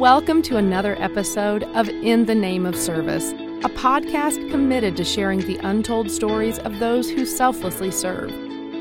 Welcome 0.00 0.40
to 0.44 0.56
another 0.56 0.96
episode 0.98 1.62
of 1.74 1.86
In 1.86 2.24
the 2.24 2.34
Name 2.34 2.64
of 2.64 2.74
Service, 2.74 3.32
a 3.32 3.68
podcast 3.68 4.50
committed 4.50 4.96
to 4.96 5.04
sharing 5.04 5.40
the 5.40 5.58
untold 5.58 6.10
stories 6.10 6.58
of 6.60 6.78
those 6.78 7.10
who 7.10 7.26
selflessly 7.26 7.90
serve. 7.90 8.32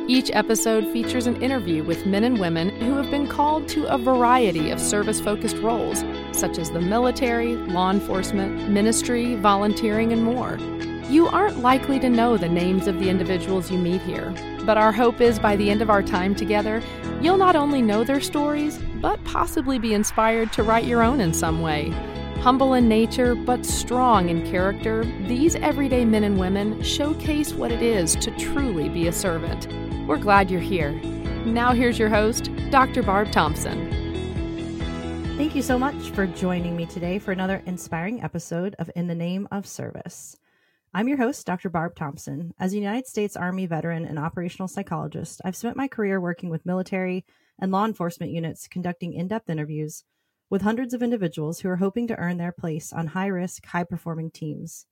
Each 0.10 0.32
episode 0.32 0.90
features 0.94 1.28
an 1.28 1.44
interview 1.44 1.84
with 1.84 2.06
men 2.06 2.24
and 2.24 2.40
women 2.40 2.70
who 2.70 2.94
have 2.94 3.12
been 3.12 3.28
called 3.28 3.68
to 3.68 3.86
a 3.88 3.98
variety 3.98 4.70
of 4.70 4.80
service 4.80 5.20
focused 5.20 5.58
roles, 5.58 6.06
such 6.32 6.58
as 6.58 6.72
the 6.72 6.80
military, 6.80 7.58
law 7.58 7.92
enforcement, 7.92 8.70
ministry, 8.70 9.36
volunteering, 9.36 10.14
and 10.14 10.24
more. 10.24 10.58
You 11.10 11.28
aren't 11.28 11.60
likely 11.60 12.00
to 12.00 12.10
know 12.10 12.38
the 12.38 12.48
names 12.48 12.88
of 12.88 12.98
the 12.98 13.10
individuals 13.10 13.70
you 13.70 13.78
meet 13.78 14.02
here, 14.04 14.34
but 14.70 14.78
our 14.78 14.92
hope 14.92 15.20
is 15.20 15.40
by 15.40 15.56
the 15.56 15.72
end 15.72 15.82
of 15.82 15.90
our 15.90 16.04
time 16.04 16.36
together, 16.36 16.80
you'll 17.22 17.38
not 17.40 17.56
only 17.56 17.82
know 17.82 18.04
their 18.04 18.22
stories, 18.22 18.78
but 19.02 19.18
possibly 19.24 19.80
be 19.80 19.96
inspired 19.96 20.54
to 20.54 20.62
write 20.62 20.86
your 20.86 21.02
own 21.02 21.20
in 21.20 21.34
some 21.34 21.60
way. 21.60 21.90
Humble 22.42 22.76
in 22.76 22.88
nature, 22.88 23.34
but 23.34 23.66
strong 23.66 24.30
in 24.30 24.48
character, 24.52 25.06
these 25.28 25.56
everyday 25.56 26.06
men 26.06 26.24
and 26.24 26.40
women 26.40 26.80
showcase 26.84 27.52
what 27.52 27.72
it 27.72 27.82
is 27.82 28.16
to 28.18 28.30
truly 28.38 28.90
be 28.90 29.08
a 29.08 29.12
servant. 29.12 29.68
We're 30.08 30.18
glad 30.18 30.52
you're 30.52 30.62
here. 30.62 30.92
Now, 31.46 31.74
here's 31.74 31.98
your 31.98 32.10
host, 32.10 32.52
Dr. 32.70 33.02
Barb 33.02 33.32
Thompson. 33.32 33.90
Thank 35.36 35.56
you 35.56 35.64
so 35.64 35.80
much 35.80 36.12
for 36.12 36.28
joining 36.28 36.76
me 36.76 36.86
today 36.86 37.18
for 37.18 37.32
another 37.32 37.64
inspiring 37.66 38.22
episode 38.22 38.76
of 38.78 38.92
In 38.96 39.08
the 39.08 39.16
Name 39.16 39.48
of 39.52 39.66
Service. 39.66 40.39
I'm 40.92 41.08
your 41.08 41.18
host, 41.18 41.46
Dr. 41.46 41.70
Barb 41.70 41.96
Thompson. 41.96 42.56
As 42.60 42.74
a 42.74 42.78
United 42.78 43.06
States 43.06 43.36
Army 43.36 43.68
veteran 43.68 44.06
and 44.06 44.18
operational 44.18 44.68
psychologist, 44.68 45.40
I've 45.46 45.56
spent 45.56 45.78
my 45.78 45.88
career 45.88 46.20
working 46.20 46.50
with 46.50 46.66
military 46.66 47.26
and 47.60 47.72
law 47.72 47.86
enforcement 47.86 48.32
units 48.32 48.68
conducting 48.68 49.14
in 49.14 49.28
depth 49.28 49.52
interviews 49.52 50.04
with 50.50 50.64
hundreds 50.64 50.96
of 50.96 51.04
individuals 51.04 51.60
who 51.60 51.70
are 51.70 51.76
hoping 51.76 52.08
to 52.08 52.18
earn 52.18 52.38
their 52.38 52.52
place 52.52 52.92
on 52.92 53.06
high 53.06 53.28
risk, 53.28 53.68
high 53.68 53.84
performing 53.84 54.32
teams. 54.32 54.88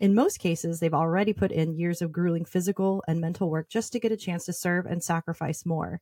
In 0.00 0.12
most 0.12 0.40
cases, 0.40 0.80
they've 0.80 0.92
already 0.92 1.32
put 1.32 1.52
in 1.52 1.78
years 1.78 2.02
of 2.02 2.10
grueling 2.10 2.44
physical 2.44 3.04
and 3.06 3.20
mental 3.20 3.48
work 3.48 3.68
just 3.68 3.92
to 3.92 4.00
get 4.00 4.10
a 4.10 4.16
chance 4.16 4.44
to 4.46 4.52
serve 4.52 4.86
and 4.86 5.04
sacrifice 5.04 5.64
more. 5.64 6.00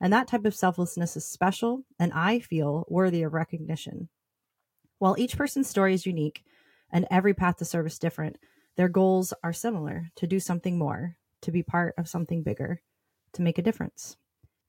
And 0.00 0.14
that 0.14 0.28
type 0.28 0.46
of 0.46 0.54
selflessness 0.54 1.14
is 1.14 1.26
special 1.26 1.84
and 1.98 2.10
I 2.14 2.38
feel 2.38 2.86
worthy 2.88 3.22
of 3.22 3.34
recognition. 3.34 4.08
While 4.98 5.16
each 5.18 5.36
person's 5.36 5.68
story 5.68 5.92
is 5.92 6.06
unique 6.06 6.42
and 6.90 7.06
every 7.10 7.34
path 7.34 7.58
to 7.58 7.66
service 7.66 7.98
different, 7.98 8.38
their 8.78 8.88
goals 8.88 9.34
are 9.42 9.52
similar 9.52 10.06
to 10.14 10.28
do 10.28 10.38
something 10.38 10.78
more, 10.78 11.16
to 11.42 11.50
be 11.50 11.64
part 11.64 11.94
of 11.98 12.08
something 12.08 12.44
bigger, 12.44 12.80
to 13.32 13.42
make 13.42 13.58
a 13.58 13.62
difference. 13.62 14.16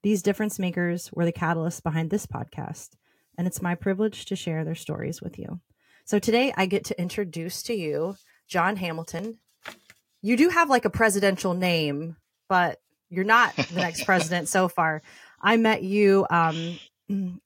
These 0.02 0.23
difference 0.23 0.57
makers 0.57 1.11
were 1.13 1.25
the 1.25 1.31
catalyst 1.31 1.83
behind 1.83 2.09
this 2.09 2.25
podcast, 2.25 2.95
and 3.37 3.45
it's 3.45 3.61
my 3.61 3.75
privilege 3.75 4.25
to 4.25 4.35
share 4.35 4.65
their 4.65 4.73
stories 4.73 5.21
with 5.21 5.37
you. 5.37 5.59
So 6.05 6.17
today 6.17 6.52
I 6.57 6.65
get 6.65 6.85
to 6.85 6.99
introduce 6.99 7.61
to 7.63 7.75
you 7.75 8.15
John 8.47 8.77
Hamilton. 8.77 9.37
You 10.23 10.35
do 10.37 10.49
have 10.49 10.71
like 10.71 10.85
a 10.85 10.89
presidential 10.89 11.53
name, 11.53 12.17
but 12.47 12.80
you're 13.11 13.23
not 13.23 13.55
the 13.55 13.75
next 13.75 14.05
president 14.05 14.49
so 14.49 14.67
far. 14.69 15.03
I 15.39 15.57
met 15.57 15.83
you 15.83 16.25
um, 16.31 16.80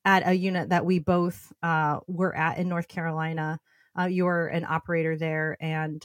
at 0.06 0.26
a 0.26 0.34
unit 0.34 0.70
that 0.70 0.86
we 0.86 1.00
both 1.00 1.52
uh, 1.62 2.00
were 2.08 2.34
at 2.34 2.58
in 2.58 2.70
North 2.70 2.88
Carolina. 2.88 3.60
Uh, 4.00 4.06
you're 4.06 4.48
an 4.48 4.64
operator 4.64 5.18
there, 5.18 5.58
and 5.60 6.02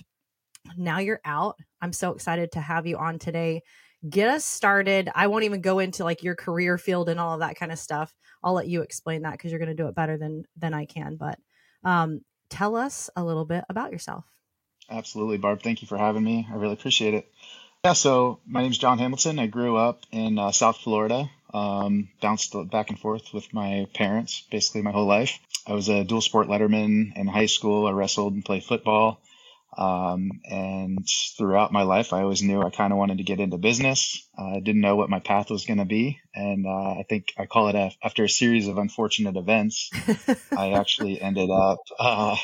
now 0.76 0.98
you're 0.98 1.20
out. 1.24 1.58
I'm 1.80 1.92
so 1.92 2.12
excited 2.12 2.52
to 2.52 2.60
have 2.60 2.86
you 2.86 2.96
on 2.96 3.18
today. 3.18 3.62
Get 4.08 4.28
us 4.28 4.44
started. 4.44 5.10
I 5.14 5.26
won't 5.26 5.44
even 5.44 5.60
go 5.60 5.78
into 5.78 6.04
like 6.04 6.22
your 6.22 6.34
career 6.34 6.78
field 6.78 7.08
and 7.08 7.18
all 7.18 7.34
of 7.34 7.40
that 7.40 7.56
kind 7.56 7.72
of 7.72 7.78
stuff. 7.78 8.14
I'll 8.42 8.54
let 8.54 8.68
you 8.68 8.82
explain 8.82 9.22
that 9.22 9.32
because 9.32 9.50
you're 9.50 9.58
going 9.58 9.74
to 9.76 9.82
do 9.82 9.88
it 9.88 9.94
better 9.94 10.16
than 10.16 10.44
than 10.56 10.74
I 10.74 10.84
can. 10.84 11.16
But 11.16 11.38
um, 11.84 12.20
tell 12.50 12.76
us 12.76 13.10
a 13.16 13.24
little 13.24 13.44
bit 13.44 13.64
about 13.68 13.92
yourself. 13.92 14.24
Absolutely, 14.90 15.38
Barb. 15.38 15.62
Thank 15.62 15.82
you 15.82 15.88
for 15.88 15.98
having 15.98 16.22
me. 16.24 16.46
I 16.50 16.56
really 16.56 16.72
appreciate 16.74 17.14
it. 17.14 17.28
Yeah, 17.84 17.92
so 17.92 18.40
my 18.46 18.62
name's 18.62 18.78
John 18.78 18.98
Hamilton. 18.98 19.38
I 19.38 19.46
grew 19.46 19.76
up 19.76 20.04
in 20.10 20.38
uh, 20.38 20.50
South 20.50 20.78
Florida, 20.78 21.30
um, 21.54 22.08
bounced 22.20 22.54
back 22.70 22.90
and 22.90 22.98
forth 22.98 23.32
with 23.32 23.52
my 23.54 23.86
parents 23.94 24.42
basically 24.50 24.82
my 24.82 24.90
whole 24.90 25.06
life. 25.06 25.38
I 25.66 25.74
was 25.74 25.88
a 25.88 26.04
dual 26.04 26.20
sport 26.20 26.48
letterman 26.48 27.16
in 27.16 27.26
high 27.26 27.46
school. 27.46 27.86
I 27.86 27.92
wrestled 27.92 28.32
and 28.34 28.44
played 28.44 28.64
football. 28.64 29.20
Um, 29.78 30.30
and 30.44 31.06
throughout 31.36 31.72
my 31.72 31.82
life, 31.82 32.12
I 32.12 32.22
always 32.22 32.42
knew 32.42 32.60
I 32.60 32.70
kind 32.70 32.92
of 32.92 32.98
wanted 32.98 33.18
to 33.18 33.24
get 33.24 33.38
into 33.38 33.58
business. 33.58 34.28
Uh, 34.36 34.56
I 34.56 34.60
didn't 34.60 34.80
know 34.80 34.96
what 34.96 35.08
my 35.08 35.20
path 35.20 35.50
was 35.50 35.66
going 35.66 35.78
to 35.78 35.84
be. 35.84 36.18
And 36.34 36.66
uh, 36.66 36.98
I 36.98 37.04
think 37.08 37.26
I 37.38 37.46
call 37.46 37.68
it 37.68 37.76
a, 37.76 37.92
after 38.02 38.24
a 38.24 38.28
series 38.28 38.66
of 38.66 38.76
unfortunate 38.76 39.36
events, 39.36 39.90
I 40.56 40.72
actually 40.72 41.20
ended 41.20 41.50
up, 41.50 41.78
uh, 42.00 42.36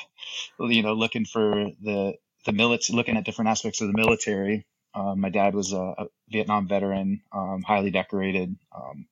you 0.61 0.85
know, 0.85 0.95
looking 0.95 1.25
for 1.25 1.71
the, 1.83 2.15
the 2.47 2.53
military, 2.53 2.97
looking 2.97 3.17
at 3.17 3.25
different 3.25 3.51
aspects 3.51 3.81
of 3.81 3.89
the 3.89 3.97
military. 3.97 4.65
Um, 4.95 5.21
my 5.21 5.31
dad 5.31 5.55
was 5.55 5.73
a, 5.73 5.95
a 5.99 6.07
Vietnam 6.29 6.69
veteran, 6.69 7.23
um, 7.33 7.63
highly 7.63 7.91
decorated. 7.91 8.57
Um, 8.75 9.07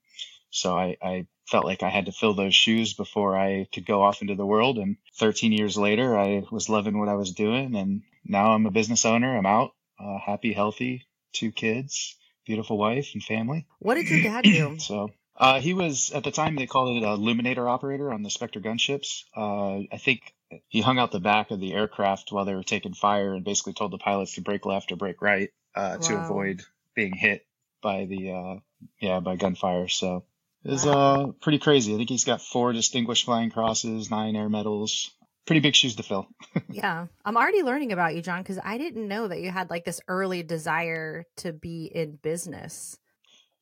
so 0.51 0.77
I, 0.77 0.97
I 1.03 1.27
felt 1.47 1.65
like 1.65 1.83
I 1.83 1.89
had 1.89 2.07
to 2.07 2.13
fill 2.13 2.35
those 2.35 2.55
shoes 2.55 2.95
before 2.95 3.37
I 3.37 3.67
could 3.73 3.87
go 3.87 4.03
off 4.03 4.23
into 4.23 4.35
the 4.35 4.47
world. 4.47 4.79
And 4.79 4.97
13 5.17 5.53
years 5.53 5.77
later, 5.77 6.17
I 6.17 6.45
was 6.51 6.69
loving 6.69 6.99
what 6.99 7.09
I 7.09 7.15
was 7.15 7.33
doing. 7.33 7.75
And 7.75 8.03
now 8.25 8.53
I'm 8.53 8.67
a 8.67 8.71
business 8.71 9.05
owner. 9.05 9.37
I'm 9.37 9.47
out, 9.47 9.73
uh, 9.99 10.19
happy, 10.19 10.53
healthy, 10.53 11.07
two 11.33 11.51
kids, 11.51 12.17
beautiful 12.47 12.79
wife 12.79 13.11
and 13.15 13.23
family. 13.23 13.67
What 13.79 13.95
did 13.95 14.09
your 14.09 14.23
dad 14.23 14.45
do? 14.45 14.77
so 14.79 15.11
uh, 15.37 15.61
he 15.61 15.75
was, 15.75 16.13
at 16.13 16.23
the 16.23 16.31
time, 16.31 16.55
they 16.55 16.67
called 16.67 16.97
it 16.97 17.07
a 17.07 17.13
illuminator 17.13 17.69
operator 17.69 18.13
on 18.13 18.23
the 18.23 18.31
Spectre 18.31 18.61
gunships. 18.61 19.25
Uh, 19.37 19.87
I 19.93 19.99
think 19.99 20.35
he 20.69 20.81
hung 20.81 20.99
out 20.99 21.13
the 21.13 21.21
back 21.21 21.51
of 21.51 21.61
the 21.61 21.73
aircraft 21.73 22.31
while 22.31 22.45
they 22.45 22.55
were 22.55 22.63
taking 22.63 22.95
fire 22.95 23.33
and 23.35 23.45
basically 23.45 23.73
told 23.73 23.91
the 23.91 23.99
pilots 23.99 24.35
to 24.35 24.43
break 24.43 24.65
left 24.67 24.93
or 24.93 24.97
break 24.97 25.23
right 25.23 25.51
uh, 25.75 25.99
wow. 26.01 26.09
to 26.09 26.19
avoid 26.19 26.63
being 26.95 27.15
hit 27.15 27.47
by 27.83 28.05
the, 28.07 28.33
uh, 28.33 28.61
yeah, 29.01 29.21
by 29.21 29.37
gunfire. 29.37 29.89
So 29.89 30.25
is 30.65 30.87
uh 30.87 31.29
pretty 31.41 31.59
crazy. 31.59 31.95
I 31.95 31.97
think 31.97 32.09
he's 32.09 32.25
got 32.25 32.41
four 32.41 32.73
distinguished 32.73 33.25
flying 33.25 33.51
crosses, 33.51 34.11
nine 34.11 34.37
air 34.37 34.49
medals. 34.49 35.11
Pretty 35.45 35.61
big 35.61 35.75
shoes 35.75 35.97
to 35.97 36.05
fill. 36.05 36.29
yeah. 36.71 37.07
I'm 37.25 37.37
already 37.37 37.63
learning 37.63 37.91
about 37.91 38.15
you, 38.15 38.23
John, 38.23 38.43
because 38.43 38.61
I 38.63 38.79
didn't 38.79 39.09
know 39.09 39.27
that 39.27 39.41
you 39.41 39.51
had 39.51 39.71
like 39.71 39.85
this 39.85 40.01
early 40.07 40.45
desire 40.45 41.27
to 41.39 41.53
be 41.53 41.91
in 41.93 42.15
business. 42.15 42.97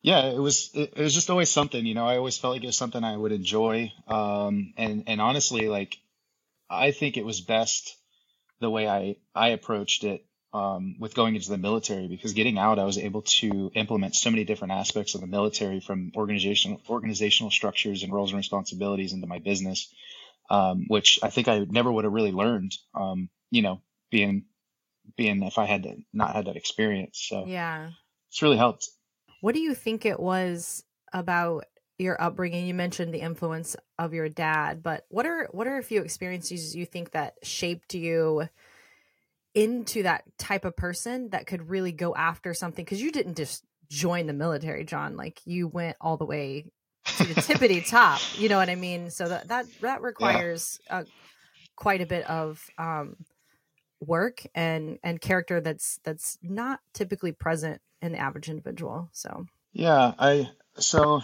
Yeah, 0.03 0.25
it 0.25 0.37
was 0.37 0.69
it, 0.75 0.93
it 0.95 1.01
was 1.01 1.13
just 1.13 1.31
always 1.31 1.49
something, 1.49 1.83
you 1.83 1.95
know, 1.95 2.05
I 2.05 2.17
always 2.17 2.37
felt 2.37 2.53
like 2.53 2.63
it 2.63 2.67
was 2.67 2.77
something 2.77 3.03
I 3.03 3.17
would 3.17 3.31
enjoy. 3.31 3.91
Um 4.07 4.73
and 4.77 5.05
and 5.07 5.19
honestly, 5.19 5.67
like 5.69 5.97
I 6.69 6.91
think 6.91 7.17
it 7.17 7.25
was 7.25 7.41
best 7.41 7.97
the 8.59 8.69
way 8.69 8.87
I 8.87 9.15
I 9.33 9.49
approached 9.49 10.03
it 10.03 10.23
um, 10.53 10.95
with 10.99 11.15
going 11.15 11.35
into 11.35 11.49
the 11.49 11.57
military 11.57 12.07
because 12.07 12.33
getting 12.33 12.57
out, 12.57 12.79
I 12.79 12.83
was 12.83 12.97
able 12.97 13.21
to 13.23 13.71
implement 13.73 14.15
so 14.15 14.29
many 14.29 14.43
different 14.43 14.73
aspects 14.73 15.15
of 15.15 15.21
the 15.21 15.27
military 15.27 15.79
from 15.79 16.11
organizational 16.15 16.81
organizational 16.89 17.51
structures 17.51 18.03
and 18.03 18.11
roles 18.11 18.31
and 18.31 18.37
responsibilities 18.37 19.13
into 19.13 19.27
my 19.27 19.39
business, 19.39 19.93
um, 20.49 20.85
which 20.87 21.19
I 21.23 21.29
think 21.29 21.47
I 21.47 21.59
never 21.59 21.91
would 21.91 22.03
have 22.03 22.13
really 22.13 22.33
learned. 22.33 22.75
Um, 22.93 23.29
you 23.49 23.61
know, 23.61 23.81
being 24.09 24.45
being 25.15 25.41
if 25.43 25.57
I 25.57 25.65
had 25.65 25.87
not 26.13 26.35
had 26.35 26.45
that 26.45 26.57
experience. 26.57 27.25
So 27.29 27.45
yeah, 27.45 27.91
it's 28.29 28.41
really 28.41 28.57
helped. 28.57 28.89
What 29.39 29.55
do 29.55 29.61
you 29.61 29.73
think 29.73 30.05
it 30.05 30.19
was 30.19 30.83
about 31.13 31.65
your 31.97 32.21
upbringing? 32.21 32.67
You 32.67 32.73
mentioned 32.73 33.13
the 33.13 33.21
influence 33.21 33.77
of 33.97 34.13
your 34.13 34.27
dad, 34.27 34.83
but 34.83 35.05
what 35.09 35.25
are 35.25 35.47
what 35.51 35.65
are 35.67 35.77
a 35.77 35.83
few 35.83 36.01
experiences 36.01 36.75
you 36.75 36.85
think 36.85 37.11
that 37.11 37.35
shaped 37.41 37.93
you? 37.93 38.49
Into 39.53 40.03
that 40.03 40.23
type 40.37 40.65
of 40.65 40.75
person 40.75 41.29
that 41.29 41.45
could 41.45 41.69
really 41.69 41.91
go 41.91 42.15
after 42.15 42.53
something 42.53 42.85
because 42.85 43.01
you 43.01 43.11
didn't 43.11 43.35
just 43.35 43.63
join 43.89 44.25
the 44.25 44.33
military 44.33 44.85
john 44.85 45.17
like 45.17 45.41
you 45.45 45.67
went 45.67 45.97
all 45.99 46.15
the 46.15 46.25
way 46.25 46.65
to 47.05 47.25
the 47.25 47.33
tippity 47.41 47.85
top 47.87 48.21
you 48.37 48.47
know 48.47 48.57
what 48.57 48.69
i 48.69 48.75
mean 48.75 49.09
so 49.09 49.27
that 49.27 49.47
that 49.49 49.65
that 49.81 50.01
requires 50.01 50.79
yeah. 50.87 50.99
uh, 50.99 51.03
quite 51.75 52.01
a 52.01 52.05
bit 52.05 52.29
of 52.29 52.63
um, 52.77 53.15
work 53.99 54.41
and 54.55 54.97
and 55.03 55.19
character 55.19 55.59
that's 55.59 55.99
that's 56.03 56.37
not 56.41 56.79
typically 56.93 57.31
present 57.31 57.81
in 58.01 58.13
the 58.13 58.17
average 58.17 58.49
individual 58.49 59.09
so 59.11 59.45
yeah 59.73 60.13
i 60.17 60.49
so 60.77 61.21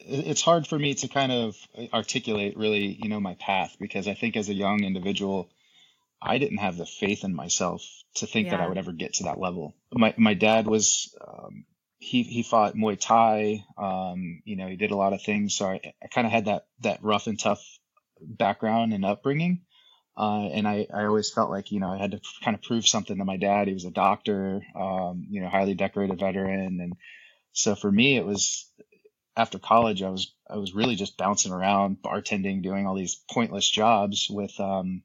it's 0.00 0.42
hard 0.42 0.66
for 0.66 0.78
me 0.78 0.94
to 0.94 1.08
kind 1.08 1.30
of 1.30 1.56
articulate 1.92 2.56
really 2.56 2.98
you 3.02 3.08
know 3.08 3.20
my 3.20 3.34
path 3.34 3.76
because 3.78 4.08
i 4.08 4.14
think 4.14 4.36
as 4.36 4.48
a 4.48 4.54
young 4.54 4.82
individual 4.82 5.50
I 6.20 6.38
didn't 6.38 6.58
have 6.58 6.76
the 6.76 6.86
faith 6.86 7.24
in 7.24 7.34
myself 7.34 7.82
to 8.16 8.26
think 8.26 8.46
yeah. 8.46 8.56
that 8.56 8.60
I 8.60 8.68
would 8.68 8.78
ever 8.78 8.92
get 8.92 9.14
to 9.14 9.24
that 9.24 9.40
level. 9.40 9.74
My 9.92 10.14
my 10.16 10.34
dad 10.34 10.66
was 10.66 11.14
um, 11.26 11.64
he 11.98 12.22
he 12.22 12.42
fought 12.42 12.74
Muay 12.74 12.98
Thai. 12.98 13.64
Um, 13.76 14.42
you 14.44 14.56
know, 14.56 14.66
he 14.66 14.76
did 14.76 14.90
a 14.90 14.96
lot 14.96 15.12
of 15.12 15.22
things. 15.22 15.56
So 15.56 15.66
I, 15.66 15.80
I 16.02 16.08
kind 16.08 16.26
of 16.26 16.32
had 16.32 16.46
that 16.46 16.66
that 16.80 17.02
rough 17.02 17.26
and 17.26 17.38
tough 17.38 17.62
background 18.20 18.92
and 18.92 19.04
upbringing. 19.04 19.62
Uh, 20.16 20.48
and 20.52 20.66
I, 20.66 20.86
I 20.92 21.04
always 21.04 21.30
felt 21.30 21.48
like, 21.48 21.70
you 21.70 21.78
know, 21.78 21.90
I 21.90 21.96
had 21.96 22.10
to 22.10 22.20
kind 22.42 22.56
of 22.56 22.62
prove 22.62 22.88
something 22.88 23.16
to 23.16 23.24
my 23.24 23.36
dad. 23.36 23.68
He 23.68 23.74
was 23.74 23.84
a 23.84 23.90
doctor, 23.92 24.62
um, 24.74 25.28
you 25.30 25.40
know, 25.40 25.48
highly 25.48 25.74
decorated 25.74 26.18
veteran. 26.18 26.80
And 26.80 26.94
so 27.52 27.76
for 27.76 27.90
me, 27.90 28.16
it 28.16 28.26
was 28.26 28.68
after 29.36 29.60
college, 29.60 30.02
I 30.02 30.10
was, 30.10 30.34
I 30.50 30.56
was 30.56 30.74
really 30.74 30.96
just 30.96 31.16
bouncing 31.16 31.52
around, 31.52 31.98
bartending, 32.02 32.64
doing 32.64 32.84
all 32.84 32.96
these 32.96 33.22
pointless 33.30 33.70
jobs 33.70 34.26
with 34.28 34.58
um, 34.58 35.04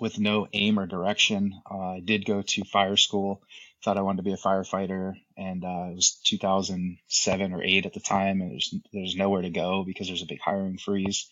with 0.00 0.18
no 0.18 0.48
aim 0.52 0.78
or 0.78 0.86
direction. 0.86 1.60
Uh, 1.70 1.94
I 1.94 2.00
did 2.00 2.24
go 2.24 2.42
to 2.42 2.64
fire 2.64 2.96
school. 2.96 3.42
Thought 3.84 3.98
I 3.98 4.02
wanted 4.02 4.18
to 4.18 4.22
be 4.22 4.32
a 4.32 4.36
firefighter, 4.36 5.14
and 5.36 5.62
uh, 5.64 5.88
it 5.90 5.96
was 5.96 6.18
2007 6.24 7.52
or 7.52 7.62
eight 7.62 7.84
at 7.86 7.92
the 7.92 8.00
time, 8.00 8.40
and 8.40 8.52
there's 8.52 8.74
there's 8.92 9.16
nowhere 9.16 9.42
to 9.42 9.50
go 9.50 9.84
because 9.84 10.06
there's 10.06 10.22
a 10.22 10.26
big 10.26 10.40
hiring 10.40 10.78
freeze, 10.78 11.30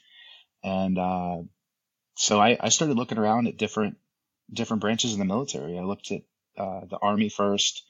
and 0.63 0.99
uh, 0.99 1.39
so 2.17 2.39
I, 2.39 2.59
I 2.61 2.69
started 2.69 2.97
looking 2.97 3.19
around 3.19 3.47
at 3.47 3.57
different 3.57 3.97
different 4.53 4.83
branches 4.83 5.13
of 5.13 5.19
the 5.19 5.25
military. 5.25 5.79
I 5.79 5.83
looked 5.83 6.13
at 6.13 6.23
uh, 6.59 6.85
the 6.91 6.99
Army 7.01 7.31
first. 7.31 7.85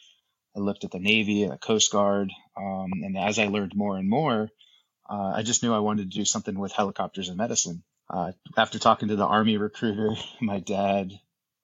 I 0.56 0.60
looked 0.60 0.84
at 0.84 0.90
the 0.90 1.00
Navy 1.00 1.44
the 1.46 1.56
Coast 1.56 1.90
Guard, 1.90 2.30
um, 2.56 2.90
and 3.02 3.18
as 3.18 3.38
I 3.38 3.46
learned 3.46 3.74
more 3.74 3.96
and 3.96 4.08
more, 4.08 4.48
uh, 5.10 5.32
I 5.34 5.42
just 5.42 5.62
knew 5.62 5.74
I 5.74 5.80
wanted 5.80 6.10
to 6.10 6.18
do 6.18 6.24
something 6.24 6.58
with 6.58 6.72
helicopters 6.72 7.28
and 7.28 7.36
medicine. 7.36 7.82
Uh, 8.12 8.32
after 8.56 8.78
talking 8.78 9.08
to 9.08 9.16
the 9.16 9.26
Army 9.26 9.56
recruiter, 9.56 10.14
my 10.40 10.60
dad 10.60 11.12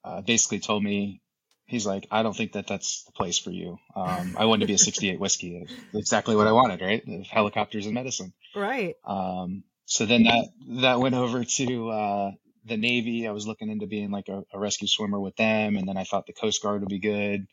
uh, 0.03 0.21
basically 0.21 0.59
told 0.59 0.83
me, 0.83 1.21
he's 1.65 1.85
like, 1.85 2.07
I 2.09 2.23
don't 2.23 2.35
think 2.35 2.53
that 2.53 2.67
that's 2.67 3.03
the 3.03 3.11
place 3.11 3.37
for 3.37 3.51
you. 3.51 3.77
Um, 3.95 4.35
I 4.37 4.45
wanted 4.45 4.61
to 4.61 4.67
be 4.67 4.73
a 4.73 4.77
68 4.79 5.19
whiskey. 5.19 5.67
Exactly 5.93 6.35
what 6.35 6.47
I 6.47 6.51
wanted, 6.51 6.81
right? 6.81 7.03
Helicopters 7.29 7.85
and 7.85 7.93
medicine. 7.93 8.33
Right. 8.55 8.95
Um, 9.05 9.63
so 9.85 10.05
then 10.05 10.23
that, 10.23 10.49
that 10.81 10.99
went 10.99 11.15
over 11.15 11.43
to, 11.43 11.89
uh, 11.89 12.31
the 12.65 12.77
Navy. 12.77 13.27
I 13.27 13.31
was 13.31 13.47
looking 13.47 13.69
into 13.69 13.87
being 13.87 14.11
like 14.11 14.29
a, 14.29 14.43
a, 14.53 14.59
rescue 14.59 14.87
swimmer 14.87 15.19
with 15.19 15.35
them. 15.35 15.75
And 15.75 15.87
then 15.87 15.97
I 15.97 16.03
thought 16.03 16.25
the 16.25 16.33
Coast 16.33 16.61
Guard 16.61 16.81
would 16.81 16.89
be 16.89 16.99
good. 16.99 17.47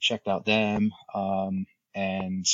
Checked 0.00 0.28
out 0.28 0.44
them. 0.44 0.92
Um, 1.14 1.66
and 1.94 2.46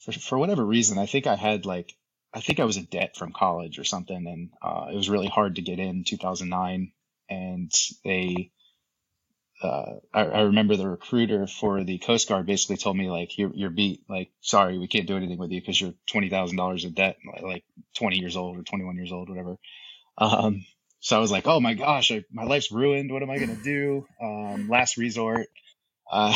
for, 0.00 0.12
for 0.12 0.38
whatever 0.38 0.64
reason, 0.64 0.98
I 0.98 1.06
think 1.06 1.26
I 1.26 1.36
had 1.36 1.66
like, 1.66 1.95
I 2.36 2.40
think 2.40 2.60
I 2.60 2.64
was 2.64 2.76
in 2.76 2.84
debt 2.84 3.16
from 3.16 3.32
college 3.32 3.78
or 3.78 3.84
something. 3.84 4.26
And, 4.26 4.50
uh, 4.60 4.88
it 4.92 4.94
was 4.94 5.08
really 5.08 5.26
hard 5.26 5.56
to 5.56 5.62
get 5.62 5.78
in 5.78 6.04
2009 6.04 6.92
and 7.30 7.72
they, 8.04 8.52
uh, 9.62 9.94
I, 10.12 10.20
I, 10.20 10.40
remember 10.42 10.76
the 10.76 10.86
recruiter 10.86 11.46
for 11.46 11.82
the 11.82 11.96
Coast 11.96 12.28
Guard 12.28 12.44
basically 12.44 12.76
told 12.76 12.94
me 12.94 13.10
like, 13.10 13.38
you're, 13.38 13.52
you're 13.54 13.70
beat. 13.70 14.02
Like, 14.06 14.30
sorry, 14.42 14.78
we 14.78 14.86
can't 14.86 15.06
do 15.06 15.16
anything 15.16 15.38
with 15.38 15.50
you 15.50 15.62
because 15.62 15.80
you're 15.80 15.94
$20,000 16.12 16.84
in 16.84 16.92
debt, 16.92 17.16
like 17.42 17.64
20 17.96 18.18
years 18.18 18.36
old 18.36 18.58
or 18.58 18.62
21 18.62 18.96
years 18.96 19.12
old, 19.12 19.30
whatever. 19.30 19.56
Um, 20.18 20.66
so 21.00 21.16
I 21.16 21.20
was 21.20 21.30
like, 21.30 21.46
oh 21.46 21.58
my 21.58 21.72
gosh, 21.72 22.12
I, 22.12 22.24
my 22.30 22.44
life's 22.44 22.70
ruined. 22.70 23.10
What 23.10 23.22
am 23.22 23.30
I 23.30 23.38
to 23.38 23.62
do? 23.64 24.06
Um, 24.22 24.68
last 24.68 24.98
resort. 24.98 25.46
Uh, 26.10 26.34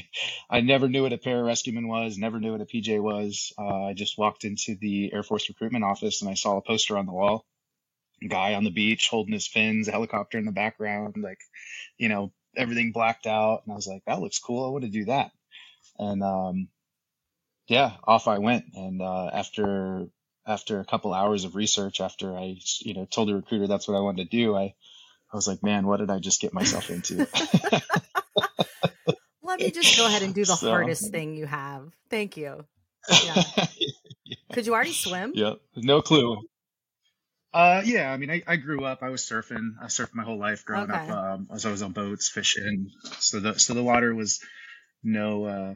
I 0.50 0.60
never 0.60 0.88
knew 0.88 1.02
what 1.02 1.12
a 1.12 1.18
pararescueman 1.18 1.86
was, 1.86 2.18
never 2.18 2.40
knew 2.40 2.52
what 2.52 2.60
a 2.60 2.66
PJ 2.66 3.00
was. 3.02 3.52
Uh, 3.58 3.86
I 3.86 3.94
just 3.94 4.18
walked 4.18 4.44
into 4.44 4.76
the 4.76 5.12
Air 5.12 5.22
Force 5.22 5.48
recruitment 5.48 5.84
office 5.84 6.22
and 6.22 6.30
I 6.30 6.34
saw 6.34 6.56
a 6.56 6.62
poster 6.62 6.96
on 6.96 7.06
the 7.06 7.12
wall. 7.12 7.44
Guy 8.26 8.54
on 8.54 8.64
the 8.64 8.70
beach 8.70 9.08
holding 9.10 9.32
his 9.32 9.46
fins, 9.46 9.86
a 9.86 9.92
helicopter 9.92 10.38
in 10.38 10.44
the 10.44 10.52
background, 10.52 11.16
like, 11.18 11.38
you 11.98 12.08
know, 12.08 12.32
everything 12.56 12.90
blacked 12.90 13.26
out. 13.26 13.62
And 13.64 13.72
I 13.72 13.76
was 13.76 13.86
like, 13.86 14.02
that 14.06 14.20
looks 14.20 14.40
cool. 14.40 14.66
I 14.66 14.70
want 14.70 14.84
to 14.84 14.90
do 14.90 15.04
that. 15.04 15.30
And, 15.98 16.22
um, 16.24 16.68
yeah, 17.68 17.92
off 18.02 18.26
I 18.26 18.38
went. 18.38 18.64
And, 18.74 19.00
uh, 19.00 19.30
after, 19.32 20.06
after 20.46 20.80
a 20.80 20.84
couple 20.84 21.14
hours 21.14 21.44
of 21.44 21.54
research, 21.54 22.00
after 22.00 22.36
I, 22.36 22.56
you 22.80 22.94
know, 22.94 23.04
told 23.04 23.28
the 23.28 23.34
recruiter 23.34 23.68
that's 23.68 23.86
what 23.86 23.96
I 23.96 24.00
wanted 24.00 24.28
to 24.30 24.36
do, 24.36 24.56
I, 24.56 24.74
I 25.32 25.36
was 25.36 25.46
like, 25.46 25.62
man, 25.62 25.86
what 25.86 25.98
did 25.98 26.10
I 26.10 26.18
just 26.18 26.40
get 26.40 26.52
myself 26.52 26.90
into? 26.90 27.28
Let 29.58 29.74
me 29.74 29.82
just 29.82 29.96
go 29.96 30.06
ahead 30.06 30.22
and 30.22 30.34
do 30.34 30.44
the 30.44 30.56
so, 30.56 30.70
hardest 30.70 31.10
thing 31.10 31.34
you 31.34 31.46
have. 31.46 31.90
Thank 32.10 32.36
you. 32.36 32.64
Yeah. 33.10 33.42
yeah. 34.24 34.36
Could 34.52 34.66
you 34.66 34.74
already 34.74 34.92
swim? 34.92 35.32
Yep. 35.34 35.58
No 35.76 36.02
clue. 36.02 36.38
Uh, 37.52 37.82
yeah, 37.84 38.12
I 38.12 38.18
mean, 38.18 38.30
I, 38.30 38.42
I 38.46 38.56
grew 38.56 38.84
up, 38.84 39.02
I 39.02 39.08
was 39.08 39.22
surfing. 39.22 39.72
I 39.80 39.86
surfed 39.86 40.14
my 40.14 40.22
whole 40.22 40.38
life 40.38 40.64
growing 40.64 40.90
okay. 40.90 40.98
up. 40.98 41.10
Um, 41.10 41.48
as 41.52 41.64
I 41.64 41.70
was 41.70 41.82
on 41.82 41.92
boats, 41.92 42.28
fishing. 42.28 42.90
So 43.18 43.40
the, 43.40 43.58
so 43.58 43.74
the 43.74 43.82
water 43.82 44.14
was 44.14 44.40
no, 45.02 45.44
uh, 45.44 45.74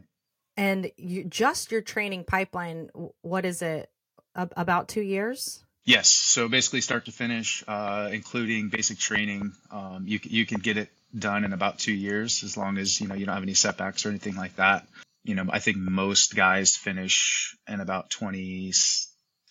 and 0.57 0.91
you 0.97 1.25
just 1.25 1.73
your 1.73 1.81
training 1.81 2.25
pipeline, 2.25 2.91
what 3.23 3.45
is 3.45 3.63
it? 3.63 3.89
about 4.35 4.89
two 4.89 5.03
years? 5.03 5.63
Yes. 5.85 6.09
So 6.09 6.49
basically 6.49 6.81
start 6.81 7.07
to 7.07 7.13
finish, 7.13 7.63
uh, 7.69 8.09
including 8.13 8.69
basic 8.71 8.99
training. 8.99 9.53
Um, 9.71 10.05
you, 10.07 10.21
you 10.23 10.47
can 10.47 10.61
get 10.61 10.77
it 10.77 10.89
done 11.17 11.45
in 11.45 11.53
about 11.53 11.79
two 11.79 11.93
years 11.93 12.43
as 12.43 12.57
long 12.57 12.79
as, 12.79 13.01
you 13.01 13.09
know, 13.09 13.15
you 13.15 13.27
don't 13.27 13.35
have 13.35 13.43
any 13.43 13.55
setbacks 13.55 14.07
or 14.07 14.11
anything 14.11 14.37
like 14.37 14.57
that. 14.57 14.87
You 15.25 15.35
know, 15.35 15.47
I 15.51 15.59
think 15.59 15.77
most 15.77 16.35
guys 16.35 16.77
finish 16.77 17.57
in 17.69 17.81
about 17.81 18.11
20, 18.11 18.73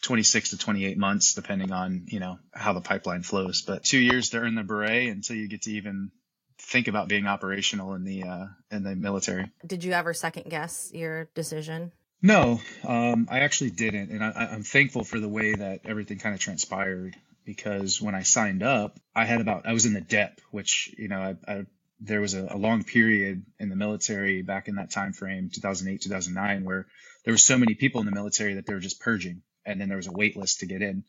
26 0.02 0.50
to 0.50 0.58
28 0.58 0.98
months, 0.98 1.34
depending 1.34 1.72
on, 1.72 2.06
you 2.08 2.20
know, 2.20 2.40
how 2.54 2.74
the 2.74 2.82
pipeline 2.82 3.24
flows. 3.24 3.62
But 3.62 3.84
two 3.84 4.00
years 4.00 4.32
to 4.32 4.38
earn 4.38 4.56
the 4.56 4.64
beret 4.64 5.10
until 5.10 5.38
you 5.38 5.48
get 5.48 5.64
to 5.64 5.72
even 5.72 6.12
think 6.58 6.88
about 6.88 7.08
being 7.08 7.26
operational 7.28 7.94
in 7.96 8.04
the, 8.04 8.24
uh, 8.24 8.46
in 8.70 8.84
the 8.84 8.96
military. 8.96 9.50
Did 9.66 9.84
you 9.84 9.94
ever 9.94 10.14
second 10.14 10.50
guess 10.50 10.92
your 10.94 11.26
decision? 11.36 11.92
No, 12.22 12.62
um, 12.86 13.28
I 13.32 13.40
actually 13.40 13.72
didn't. 13.72 14.12
And 14.12 14.24
I, 14.24 14.50
I'm 14.52 14.64
thankful 14.64 15.04
for 15.04 15.20
the 15.20 15.30
way 15.30 15.56
that 15.56 15.82
everything 15.86 16.20
kind 16.20 16.36
of 16.36 16.42
transpired 16.42 17.16
because 17.46 18.02
when 18.02 18.16
I 18.16 18.24
signed 18.24 18.64
up, 18.64 19.00
I 19.16 19.26
had 19.26 19.42
about, 19.42 19.66
I 19.66 19.74
was 19.74 19.86
in 19.86 19.94
the 19.94 20.02
DEP, 20.02 20.40
which, 20.52 20.94
you 20.98 21.08
know, 21.08 21.20
I, 21.48 21.52
I 21.52 21.66
there 22.02 22.22
was 22.22 22.34
a, 22.34 22.48
a, 22.50 22.58
long 22.58 22.84
period 22.84 23.46
in 23.60 23.70
the 23.70 23.76
military 23.76 24.42
back 24.42 24.68
in 24.68 24.76
that 24.76 24.90
time 24.90 25.14
frame 25.14 25.52
2008 25.54 26.02
2009 26.02 26.66
where 26.66 26.88
there 27.24 27.34
were 27.34 27.38
so 27.38 27.60
many 27.60 27.76
people 27.76 28.02
in 28.02 28.08
the 28.08 28.12
military 28.12 28.56
that 28.56 28.66
they 28.66 28.74
were 28.74 28.80
just 28.80 29.00
purging 29.00 29.44
and 29.66 29.80
then 29.80 29.88
there 29.88 29.98
was 29.98 30.08
a 30.08 30.12
wait 30.12 30.36
list 30.36 30.62
to 30.62 30.66
get 30.66 30.82
in. 30.82 31.04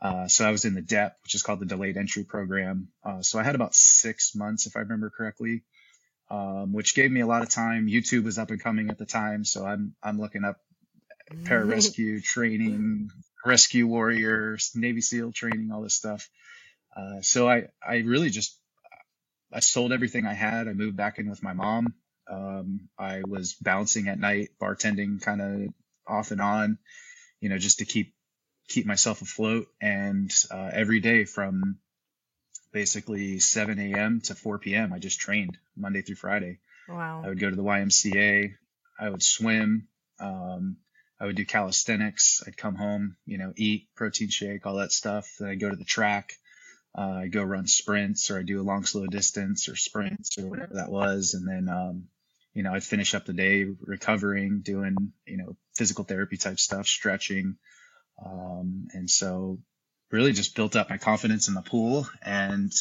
Uh, 0.00 0.28
so 0.28 0.46
I 0.46 0.52
was 0.52 0.64
in 0.64 0.74
the 0.74 0.80
DEP, 0.80 1.16
which 1.24 1.34
is 1.34 1.42
called 1.42 1.58
the 1.58 1.66
Delayed 1.66 1.96
Entry 1.96 2.22
Program. 2.22 2.88
Uh, 3.02 3.22
so 3.22 3.38
I 3.38 3.42
had 3.42 3.56
about 3.56 3.74
six 3.74 4.34
months, 4.36 4.66
if 4.66 4.76
I 4.76 4.80
remember 4.80 5.10
correctly, 5.10 5.64
um, 6.30 6.72
which 6.72 6.94
gave 6.94 7.10
me 7.10 7.20
a 7.20 7.26
lot 7.26 7.42
of 7.42 7.48
time. 7.48 7.88
YouTube 7.88 8.24
was 8.24 8.38
up 8.38 8.50
and 8.50 8.62
coming 8.62 8.90
at 8.90 8.98
the 8.98 9.06
time, 9.06 9.44
so 9.44 9.64
I'm 9.66 9.94
I'm 10.02 10.20
looking 10.20 10.44
up 10.44 10.60
pararescue 11.30 12.22
training, 12.34 13.10
rescue 13.44 13.86
warriors, 13.86 14.72
Navy 14.74 15.00
SEAL 15.00 15.32
training, 15.32 15.70
all 15.72 15.82
this 15.82 15.94
stuff. 15.94 16.28
Uh, 16.96 17.20
so 17.22 17.48
I 17.48 17.68
I 17.86 17.98
really 17.98 18.30
just 18.30 18.58
I 19.52 19.60
sold 19.60 19.92
everything 19.92 20.26
I 20.26 20.34
had. 20.34 20.68
I 20.68 20.72
moved 20.72 20.96
back 20.96 21.18
in 21.18 21.30
with 21.30 21.42
my 21.42 21.52
mom. 21.52 21.94
Um, 22.30 22.88
I 22.98 23.22
was 23.26 23.54
bouncing 23.54 24.08
at 24.08 24.18
night, 24.18 24.50
bartending 24.60 25.22
kind 25.22 25.40
of 25.40 25.72
off 26.06 26.30
and 26.30 26.40
on 26.40 26.78
you 27.40 27.48
know, 27.48 27.58
just 27.58 27.78
to 27.78 27.84
keep 27.84 28.14
keep 28.68 28.86
myself 28.86 29.22
afloat. 29.22 29.66
And 29.80 30.32
uh, 30.50 30.70
every 30.72 31.00
day 31.00 31.24
from 31.24 31.78
basically 32.72 33.38
7 33.38 33.78
a.m. 33.78 34.20
to 34.22 34.34
4 34.34 34.58
p.m., 34.58 34.92
I 34.92 34.98
just 34.98 35.20
trained 35.20 35.56
Monday 35.76 36.02
through 36.02 36.16
Friday. 36.16 36.58
Wow. 36.88 37.22
I 37.24 37.28
would 37.28 37.40
go 37.40 37.48
to 37.48 37.56
the 37.56 37.62
YMCA. 37.62 38.54
I 39.00 39.08
would 39.08 39.22
swim. 39.22 39.88
Um, 40.20 40.76
I 41.20 41.26
would 41.26 41.36
do 41.36 41.44
calisthenics. 41.44 42.42
I'd 42.46 42.56
come 42.56 42.76
home, 42.76 43.16
you 43.26 43.38
know, 43.38 43.52
eat 43.56 43.88
protein 43.96 44.28
shake, 44.28 44.66
all 44.66 44.76
that 44.76 44.92
stuff. 44.92 45.28
Then 45.38 45.48
I'd 45.48 45.60
go 45.60 45.70
to 45.70 45.76
the 45.76 45.84
track. 45.84 46.34
Uh, 46.96 47.20
I'd 47.22 47.32
go 47.32 47.42
run 47.42 47.66
sprints 47.66 48.30
or 48.30 48.38
I'd 48.38 48.46
do 48.46 48.60
a 48.60 48.62
long, 48.62 48.84
slow 48.84 49.06
distance 49.06 49.68
or 49.68 49.76
sprints 49.76 50.38
or 50.38 50.48
whatever 50.48 50.74
that 50.74 50.90
was. 50.90 51.34
And 51.34 51.46
then, 51.46 51.68
um, 51.68 52.04
you 52.54 52.62
know, 52.62 52.72
I'd 52.72 52.84
finish 52.84 53.14
up 53.14 53.24
the 53.24 53.32
day 53.32 53.66
recovering, 53.80 54.60
doing, 54.62 55.12
you 55.26 55.36
know, 55.36 55.56
physical 55.76 56.04
therapy 56.04 56.36
type 56.36 56.58
stuff, 56.58 56.86
stretching. 56.86 57.56
Um, 58.24 58.88
and 58.92 59.10
so 59.10 59.58
really 60.10 60.32
just 60.32 60.56
built 60.56 60.76
up 60.76 60.90
my 60.90 60.98
confidence 60.98 61.48
in 61.48 61.54
the 61.54 61.62
pool 61.62 62.08
and 62.22 62.72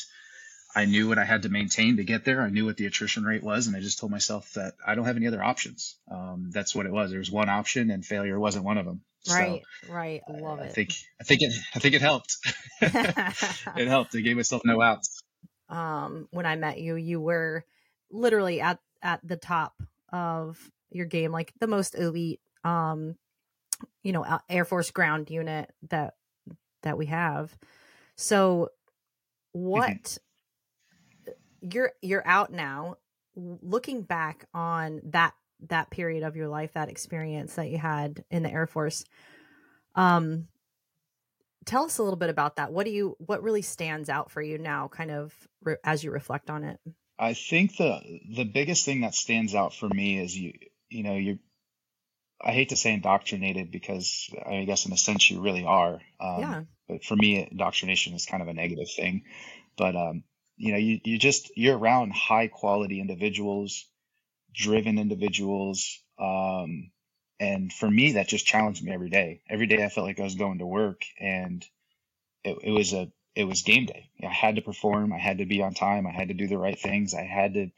I 0.78 0.86
knew 0.86 1.08
what 1.08 1.18
I 1.18 1.26
had 1.26 1.42
to 1.42 1.50
maintain 1.50 1.98
to 1.98 2.04
get 2.04 2.24
there. 2.24 2.40
I 2.40 2.52
knew 2.52 2.64
what 2.64 2.78
the 2.78 2.86
attrition 2.86 3.24
rate 3.24 3.42
was. 3.42 3.66
And 3.66 3.76
I 3.76 3.80
just 3.80 3.98
told 3.98 4.12
myself 4.12 4.54
that 4.54 4.76
I 4.86 4.94
don't 4.94 5.06
have 5.06 5.18
any 5.18 5.26
other 5.26 5.44
options. 5.44 5.96
Um, 6.08 6.52
that's 6.52 6.76
what 6.76 6.86
it 6.86 6.92
was. 6.92 7.10
There 7.10 7.18
was 7.18 7.32
one 7.32 7.50
option 7.50 7.90
and 7.90 8.06
failure 8.06 8.40
wasn't 8.40 8.64
one 8.64 8.78
of 8.78 8.86
them. 8.86 9.02
Right. 9.28 9.64
So, 9.82 9.92
right. 9.92 10.22
I 10.30 10.32
love 10.34 10.60
I, 10.60 10.66
it. 10.66 10.70
I 10.70 10.70
think, 10.70 10.90
I 11.20 11.24
think 11.24 11.42
it, 11.42 11.54
I 11.74 11.80
think 11.80 11.96
it 11.96 12.02
helped. 12.02 12.38
it 12.82 13.88
helped. 13.88 14.16
I 14.16 14.20
gave 14.20 14.36
myself 14.36 14.62
no 14.66 14.80
outs. 14.80 15.24
Um, 15.68 16.28
when 16.30 16.46
I 16.46 16.56
met 16.58 16.80
you, 16.80 16.96
you 16.96 17.20
were 17.20 17.66
literally 18.12 18.62
at 18.62 18.78
at 19.02 19.28
the 19.28 19.36
top 19.36 19.82
of 20.14 20.60
your 20.92 21.08
game, 21.08 21.32
like 21.32 21.54
the 21.60 21.68
most 21.68 21.96
elite, 21.96 22.40
um, 22.64 23.16
you 24.04 24.12
know, 24.12 24.40
Air 24.48 24.64
Force 24.64 24.92
ground 24.92 25.32
unit 25.32 25.74
that 25.90 26.14
that 26.84 27.00
we 27.00 27.08
have. 27.08 27.58
So, 28.16 28.70
what 29.52 29.90
mm-hmm. 29.90 30.27
You're 31.62 31.94
you're 32.02 32.28
out 32.28 32.52
now, 32.52 32.98
looking 33.36 34.02
back 34.02 34.46
on 34.54 35.02
that 35.06 35.34
that 35.70 35.90
period 35.90 36.24
of 36.24 36.36
your 36.36 36.48
life, 36.48 36.74
that 36.74 36.90
experience 36.90 37.56
that 37.56 37.70
you 37.70 37.78
had 37.78 38.24
in 38.30 38.44
the 38.44 38.52
Air 38.52 38.68
Force. 38.68 39.04
Um, 39.96 40.48
tell 41.66 41.84
us 41.84 41.98
a 41.98 42.04
little 42.04 42.18
bit 42.18 42.30
about 42.30 42.58
that. 42.58 42.72
What 42.72 42.86
do 42.86 42.92
you 42.92 43.16
what 43.20 43.44
really 43.44 43.62
stands 43.62 44.10
out 44.10 44.32
for 44.32 44.42
you 44.42 44.58
now, 44.58 44.88
kind 44.88 45.12
of 45.12 45.34
re- 45.64 45.78
as 45.84 46.04
you 46.04 46.12
reflect 46.12 46.50
on 46.50 46.64
it? 46.64 46.80
I 47.20 47.34
think 47.34 47.78
the 47.78 48.00
the 48.36 48.46
biggest 48.46 48.86
thing 48.86 49.02
that 49.02 49.16
stands 49.16 49.56
out 49.56 49.74
for 49.74 49.90
me 49.90 50.20
is 50.20 50.38
you 50.38 50.54
you 50.90 51.04
know 51.04 51.16
you 51.16 51.40
I 52.42 52.52
hate 52.52 52.70
to 52.70 52.76
say 52.76 52.94
indoctrinated 52.94 53.72
because 53.72 54.30
I 54.46 54.64
guess 54.66 54.86
in 54.86 54.94
a 54.94 54.98
sense 54.98 55.30
you 55.30 55.42
really 55.42 55.66
are. 55.66 56.02
Um, 56.20 56.40
yeah. 56.40 56.62
But 56.88 57.04
for 57.04 57.16
me, 57.16 57.48
indoctrination 57.50 58.14
is 58.14 58.26
kind 58.26 58.42
of 58.42 58.48
a 58.48 58.54
negative 58.54 58.90
thing. 58.96 59.24
But 59.76 59.96
um, 59.96 60.24
you 60.58 60.72
know, 60.72 60.78
you 60.78 61.00
you 61.04 61.18
just 61.20 61.52
you're 61.56 61.78
around 61.78 62.14
high 62.14 62.48
quality 62.48 63.00
individuals, 63.00 63.86
driven 64.54 64.98
individuals. 65.00 66.00
Um, 66.20 66.92
and 67.40 67.72
for 67.72 67.90
me, 67.90 68.14
that 68.14 68.28
just 68.28 68.48
challenged 68.48 68.84
me 68.84 68.92
every 68.92 69.10
day. 69.10 69.42
Every 69.50 69.68
day 69.68 69.84
I 69.84 69.90
felt 69.90 70.08
like 70.08 70.20
I 70.20 70.24
was 70.24 70.36
going 70.36 70.60
to 70.60 70.66
work 70.66 71.04
and 71.20 71.64
it, 72.44 72.58
it 72.64 72.72
was 72.72 72.94
a 72.94 73.12
it 73.36 73.44
was 73.44 73.62
game 73.62 73.86
day. 73.86 74.10
I 74.24 74.34
had 74.34 74.56
to 74.56 74.62
perform. 74.64 75.14
I 75.14 75.20
had 75.20 75.40
to 75.40 75.46
be 75.46 75.62
on 75.62 75.74
time. 75.76 76.08
I 76.08 76.12
had 76.12 76.30
to 76.30 76.34
do 76.34 76.48
the 76.48 76.58
right 76.58 76.80
things. 76.80 77.14
I 77.14 77.24
had 77.24 77.54
to 77.54 77.70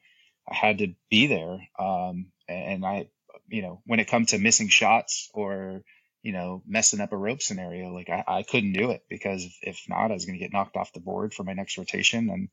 I 0.49 0.55
had 0.55 0.79
to 0.79 0.93
be 1.09 1.27
there. 1.27 1.59
Um, 1.77 2.27
and 2.47 2.85
I, 2.85 3.09
you 3.49 3.61
know, 3.61 3.81
when 3.85 3.99
it 3.99 4.07
come 4.07 4.25
to 4.27 4.39
missing 4.39 4.69
shots 4.69 5.29
or 5.33 5.81
you 6.21 6.31
know 6.31 6.61
messing 6.67 6.99
up 6.99 7.11
a 7.11 7.17
rope 7.17 7.41
scenario, 7.41 7.93
like 7.93 8.09
I, 8.09 8.23
I 8.27 8.43
couldn't 8.43 8.73
do 8.73 8.91
it 8.91 9.03
because 9.09 9.45
if 9.61 9.85
not, 9.87 10.11
I 10.11 10.13
was 10.13 10.25
going 10.25 10.37
to 10.37 10.43
get 10.43 10.53
knocked 10.53 10.77
off 10.77 10.93
the 10.93 10.99
board 10.99 11.33
for 11.33 11.43
my 11.43 11.53
next 11.53 11.77
rotation, 11.77 12.29
and 12.29 12.49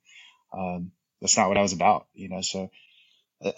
um, 0.53 0.93
that's 1.21 1.37
not 1.37 1.49
what 1.49 1.59
I 1.59 1.63
was 1.63 1.73
about. 1.73 2.07
You 2.15 2.29
know, 2.29 2.41
so 2.43 2.71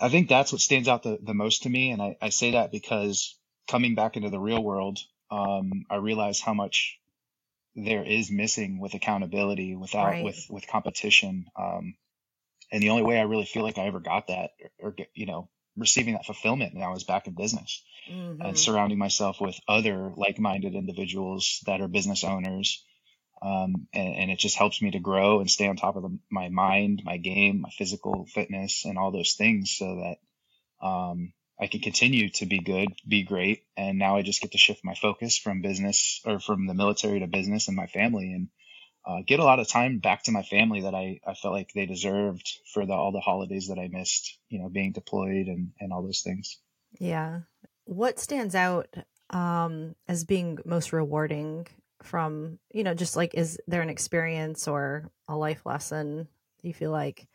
I 0.00 0.08
think 0.08 0.28
that's 0.28 0.52
what 0.52 0.60
stands 0.60 0.88
out 0.88 1.02
the, 1.02 1.18
the 1.22 1.34
most 1.34 1.62
to 1.62 1.70
me, 1.70 1.90
and 1.90 2.02
I, 2.02 2.16
I 2.20 2.28
say 2.30 2.52
that 2.52 2.72
because 2.72 3.36
coming 3.68 3.94
back 3.94 4.16
into 4.16 4.30
the 4.30 4.40
real 4.40 4.62
world, 4.62 4.98
um, 5.30 5.84
I 5.90 5.96
realize 5.96 6.40
how 6.40 6.54
much 6.54 6.98
there 7.76 8.02
is 8.02 8.30
missing 8.30 8.80
with 8.80 8.94
accountability 8.94 9.76
without 9.76 10.06
right. 10.06 10.24
with 10.24 10.46
with 10.50 10.66
competition 10.66 11.46
um, 11.56 11.94
and 12.72 12.82
the 12.82 12.90
only 12.90 13.02
way 13.02 13.18
i 13.18 13.22
really 13.22 13.44
feel 13.44 13.62
like 13.62 13.78
i 13.78 13.86
ever 13.86 14.00
got 14.00 14.26
that 14.26 14.50
or, 14.80 14.88
or 14.88 14.96
you 15.14 15.26
know 15.26 15.48
receiving 15.78 16.14
that 16.14 16.26
fulfillment 16.26 16.74
when 16.74 16.82
i 16.82 16.90
was 16.90 17.04
back 17.04 17.26
in 17.26 17.34
business 17.34 17.82
mm-hmm. 18.10 18.40
and 18.40 18.58
surrounding 18.58 18.98
myself 18.98 19.40
with 19.40 19.58
other 19.66 20.12
like-minded 20.16 20.74
individuals 20.74 21.60
that 21.66 21.80
are 21.80 21.88
business 21.88 22.24
owners 22.24 22.84
um, 23.40 23.86
and, 23.94 24.14
and, 24.16 24.30
it 24.32 24.40
just 24.40 24.56
helps 24.56 24.82
me 24.82 24.90
to 24.90 24.98
grow 24.98 25.38
and 25.38 25.48
stay 25.48 25.68
on 25.68 25.76
top 25.76 25.94
of 25.94 26.02
the, 26.02 26.18
my 26.28 26.48
mind 26.48 27.02
my 27.04 27.18
game 27.18 27.60
my 27.60 27.70
physical 27.70 28.26
fitness 28.26 28.84
and 28.84 28.98
all 28.98 29.12
those 29.12 29.34
things 29.34 29.76
so 29.78 30.02
that 30.02 30.86
um, 30.86 31.32
I 31.60 31.66
can 31.66 31.80
continue 31.80 32.28
to 32.30 32.46
be 32.46 32.60
good, 32.60 32.88
be 33.06 33.24
great. 33.24 33.64
And 33.76 33.98
now 33.98 34.16
I 34.16 34.22
just 34.22 34.40
get 34.40 34.52
to 34.52 34.58
shift 34.58 34.84
my 34.84 34.94
focus 34.94 35.36
from 35.36 35.60
business 35.60 36.20
or 36.24 36.38
from 36.38 36.66
the 36.66 36.74
military 36.74 37.20
to 37.20 37.26
business 37.26 37.66
and 37.66 37.76
my 37.76 37.86
family 37.86 38.32
and 38.32 38.48
uh, 39.08 39.22
get 39.26 39.40
a 39.40 39.44
lot 39.44 39.58
of 39.58 39.68
time 39.68 39.98
back 39.98 40.22
to 40.24 40.32
my 40.32 40.42
family 40.42 40.82
that 40.82 40.94
I, 40.94 41.20
I 41.26 41.34
felt 41.34 41.54
like 41.54 41.72
they 41.72 41.86
deserved 41.86 42.58
for 42.72 42.84
the, 42.86 42.92
all 42.92 43.10
the 43.10 43.20
holidays 43.20 43.68
that 43.68 43.78
I 43.78 43.88
missed, 43.88 44.38
you 44.48 44.60
know, 44.60 44.68
being 44.68 44.92
deployed 44.92 45.46
and, 45.46 45.72
and 45.80 45.92
all 45.92 46.02
those 46.02 46.20
things. 46.20 46.58
Yeah. 47.00 47.40
What 47.84 48.18
stands 48.18 48.54
out 48.54 48.94
um, 49.30 49.94
as 50.06 50.24
being 50.24 50.58
most 50.64 50.92
rewarding 50.92 51.66
from, 52.02 52.58
you 52.70 52.84
know, 52.84 52.94
just 52.94 53.16
like, 53.16 53.34
is 53.34 53.58
there 53.66 53.82
an 53.82 53.90
experience 53.90 54.68
or 54.68 55.10
a 55.26 55.36
life 55.36 55.64
lesson 55.64 56.28
you 56.62 56.74
feel 56.74 56.90
like 56.90 57.26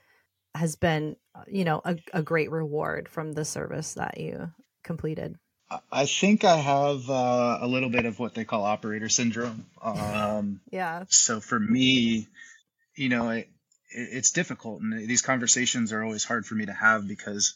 has 0.56 0.76
been 0.76 1.16
uh, 1.36 1.44
you 1.48 1.64
know 1.64 1.82
a, 1.84 1.98
a 2.14 2.22
great 2.22 2.52
reward 2.52 3.10
from 3.10 3.32
the 3.32 3.46
service 3.46 3.94
that 3.96 4.20
you 4.20 4.52
completed 4.84 5.38
I 5.92 6.06
think 6.06 6.44
I 6.44 6.58
have 6.58 7.10
uh, 7.10 7.60
a 7.62 7.68
little 7.68 7.90
bit 7.90 8.06
of 8.06 8.20
what 8.20 8.34
they 8.34 8.46
call 8.46 8.64
operator 8.64 9.10
syndrome. 9.10 9.66
Um, 9.82 10.62
yeah. 10.72 11.06
So 11.10 11.40
for 11.40 11.60
me, 11.60 12.28
you 12.96 13.10
know, 13.10 13.30
it, 13.30 13.50
it's 13.90 14.32
difficult, 14.32 14.82
and 14.82 15.08
these 15.08 15.22
conversations 15.22 15.94
are 15.94 16.04
always 16.04 16.24
hard 16.24 16.46
for 16.46 16.56
me 16.56 16.66
to 16.66 16.74
have 16.74 17.08
because 17.08 17.56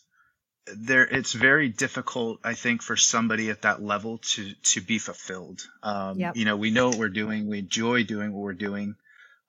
there 0.75 1.05
it's 1.05 1.33
very 1.33 1.69
difficult. 1.69 2.39
I 2.43 2.53
think 2.53 2.81
for 2.81 2.95
somebody 2.95 3.49
at 3.49 3.63
that 3.63 3.81
level 3.81 4.19
to 4.19 4.53
to 4.53 4.81
be 4.81 4.99
fulfilled. 4.99 5.61
Um, 5.81 6.19
yep. 6.19 6.35
You 6.35 6.45
know, 6.45 6.57
we 6.57 6.71
know 6.71 6.89
what 6.89 6.97
we're 6.97 7.09
doing. 7.09 7.47
We 7.47 7.59
enjoy 7.59 8.03
doing 8.03 8.33
what 8.33 8.41
we're 8.41 8.53
doing 8.53 8.95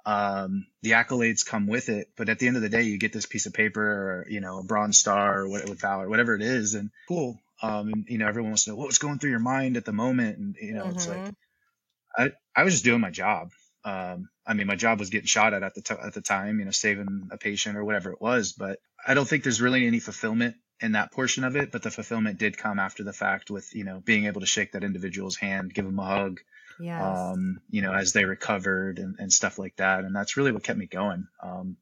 um, 0.09 0.67
the 0.81 0.93
accolades 0.93 1.45
come 1.45 1.67
with 1.67 1.91
it. 1.91 2.09
But 2.17 2.31
at 2.31 2.39
the 2.39 2.47
end 2.47 2.57
of 2.57 2.63
the 2.63 2.71
day, 2.71 2.83
you 2.83 2.99
get 2.99 3.13
this 3.13 3.27
piece 3.27 3.45
of 3.45 3.53
paper 3.53 3.83
or, 3.83 4.27
you 4.31 4.41
know, 4.41 4.59
a 4.59 4.63
bronze 4.63 4.99
star 4.99 5.41
or 5.41 5.49
what 5.49 5.69
with 5.69 5.81
valor, 5.81 6.09
whatever 6.09 6.35
it 6.35 6.41
is. 6.41 6.73
And 6.75 6.91
cool. 7.07 7.39
Um, 7.61 7.89
and, 7.93 8.05
you 8.09 8.19
know, 8.19 8.29
everyone 8.29 8.51
wants 8.51 8.65
to 8.65 8.71
know 8.71 8.77
what's 8.77 8.99
going 8.99 9.19
through 9.19 9.31
your 9.31 9.39
mind 9.41 9.77
at 9.77 9.85
the 9.85 9.93
moment. 9.93 10.39
And, 10.39 10.57
you 10.61 10.75
know, 10.75 10.85
mm-hmm. 10.85 10.95
it's 10.97 11.09
like, 11.09 11.19
mm-hmm. 11.19 12.23
I, 12.23 12.31
I 12.55 12.65
was 12.65 12.75
just 12.75 12.85
doing 12.85 13.01
my 13.01 13.11
job. 13.11 13.51
Um, 13.85 14.29
I 14.47 14.55
mean, 14.55 14.67
my 14.67 14.77
job 14.77 14.99
was 14.99 15.11
getting 15.11 15.27
shot 15.27 15.55
at 15.55 15.63
at 15.63 15.75
the, 15.75 15.83
t- 15.83 15.95
at 16.01 16.13
the 16.13 16.21
time, 16.21 16.59
you 16.59 16.65
know, 16.65 16.71
saving 16.71 17.29
a 17.33 17.39
patient 17.39 17.77
or 17.77 17.85
whatever 17.85 18.13
it 18.13 18.21
was, 18.21 18.53
but 18.53 18.79
I 19.07 19.15
don't 19.15 19.27
think 19.27 19.43
there's 19.45 19.61
really 19.61 19.87
any 19.87 20.01
fulfillment 20.01 20.57
in 20.81 20.93
that 20.93 21.13
portion 21.13 21.45
of 21.45 21.57
it. 21.57 21.73
But 21.73 21.83
the 21.83 21.91
fulfillment 21.91 22.39
did 22.39 22.57
come 22.57 22.79
after 22.79 23.03
the 23.03 23.13
fact 23.13 23.51
with, 23.51 23.75
you 23.75 23.85
know, 23.85 24.01
being 24.05 24.27
able 24.27 24.41
to 24.41 24.47
shake 24.47 24.73
that 24.73 24.85
individual's 24.85 25.37
hand, 25.37 25.73
give 25.73 25.85
them 25.85 25.99
a 25.99 26.05
hug, 26.05 26.41
yes. 26.81 27.03
um, 27.03 27.61
you 27.71 27.83
know, 27.83 27.93
as 27.93 28.13
they 28.13 28.25
recovered 28.25 28.99
and, 28.99 29.17
and 29.19 29.33
stuff 29.33 29.59
like 29.59 29.77
that. 29.77 30.05
And 30.05 30.15
that's 30.15 30.37
really 30.37 30.53
what 30.53 30.65
kept 30.65 30.79
me 30.79 30.87
going. 30.87 31.27
Um, 31.43 31.77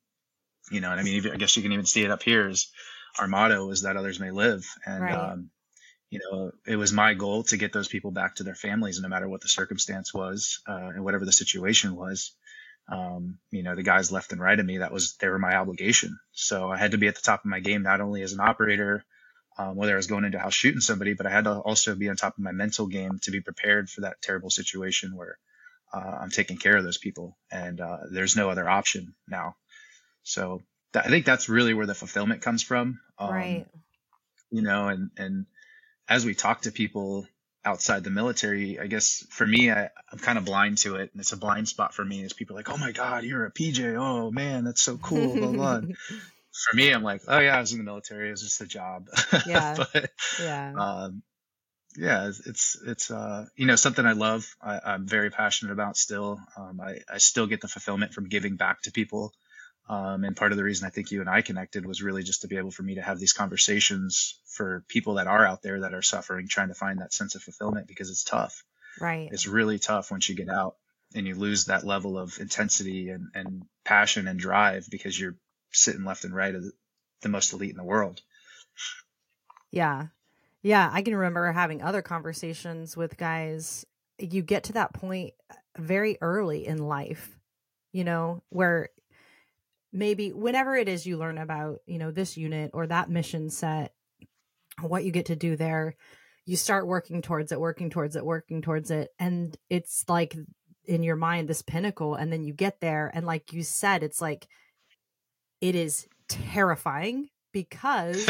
you 0.71 0.81
know, 0.81 0.91
and 0.91 1.01
I 1.01 1.03
mean, 1.03 1.27
I 1.33 1.37
guess 1.37 1.57
you 1.57 1.63
can 1.63 1.73
even 1.73 1.87
see 1.87 2.05
it 2.05 2.11
up 2.11 2.23
here 2.23 2.49
is 2.49 2.71
our 3.19 3.27
motto 3.27 3.71
is 3.71 3.83
that 3.83 3.97
others 3.97 4.21
may 4.21 4.31
live. 4.31 4.67
And, 4.85 5.03
right. 5.03 5.15
um, 5.15 5.51
you 6.17 6.31
know, 6.33 6.51
it 6.67 6.77
was 6.77 6.95
my 6.95 7.13
goal 7.13 7.43
to 7.45 7.59
get 7.59 7.75
those 7.75 7.89
people 7.89 8.11
back 8.11 8.37
to 8.37 8.43
their 8.43 8.55
families, 8.55 9.01
no 9.01 9.09
matter 9.09 9.29
what 9.29 9.43
the 9.43 9.49
circumstance 9.49 10.15
was, 10.15 10.61
uh, 10.67 10.91
and 10.95 11.05
whatever 11.05 11.27
the 11.27 11.33
situation 11.33 11.95
was. 11.95 12.33
Um, 12.91 13.39
you 13.51 13.63
know, 13.63 13.75
the 13.75 13.83
guys 13.83 14.11
left 14.11 14.33
and 14.33 14.41
right 14.41 14.59
of 14.59 14.65
me, 14.65 14.79
that 14.79 14.93
was, 14.93 15.17
they 15.17 15.29
were 15.29 15.39
my 15.39 15.57
obligation. 15.57 16.19
So 16.33 16.71
I 16.71 16.79
had 16.79 16.93
to 16.93 16.99
be 16.99 17.09
at 17.09 17.17
the 17.17 17.21
top 17.21 17.41
of 17.41 17.51
my 17.51 17.61
game, 17.61 17.83
not 17.83 18.01
only 18.01 18.23
as 18.23 18.33
an 18.33 18.41
operator, 18.41 19.05
um, 19.59 19.77
whether 19.77 19.93
I 19.93 19.97
was 19.97 20.07
going 20.07 20.25
into 20.25 20.39
house 20.39 20.55
shooting 20.55 20.81
somebody, 20.81 21.13
but 21.13 21.27
I 21.27 21.31
had 21.31 21.45
to 21.45 21.59
also 21.59 21.95
be 21.95 22.09
on 22.09 22.17
top 22.17 22.39
of 22.39 22.45
my 22.45 22.53
mental 22.53 22.87
game 22.87 23.19
to 23.25 23.31
be 23.31 23.43
prepared 23.43 23.91
for 23.91 24.03
that 24.03 24.23
terrible 24.23 24.51
situation 24.51 25.15
where 25.15 25.37
uh, 25.93 25.99
I'm 26.23 26.31
taking 26.31 26.57
care 26.57 26.79
of 26.79 26.85
those 26.85 26.99
people 26.99 27.37
and 27.51 27.79
uh, 27.79 27.99
there's 28.11 28.37
no 28.37 28.49
other 28.49 28.67
option 28.67 29.15
now. 29.29 29.57
So 30.23 30.63
th- 30.95 31.05
I 31.05 31.09
think 31.09 31.27
that's 31.27 31.51
really 31.51 31.75
where 31.75 31.87
the 31.87 31.95
fulfillment 31.95 32.41
comes 32.41 32.63
from. 32.63 33.01
Um, 33.19 33.31
right. 33.31 33.67
You 34.51 34.63
know, 34.63 34.89
and, 34.89 35.11
and 35.19 35.47
as 36.09 36.25
we 36.25 36.35
talk 36.35 36.63
to 36.63 36.73
people 36.73 37.27
outside 37.65 38.05
the 38.05 38.11
military, 38.11 38.79
I 38.79 38.87
guess 38.87 39.27
for 39.31 39.47
me, 39.47 39.71
I, 39.71 39.91
am 40.13 40.19
kind 40.19 40.39
of 40.39 40.45
blind 40.45 40.79
to 40.79 40.97
it. 40.97 41.11
And 41.13 41.21
it's 41.21 41.33
a 41.33 41.37
blind 41.37 41.69
spot 41.69 41.95
for 41.95 42.05
me 42.05 42.23
is 42.23 42.33
people 42.33 42.55
like, 42.55 42.71
oh 42.71 42.77
my 42.77 42.93
God, 42.93 43.25
you're 43.25 43.47
a 43.47 43.53
PJ. 43.53 43.97
Oh 43.97 44.31
man, 44.31 44.65
that's 44.65 44.83
so 44.83 44.97
cool. 44.97 45.37
blah, 45.37 45.53
blah 45.53 45.81
for 46.65 46.77
me, 46.77 46.91
I'm 46.91 47.03
like, 47.03 47.23
oh 47.29 47.39
yeah, 47.39 47.57
I 47.57 47.61
was 47.61 47.73
in 47.73 47.79
the 47.79 47.85
military. 47.85 48.29
It 48.29 48.33
was 48.33 48.43
just 48.43 48.61
a 48.61 48.67
job. 48.67 49.09
Yeah. 49.47 49.75
but, 49.77 50.11
yeah. 50.41 50.73
Um, 50.77 51.23
yeah, 51.99 52.29
it's, 52.29 52.77
it's, 52.87 53.11
uh, 53.11 53.47
you 53.57 53.67
know, 53.67 53.77
something 53.77 54.05
I 54.05 54.13
love. 54.13 54.47
I, 54.61 54.95
am 54.95 55.07
very 55.07 55.31
passionate 55.31 55.73
about 55.73 55.97
still. 55.97 56.39
Um, 56.57 56.81
I, 56.81 56.99
I 57.13 57.19
still 57.19 57.47
get 57.47 57.61
the 57.61 57.69
fulfillment 57.69 58.13
from 58.13 58.29
giving 58.29 58.57
back 58.57 58.83
to 58.83 58.93
people. 58.93 59.33
Um, 59.89 60.25
and 60.25 60.37
part 60.37 60.51
of 60.51 60.59
the 60.59 60.65
reason 60.65 60.87
I 60.87 60.91
think 60.91 61.13
you 61.13 61.21
and 61.21 61.31
I 61.31 61.43
connected 61.43 61.87
was 61.87 62.03
really 62.03 62.25
just 62.25 62.43
to 62.43 62.49
be 62.49 62.57
able 62.57 62.73
for 62.73 62.83
me 62.83 62.97
to 62.97 63.03
have 63.03 63.21
these 63.21 63.33
conversations 63.33 64.41
for 64.47 64.85
people 64.89 65.15
that 65.15 65.29
are 65.29 65.47
out 65.47 65.63
there 65.63 65.81
that 65.81 65.95
are 65.95 66.03
suffering, 66.03 66.49
trying 66.49 66.69
to 66.69 66.75
find 66.75 67.01
that 67.01 67.13
sense 67.13 67.37
of 67.37 67.43
fulfillment 67.43 67.87
because 67.87 68.11
it's 68.11 68.25
tough. 68.25 68.65
Right. 69.01 69.29
It's 69.31 69.47
really 69.47 69.79
tough 69.79 70.11
once 70.11 70.29
you 70.29 70.35
get 70.35 70.49
out 70.49 70.77
and 71.15 71.27
you 71.27 71.37
lose 71.37 71.67
that 71.67 71.87
level 71.87 72.19
of 72.19 72.39
intensity 72.41 73.11
and, 73.11 73.29
and 73.35 73.63
passion 73.85 74.27
and 74.27 74.41
drive 74.41 74.89
because 74.91 75.19
you're 75.19 75.37
sitting 75.71 76.05
left 76.05 76.25
and 76.25 76.35
right 76.35 76.55
of 76.55 76.65
the, 76.65 76.73
the 77.23 77.29
most 77.29 77.53
elite 77.53 77.71
in 77.71 77.77
the 77.77 77.85
world. 77.85 78.23
Yeah. 79.71 80.07
Yeah. 80.63 80.91
I 80.93 81.03
can 81.03 81.15
remember 81.15 81.53
having 81.53 81.81
other 81.81 82.03
conversations 82.03 82.97
with 82.97 83.17
guys. 83.17 83.87
You 84.19 84.43
get 84.43 84.65
to 84.65 84.73
that 84.73 84.95
point 84.95 85.35
very 85.79 86.19
early 86.21 86.67
in 86.67 86.79
life, 86.79 87.39
you 87.93 88.03
know, 88.03 88.43
where 88.49 88.89
maybe 89.97 90.33
whenever 90.33 90.77
it 90.77 90.89
is 90.89 91.07
you 91.07 91.17
learn 91.17 91.39
about, 91.39 91.79
you 91.87 91.99
know, 91.99 92.11
this 92.11 92.37
unit 92.37 92.71
or 92.75 92.87
that 92.87 93.11
mission 93.11 93.51
set, 93.51 93.93
what 94.81 95.05
you 95.05 95.11
get 95.11 95.27
to 95.27 95.37
do 95.37 95.57
there, 95.57 95.97
you 96.45 96.57
start 96.57 96.87
working 96.87 97.23
towards 97.23 97.51
it, 97.51 97.61
working 97.61 97.91
towards 97.91 98.15
it, 98.15 98.25
working 98.25 98.63
towards 98.63 98.91
it. 98.91 99.09
And 99.19 99.57
it's 99.71 100.05
like 100.09 100.37
in 100.85 101.03
your 101.03 101.17
mind, 101.17 101.49
this 101.49 101.63
pinnacle. 101.63 102.15
And 102.15 102.33
then 102.33 102.45
you 102.45 102.53
get 102.53 102.81
there. 102.81 103.11
And 103.13 103.27
like 103.27 103.53
you 103.53 103.63
said, 103.63 104.03
it's 104.03 104.21
like, 104.21 104.47
it 105.61 105.75
is 105.75 106.07
terrifying 106.29 107.29
because 107.53 108.29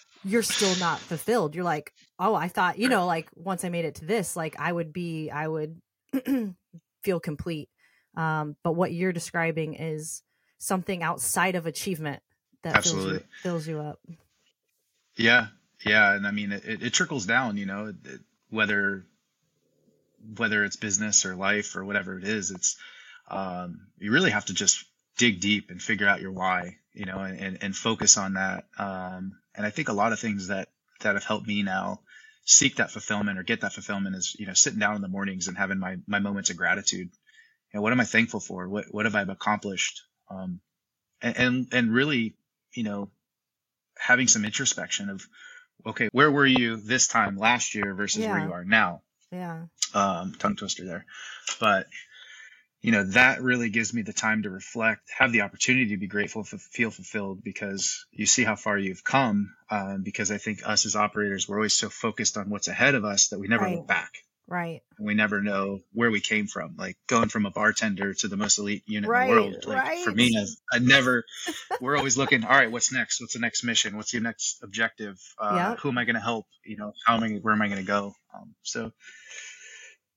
you're 0.24 0.42
still 0.42 0.74
not 0.76 0.98
fulfilled. 0.98 1.54
You're 1.54 1.64
like, 1.64 1.92
oh, 2.18 2.34
I 2.34 2.48
thought, 2.48 2.78
you 2.78 2.88
know, 2.88 3.06
like 3.06 3.28
once 3.34 3.62
I 3.64 3.68
made 3.68 3.84
it 3.84 3.96
to 3.96 4.06
this, 4.06 4.36
like 4.36 4.56
I 4.58 4.72
would 4.72 4.92
be, 4.92 5.30
I 5.30 5.46
would 5.46 5.80
feel 7.04 7.20
complete. 7.20 7.68
Um, 8.16 8.56
but 8.64 8.72
what 8.72 8.92
you're 8.92 9.12
describing 9.12 9.74
is 9.74 10.22
something 10.58 11.02
outside 11.02 11.54
of 11.54 11.66
achievement 11.66 12.22
that 12.62 12.76
Absolutely. 12.76 13.10
Fills, 13.10 13.22
you, 13.22 13.26
fills 13.42 13.68
you 13.68 13.80
up. 13.80 14.00
Yeah. 15.16 15.46
Yeah. 15.84 16.14
And 16.14 16.26
I 16.26 16.30
mean, 16.30 16.52
it, 16.52 16.82
it 16.82 16.92
trickles 16.92 17.26
down, 17.26 17.56
you 17.56 17.66
know, 17.66 17.86
it, 18.04 18.20
whether, 18.50 19.04
whether 20.36 20.64
it's 20.64 20.76
business 20.76 21.24
or 21.24 21.36
life 21.36 21.76
or 21.76 21.84
whatever 21.84 22.18
it 22.18 22.24
is, 22.24 22.50
it's, 22.50 22.76
um, 23.30 23.86
you 23.98 24.10
really 24.10 24.30
have 24.30 24.46
to 24.46 24.54
just 24.54 24.84
dig 25.16 25.40
deep 25.40 25.70
and 25.70 25.80
figure 25.80 26.08
out 26.08 26.20
your 26.20 26.32
why, 26.32 26.76
you 26.92 27.04
know, 27.04 27.18
and, 27.18 27.58
and 27.62 27.76
focus 27.76 28.16
on 28.16 28.34
that. 28.34 28.64
Um, 28.78 29.38
and 29.54 29.64
I 29.64 29.70
think 29.70 29.88
a 29.88 29.92
lot 29.92 30.12
of 30.12 30.18
things 30.18 30.48
that, 30.48 30.68
that 31.00 31.14
have 31.14 31.24
helped 31.24 31.46
me 31.46 31.62
now 31.62 32.00
seek 32.48 32.76
that 32.76 32.90
fulfillment 32.90 33.38
or 33.38 33.42
get 33.42 33.60
that 33.60 33.74
fulfillment 33.74 34.16
is 34.16 34.34
you 34.38 34.46
know 34.46 34.54
sitting 34.54 34.78
down 34.78 34.96
in 34.96 35.02
the 35.02 35.08
mornings 35.08 35.48
and 35.48 35.56
having 35.56 35.78
my 35.78 35.96
my 36.06 36.18
moments 36.18 36.48
of 36.50 36.56
gratitude. 36.56 37.10
You 37.72 37.74
know, 37.74 37.82
what 37.82 37.92
am 37.92 38.00
I 38.00 38.04
thankful 38.04 38.40
for? 38.40 38.68
What 38.68 38.86
what 38.90 39.04
have 39.04 39.14
I 39.14 39.22
accomplished? 39.22 40.02
Um, 40.30 40.60
and, 41.22 41.36
and 41.36 41.68
and 41.72 41.92
really, 41.92 42.34
you 42.74 42.82
know, 42.84 43.10
having 43.98 44.28
some 44.28 44.44
introspection 44.44 45.10
of, 45.10 45.26
okay, 45.86 46.08
where 46.12 46.30
were 46.30 46.46
you 46.46 46.76
this 46.76 47.08
time 47.08 47.36
last 47.36 47.74
year 47.74 47.94
versus 47.94 48.22
Yeah. 48.24 48.30
where 48.30 48.38
you 48.44 48.52
are 48.52 48.64
now? 48.64 49.02
Yeah. 49.32 49.64
um, 49.94 50.34
tongue 50.38 50.56
twister 50.56 50.84
there. 50.84 51.04
But 51.60 51.86
you 52.80 52.92
know 52.92 53.04
that 53.04 53.42
really 53.42 53.70
gives 53.70 53.92
me 53.92 54.02
the 54.02 54.12
time 54.12 54.42
to 54.44 54.50
reflect, 54.50 55.10
have 55.18 55.32
the 55.32 55.40
opportunity 55.42 55.88
to 55.90 55.96
be 55.96 56.06
grateful, 56.06 56.42
f- 56.42 56.60
feel 56.60 56.90
fulfilled 56.90 57.42
because 57.42 58.06
you 58.12 58.24
see 58.26 58.44
how 58.44 58.54
far 58.54 58.78
you've 58.78 59.02
come. 59.02 59.54
Um, 59.70 60.02
because 60.02 60.30
I 60.30 60.38
think 60.38 60.60
us 60.64 60.86
as 60.86 60.94
operators, 60.94 61.48
we're 61.48 61.56
always 61.56 61.74
so 61.74 61.88
focused 61.88 62.36
on 62.36 62.48
what's 62.50 62.68
ahead 62.68 62.94
of 62.94 63.04
us 63.04 63.28
that 63.28 63.38
we 63.40 63.48
never 63.48 63.64
Right. 63.64 63.72
look 63.74 63.86
back. 63.86 64.12
Right. 64.48 64.80
And 64.96 65.06
we 65.06 65.12
never 65.12 65.42
know 65.42 65.80
where 65.92 66.10
we 66.10 66.20
came 66.20 66.46
from. 66.46 66.74
Like 66.78 66.96
going 67.06 67.28
from 67.28 67.44
a 67.44 67.50
bartender 67.50 68.14
to 68.14 68.28
the 68.28 68.36
most 68.38 68.58
elite 68.58 68.82
unit 68.86 69.08
Right, 69.08 69.28
in 69.28 69.36
the 69.36 69.42
world. 69.42 69.66
Like 69.66 69.98
for 69.98 70.10
me, 70.10 70.34
I, 70.36 70.76
I 70.76 70.78
never. 70.78 71.24
we're 71.82 71.98
always 71.98 72.16
looking. 72.16 72.44
All 72.44 72.50
right, 72.50 72.72
what's 72.72 72.90
next? 72.90 73.20
What's 73.20 73.34
the 73.34 73.40
next 73.40 73.62
mission? 73.62 73.96
What's 73.96 74.12
your 74.14 74.22
next 74.22 74.60
objective? 74.62 75.18
Uh, 75.38 75.54
Yep. 75.54 75.80
Who 75.80 75.88
am 75.90 75.98
I 75.98 76.04
going 76.04 76.14
to 76.14 76.20
help? 76.22 76.46
You 76.64 76.78
know, 76.78 76.92
how 77.06 77.16
am 77.16 77.22
I? 77.22 77.28
Where 77.42 77.52
am 77.52 77.60
I 77.60 77.68
going 77.68 77.80
to 77.80 77.86
go? 77.86 78.14
Um, 78.34 78.54
so, 78.62 78.90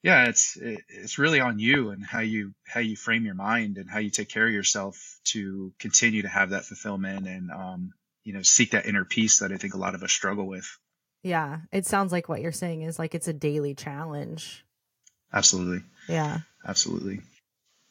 yeah, 0.02 0.30
it's 0.30 0.56
it, 0.56 0.80
it's 0.88 1.20
really 1.20 1.42
on 1.42 1.60
you 1.60 1.90
and 1.90 2.06
how 2.06 2.22
you 2.22 2.54
how 2.66 2.80
you 2.80 2.96
frame 2.96 3.26
your 3.26 3.36
mind 3.36 3.78
and 3.78 3.90
how 3.90 4.00
you 4.00 4.12
take 4.12 4.30
care 4.30 4.48
of 4.48 4.54
yourself 4.54 4.98
to 5.26 5.74
continue 5.78 6.22
to 6.22 6.30
have 6.30 6.52
that 6.52 6.64
fulfillment 6.64 7.28
and 7.28 7.52
um, 7.52 7.92
you 8.24 8.34
know 8.34 8.44
seek 8.44 8.72
that 8.72 8.86
inner 8.86 9.04
peace 9.04 9.40
that 9.40 9.52
I 9.52 9.58
think 9.58 9.74
a 9.74 9.78
lot 9.78 9.94
of 9.94 10.04
us 10.04 10.12
struggle 10.12 10.48
with. 10.48 10.66
Yeah. 11.24 11.60
It 11.72 11.86
sounds 11.86 12.12
like 12.12 12.28
what 12.30 12.42
you're 12.42 12.52
saying 12.52 12.82
is 12.82 12.98
like 13.00 13.14
it's 13.16 13.28
a 13.28 13.34
daily 13.34 13.76
challenge. 13.76 14.66
Absolutely, 15.34 15.86
Yeah. 16.10 16.40
absolutely. 16.68 17.22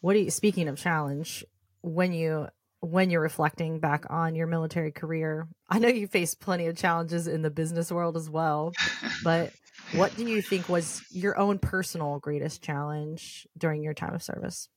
What 0.01 0.15
do 0.15 0.21
you 0.21 0.31
speaking 0.31 0.69
of 0.69 0.79
challenge, 0.79 1.45
when 1.83 2.13
you 2.13 2.49
when 2.81 3.11
you're 3.11 3.21
reflecting 3.21 3.79
back 3.79 4.07
on 4.09 4.35
your 4.35 4.47
military 4.47 4.91
career, 4.91 5.47
I 5.69 5.79
know 5.79 5.89
you 5.89 6.07
faced 6.07 6.41
plenty 6.41 6.67
of 6.67 6.77
challenges 6.77 7.27
in 7.27 7.43
the 7.43 7.51
business 7.51 7.93
world 7.93 8.17
as 8.17 8.29
well, 8.31 8.73
but 9.25 9.53
what 9.95 10.17
do 10.17 10.25
you 10.27 10.41
think 10.41 10.69
was 10.69 11.03
your 11.11 11.39
own 11.39 11.59
personal 11.59 12.19
greatest 12.19 12.63
challenge 12.63 13.47
during 13.57 13.83
your 13.83 13.95
time 13.95 14.15
of 14.15 14.23
service? 14.23 14.69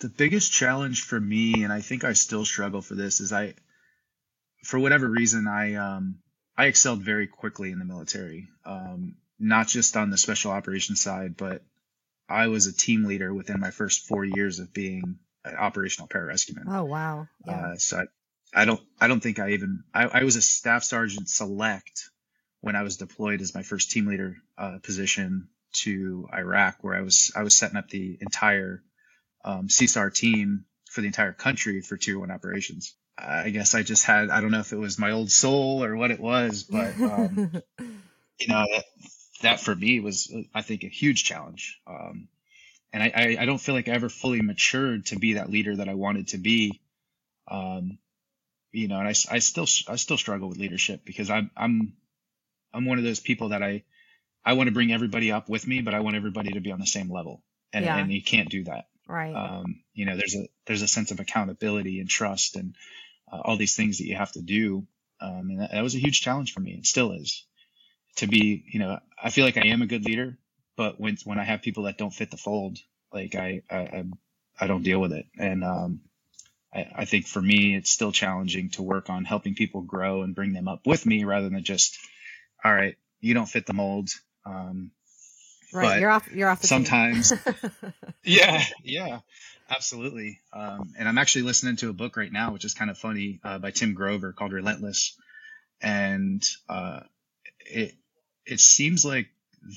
the 0.00 0.08
biggest 0.08 0.50
challenge 0.50 1.02
for 1.04 1.20
me 1.20 1.62
and 1.62 1.70
i 1.70 1.82
think 1.82 2.04
i 2.04 2.14
still 2.14 2.46
struggle 2.46 2.80
for 2.80 2.94
this 2.94 3.20
is 3.20 3.34
i 3.34 3.52
for 4.64 4.78
whatever 4.78 5.06
reason 5.06 5.46
i 5.46 5.74
um 5.74 6.16
i 6.60 6.66
excelled 6.66 7.02
very 7.02 7.26
quickly 7.26 7.70
in 7.70 7.78
the 7.78 7.84
military 7.84 8.48
um 8.64 9.14
not 9.38 9.66
just 9.66 9.96
on 9.96 10.10
the 10.10 10.18
special 10.18 10.50
operations 10.50 11.00
side 11.00 11.36
but 11.36 11.62
i 12.28 12.46
was 12.48 12.66
a 12.66 12.76
team 12.76 13.04
leader 13.04 13.32
within 13.32 13.60
my 13.60 13.70
first 13.70 14.06
four 14.06 14.24
years 14.24 14.58
of 14.58 14.72
being 14.72 15.18
an 15.44 15.56
operational 15.56 16.08
pararescueman 16.08 16.64
Oh 16.68 16.84
wow. 16.84 17.26
Yeah. 17.46 17.52
uh, 17.52 17.76
so 17.76 17.98
I, 17.98 18.04
I 18.62 18.64
don't 18.64 18.80
I 19.00 19.08
don't 19.08 19.20
think 19.20 19.38
I 19.38 19.50
even 19.50 19.84
I, 19.94 20.04
I 20.20 20.24
was 20.24 20.36
a 20.36 20.42
staff 20.42 20.82
sergeant 20.84 21.28
select 21.28 22.10
when 22.60 22.76
I 22.76 22.82
was 22.82 22.96
deployed 22.96 23.40
as 23.40 23.54
my 23.54 23.62
first 23.62 23.90
team 23.90 24.06
leader 24.06 24.36
uh, 24.58 24.78
position 24.82 25.48
to 25.72 26.28
Iraq, 26.32 26.78
where 26.82 26.94
I 26.94 27.02
was 27.02 27.32
I 27.34 27.42
was 27.42 27.56
setting 27.56 27.76
up 27.76 27.88
the 27.88 28.18
entire 28.20 28.82
um, 29.44 29.68
CSAR 29.68 30.12
team 30.12 30.64
for 30.90 31.00
the 31.00 31.06
entire 31.06 31.32
country 31.32 31.80
for 31.80 31.96
Tier 31.96 32.18
One 32.18 32.30
operations. 32.30 32.94
I 33.22 33.50
guess 33.50 33.74
I 33.74 33.82
just 33.82 34.04
had 34.04 34.30
I 34.30 34.40
don't 34.40 34.50
know 34.50 34.60
if 34.60 34.72
it 34.72 34.78
was 34.78 34.98
my 34.98 35.12
old 35.12 35.30
soul 35.30 35.84
or 35.84 35.96
what 35.96 36.10
it 36.10 36.20
was, 36.20 36.64
but 36.64 36.94
um, 37.00 37.50
you 38.38 38.48
know 38.48 38.64
that, 38.72 38.84
that 39.42 39.60
for 39.60 39.74
me 39.74 40.00
was 40.00 40.32
I 40.54 40.62
think 40.62 40.84
a 40.84 40.88
huge 40.88 41.24
challenge. 41.24 41.78
Um, 41.86 42.28
and 42.92 43.02
I, 43.02 43.12
I, 43.14 43.36
I 43.40 43.44
don't 43.46 43.60
feel 43.60 43.74
like 43.74 43.88
I 43.88 43.92
ever 43.92 44.08
fully 44.08 44.42
matured 44.42 45.06
to 45.06 45.18
be 45.18 45.34
that 45.34 45.50
leader 45.50 45.76
that 45.76 45.88
I 45.88 45.94
wanted 45.94 46.28
to 46.28 46.38
be. 46.38 46.80
Um, 47.48 47.98
you 48.72 48.88
know, 48.88 48.98
and 48.98 49.08
I, 49.08 49.14
I 49.30 49.38
still 49.38 49.66
I 49.88 49.96
still 49.96 50.18
struggle 50.18 50.48
with 50.48 50.58
leadership 50.58 51.04
because 51.04 51.30
I'm 51.30 51.50
I'm 51.56 51.94
I'm 52.72 52.84
one 52.84 52.98
of 52.98 53.04
those 53.04 53.20
people 53.20 53.50
that 53.50 53.62
I 53.62 53.84
I 54.44 54.54
want 54.54 54.68
to 54.68 54.72
bring 54.72 54.92
everybody 54.92 55.32
up 55.32 55.48
with 55.48 55.66
me, 55.66 55.82
but 55.82 55.94
I 55.94 56.00
want 56.00 56.16
everybody 56.16 56.52
to 56.52 56.60
be 56.60 56.72
on 56.72 56.80
the 56.80 56.86
same 56.86 57.10
level, 57.12 57.42
and 57.72 57.84
Yeah. 57.84 57.98
and 57.98 58.12
you 58.12 58.22
can't 58.22 58.48
do 58.48 58.64
that. 58.64 58.86
right. 59.06 59.34
Um, 59.34 59.82
you 59.92 60.06
know, 60.06 60.16
there's 60.16 60.34
a 60.34 60.48
there's 60.66 60.82
a 60.82 60.88
sense 60.88 61.10
of 61.10 61.20
accountability 61.20 62.00
and 62.00 62.08
trust 62.08 62.56
and 62.56 62.74
uh, 63.32 63.40
all 63.44 63.56
these 63.56 63.76
things 63.76 63.98
that 63.98 64.06
you 64.06 64.16
have 64.16 64.32
to 64.32 64.42
do. 64.42 64.86
Um, 65.20 65.50
and 65.50 65.60
that, 65.60 65.72
that 65.72 65.82
was 65.82 65.94
a 65.94 65.98
huge 65.98 66.20
challenge 66.22 66.52
for 66.52 66.60
me. 66.60 66.72
It 66.72 66.86
still 66.86 67.12
is 67.12 67.44
to 68.16 68.26
be. 68.26 68.64
You 68.72 68.80
know, 68.80 68.98
I 69.22 69.30
feel 69.30 69.44
like 69.44 69.58
I 69.58 69.66
am 69.66 69.82
a 69.82 69.86
good 69.86 70.04
leader, 70.04 70.38
but 70.76 71.00
when 71.00 71.16
when 71.24 71.38
I 71.38 71.44
have 71.44 71.62
people 71.62 71.84
that 71.84 71.98
don't 71.98 72.14
fit 72.14 72.30
the 72.30 72.36
fold, 72.36 72.78
like 73.12 73.34
I 73.34 73.62
I, 73.70 73.76
I, 73.78 74.04
I 74.60 74.66
don't 74.66 74.82
deal 74.82 75.00
with 75.00 75.12
it. 75.12 75.26
And 75.38 75.64
um, 75.64 76.00
I, 76.74 76.86
I 76.96 77.04
think 77.04 77.26
for 77.26 77.42
me, 77.42 77.76
it's 77.76 77.90
still 77.90 78.12
challenging 78.12 78.70
to 78.70 78.82
work 78.82 79.10
on 79.10 79.24
helping 79.24 79.54
people 79.54 79.82
grow 79.82 80.22
and 80.22 80.34
bring 80.34 80.52
them 80.52 80.68
up 80.68 80.86
with 80.86 81.04
me 81.06 81.24
rather 81.24 81.48
than 81.48 81.64
just, 81.64 81.98
all 82.64 82.72
right, 82.72 82.96
you 83.20 83.34
don't 83.34 83.48
fit 83.48 83.66
the 83.66 83.72
mold. 83.72 84.10
Um, 84.46 84.92
right. 85.72 85.94
but 85.94 86.00
You're 86.00 86.10
off 86.10 86.30
you're 86.32 86.48
off 86.48 86.62
sometimes 86.64 87.32
yeah, 88.24 88.62
yeah, 88.84 89.20
absolutely. 89.68 90.40
Um, 90.52 90.92
and 90.98 91.08
I'm 91.08 91.18
actually 91.18 91.42
listening 91.42 91.76
to 91.76 91.88
a 91.90 91.92
book 91.94 92.16
right 92.16 92.32
now, 92.32 92.52
which 92.52 92.64
is 92.64 92.74
kind 92.74 92.90
of 92.90 92.98
funny, 92.98 93.40
uh, 93.44 93.58
by 93.58 93.70
Tim 93.70 93.94
Grover 93.94 94.32
called 94.32 94.52
Relentless. 94.52 95.16
And 95.80 96.42
uh, 96.68 97.00
it 97.60 97.94
it 98.46 98.60
seems 98.60 99.04
like 99.04 99.28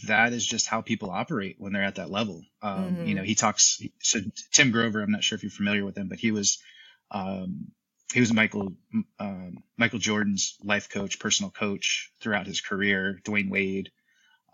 that 0.07 0.33
is 0.33 0.45
just 0.45 0.67
how 0.67 0.81
people 0.81 1.09
operate 1.11 1.55
when 1.59 1.73
they're 1.73 1.83
at 1.83 1.95
that 1.95 2.09
level. 2.09 2.43
Um, 2.61 2.97
Mhm. 2.97 3.07
You 3.07 3.15
know, 3.15 3.23
he 3.23 3.35
talks. 3.35 3.81
So 4.01 4.19
Tim 4.51 4.71
Grover, 4.71 5.01
I'm 5.01 5.11
not 5.11 5.23
sure 5.23 5.35
if 5.35 5.43
you're 5.43 5.49
familiar 5.51 5.85
with 5.85 5.97
him, 5.97 6.09
but 6.09 6.19
he 6.19 6.31
was 6.31 6.59
um, 7.11 7.71
he 8.13 8.19
was 8.19 8.33
Michael 8.33 8.73
um, 9.19 9.63
Michael 9.77 9.99
Jordan's 9.99 10.57
life 10.63 10.89
coach, 10.89 11.19
personal 11.19 11.51
coach 11.51 12.11
throughout 12.19 12.47
his 12.47 12.61
career. 12.61 13.19
Dwyane 13.23 13.49
Wade. 13.49 13.91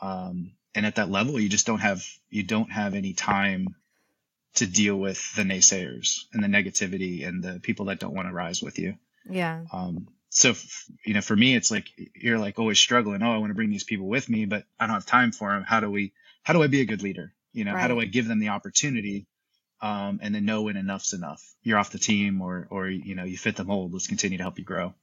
Um, 0.02 0.52
and 0.76 0.86
at 0.86 0.96
that 0.96 1.10
level, 1.10 1.40
you 1.40 1.50
just 1.50 1.66
don't 1.66 1.80
have 1.80 2.06
you 2.30 2.44
don't 2.44 2.72
have 2.72 2.94
any 2.94 3.14
time 3.14 3.76
to 4.56 4.66
deal 4.66 4.96
with 4.96 5.36
the 5.36 5.44
naysayers 5.44 6.26
and 6.34 6.44
the 6.44 6.48
negativity 6.48 7.28
and 7.28 7.44
the 7.44 7.60
people 7.60 7.86
that 7.86 8.00
don't 8.00 8.16
want 8.16 8.28
to 8.28 8.34
rise 8.34 8.62
with 8.62 8.80
you. 8.80 8.96
yeah. 9.30 9.64
Um, 9.72 10.08
so, 10.32 10.52
f- 10.52 10.86
you 11.06 11.14
know, 11.16 11.22
for 11.22 11.36
me, 11.36 11.56
it's 11.56 11.72
like 11.72 11.88
you're 12.14 12.38
like 12.38 12.60
always 12.60 12.78
struggling. 12.78 13.24
Oh, 13.24 13.34
I 13.34 13.38
want 13.38 13.50
to 13.50 13.56
bring 13.56 13.72
these 13.72 13.84
people 13.84 14.08
with 14.08 14.30
me, 14.30 14.46
but 14.46 14.64
I 14.80 14.86
don't 14.86 14.94
have 14.94 15.06
time 15.06 15.32
for 15.32 15.52
them. 15.52 15.64
How 15.64 15.80
do 15.80 15.90
we? 15.90 16.14
How 16.44 16.54
do 16.54 16.62
I 16.62 16.68
be 16.68 16.82
a 16.82 16.86
good 16.86 17.02
leader? 17.02 17.34
You 17.52 17.66
know, 17.66 17.76
how 17.76 17.88
do 17.88 18.00
I 18.00 18.06
give 18.06 18.28
them 18.28 18.40
the 18.40 18.50
opportunity? 18.50 19.26
Um, 19.82 20.20
and 20.22 20.36
then 20.36 20.46
know 20.46 20.64
when 20.64 20.78
enough's 20.78 21.14
enough. 21.14 21.44
You're 21.64 21.80
off 21.80 21.92
the 21.92 21.98
team, 22.00 22.42
or 22.42 22.68
or 22.70 22.88
you 22.88 23.16
know, 23.16 23.24
you 23.24 23.38
fit 23.38 23.56
the 23.56 23.64
mold. 23.64 23.94
Let's 23.94 24.08
continue 24.08 24.38
to 24.38 24.44
help 24.44 24.60
you 24.60 24.66
grow. 24.66 24.94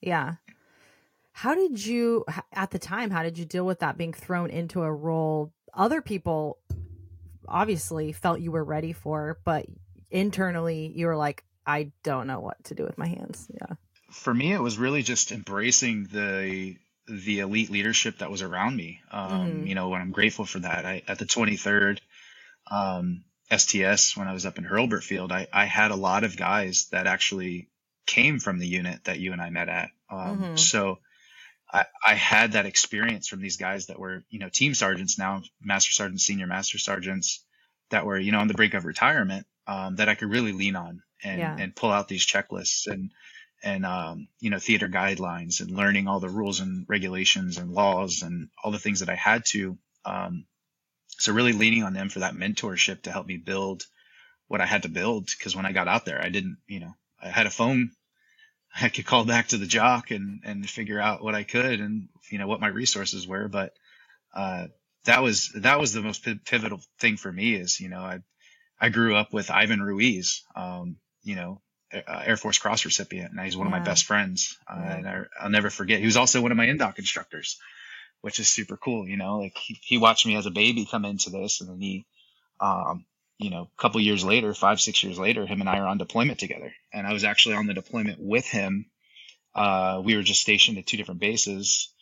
Yeah. 0.00 0.34
How 1.36 1.54
did 1.54 1.84
you, 1.84 2.24
at 2.52 2.70
the 2.70 2.78
time, 2.78 3.10
how 3.10 3.22
did 3.22 3.36
you 3.36 3.44
deal 3.44 3.66
with 3.66 3.80
that 3.80 3.98
being 3.98 4.14
thrown 4.14 4.48
into 4.48 4.82
a 4.82 4.90
role 4.90 5.52
other 5.74 6.00
people 6.00 6.58
obviously 7.46 8.10
felt 8.12 8.40
you 8.40 8.50
were 8.50 8.64
ready 8.64 8.94
for, 8.94 9.38
but 9.44 9.66
internally 10.10 10.90
you 10.94 11.06
were 11.06 11.16
like, 11.16 11.44
I 11.66 11.92
don't 12.02 12.26
know 12.26 12.40
what 12.40 12.64
to 12.64 12.74
do 12.74 12.84
with 12.84 12.96
my 12.96 13.06
hands. 13.06 13.50
Yeah. 13.52 13.74
for 14.10 14.32
me 14.32 14.54
it 14.54 14.62
was 14.62 14.78
really 14.78 15.02
just 15.02 15.30
embracing 15.32 16.04
the 16.04 16.76
the 17.06 17.40
elite 17.40 17.70
leadership 17.70 18.18
that 18.18 18.30
was 18.30 18.40
around 18.40 18.74
me 18.76 19.00
um, 19.10 19.30
Mhm. 19.30 19.68
you 19.68 19.74
know 19.74 19.92
and 19.92 20.02
i'm 20.02 20.12
grateful 20.12 20.44
for 20.46 20.60
that 20.60 20.86
i 20.86 21.02
at 21.06 21.18
the 21.18 21.24
23rd 21.26 21.98
um, 22.70 23.24
sts 23.50 24.16
when 24.16 24.26
i 24.28 24.32
was 24.32 24.46
up 24.46 24.58
in 24.58 24.64
hurlburt 24.64 25.04
field 25.04 25.30
I, 25.32 25.46
I 25.52 25.66
had 25.66 25.90
a 25.90 25.96
lot 25.96 26.24
of 26.24 26.36
guys 26.36 26.88
that 26.92 27.06
actually 27.06 27.68
came 28.06 28.38
from 28.38 28.58
the 28.58 28.66
unit 28.66 29.04
that 29.04 29.20
you 29.20 29.32
and 29.32 29.42
i 29.42 29.50
met 29.50 29.68
at 29.68 29.90
um, 30.10 30.38
Mhm. 30.38 30.58
so 30.58 30.98
I, 31.72 31.86
I 32.06 32.14
had 32.14 32.52
that 32.52 32.66
experience 32.66 33.28
from 33.28 33.40
these 33.40 33.56
guys 33.56 33.86
that 33.86 33.98
were 33.98 34.24
you 34.30 34.38
know 34.38 34.48
team 34.48 34.74
sergeants 34.74 35.18
now 35.18 35.42
master 35.60 35.92
sergeants 35.92 36.24
senior 36.24 36.46
master 36.46 36.78
sergeants 36.78 37.44
that 37.90 38.06
were 38.06 38.18
you 38.18 38.32
know 38.32 38.38
on 38.40 38.48
the 38.48 38.54
brink 38.54 38.74
of 38.74 38.84
retirement 38.84 39.46
um, 39.66 39.96
that 39.96 40.08
i 40.08 40.14
could 40.14 40.30
really 40.30 40.52
lean 40.52 40.76
on 40.76 41.02
and, 41.24 41.38
Yeah. 41.38 41.56
and 41.58 41.74
pull 41.74 41.90
out 41.90 42.08
these 42.08 42.26
checklists 42.26 42.86
and 42.86 43.10
and 43.62 43.86
um, 43.86 44.28
you 44.40 44.50
know 44.50 44.58
theater 44.58 44.88
guidelines 44.88 45.60
and 45.60 45.70
learning 45.70 46.08
all 46.08 46.20
the 46.20 46.28
rules 46.28 46.60
and 46.60 46.86
regulations 46.88 47.58
and 47.58 47.72
laws 47.72 48.22
and 48.22 48.48
all 48.62 48.70
the 48.70 48.78
things 48.78 49.00
that 49.00 49.08
I 49.08 49.14
had 49.14 49.44
to. 49.46 49.78
Um, 50.04 50.46
so 51.18 51.32
really 51.32 51.52
leaning 51.52 51.82
on 51.82 51.92
them 51.94 52.08
for 52.10 52.20
that 52.20 52.34
mentorship 52.34 53.02
to 53.02 53.12
help 53.12 53.26
me 53.26 53.38
build 53.38 53.84
what 54.48 54.60
I 54.60 54.66
had 54.66 54.82
to 54.82 54.88
build 54.88 55.26
because 55.26 55.56
when 55.56 55.66
I 55.66 55.72
got 55.72 55.88
out 55.88 56.04
there, 56.04 56.22
I 56.22 56.28
didn't, 56.28 56.58
you 56.66 56.80
know, 56.80 56.92
I 57.22 57.28
had 57.30 57.46
a 57.46 57.50
phone. 57.50 57.92
I 58.82 58.88
could 58.88 59.06
call 59.06 59.24
back 59.24 59.48
to 59.48 59.58
the 59.58 59.66
JOC 59.66 60.10
and 60.14 60.40
and 60.44 60.68
figure 60.68 61.00
out 61.00 61.22
what 61.22 61.34
I 61.34 61.44
could 61.44 61.80
and 61.80 62.08
you 62.30 62.38
know 62.38 62.46
what 62.48 62.60
my 62.60 62.68
resources 62.68 63.26
were, 63.26 63.48
but 63.48 63.72
uh, 64.34 64.66
that 65.04 65.22
was 65.22 65.50
that 65.56 65.80
was 65.80 65.92
the 65.92 66.02
most 66.02 66.24
pi- 66.24 66.40
pivotal 66.44 66.80
thing 66.98 67.16
for 67.16 67.32
me 67.32 67.54
is 67.54 67.80
you 67.80 67.88
know 67.88 68.00
I 68.00 68.20
I 68.80 68.90
grew 68.90 69.16
up 69.16 69.32
with 69.32 69.50
Ivan 69.50 69.82
Ruiz, 69.82 70.42
um, 70.54 70.96
you 71.22 71.34
know, 71.36 71.60
uh, 71.92 72.22
Air 72.24 72.36
Force 72.36 72.58
Cross 72.58 72.84
recipient, 72.84 73.32
and 73.32 73.40
he's 73.40 73.56
one 73.56 73.66
of 73.66 73.70
my 73.70 73.78
best 73.80 74.04
friends. 74.04 74.58
Uh, 74.70 74.80
Yeah. 74.80 74.96
And 74.96 75.08
I, 75.08 75.22
I'll 75.40 75.50
never 75.50 75.70
forget. 75.70 76.00
He 76.00 76.06
was 76.06 76.16
also 76.16 76.42
one 76.42 76.50
of 76.50 76.58
my 76.58 76.66
indoc 76.66 76.98
instructors, 76.98 77.58
which 78.20 78.38
is 78.38 78.48
super 78.48 78.76
cool. 78.76 79.08
You 79.08 79.16
know, 79.16 79.38
like 79.38 79.56
he, 79.56 79.78
he 79.82 79.98
watched 79.98 80.26
me 80.26 80.36
as 80.36 80.46
a 80.46 80.50
baby 80.50 80.86
come 80.86 81.04
into 81.04 81.30
this, 81.30 81.60
and 81.60 81.70
then 81.70 81.80
he, 81.80 82.06
um, 82.60 83.06
you 83.38 83.50
know, 83.50 83.68
a 83.76 83.80
couple 83.80 84.00
years 84.00 84.24
later, 84.24 84.54
five 84.54 84.80
six 84.80 85.02
years 85.02 85.18
later, 85.18 85.46
him 85.46 85.60
and 85.60 85.68
I 85.68 85.78
are 85.78 85.86
on 85.86 85.98
deployment 85.98 86.38
together, 86.38 86.72
and 86.92 87.06
I 87.06 87.12
was 87.12 87.24
actually 87.24 87.56
on 87.56 87.66
the 87.66 87.74
deployment 87.74 88.18
with 88.20 88.46
him. 88.46 88.86
Uh, 89.54 90.02
we 90.04 90.16
were 90.16 90.22
just 90.22 90.40
stationed 90.42 90.78
at 90.78 90.86
two 90.86 90.96
different 90.96 91.20
bases 91.20 91.92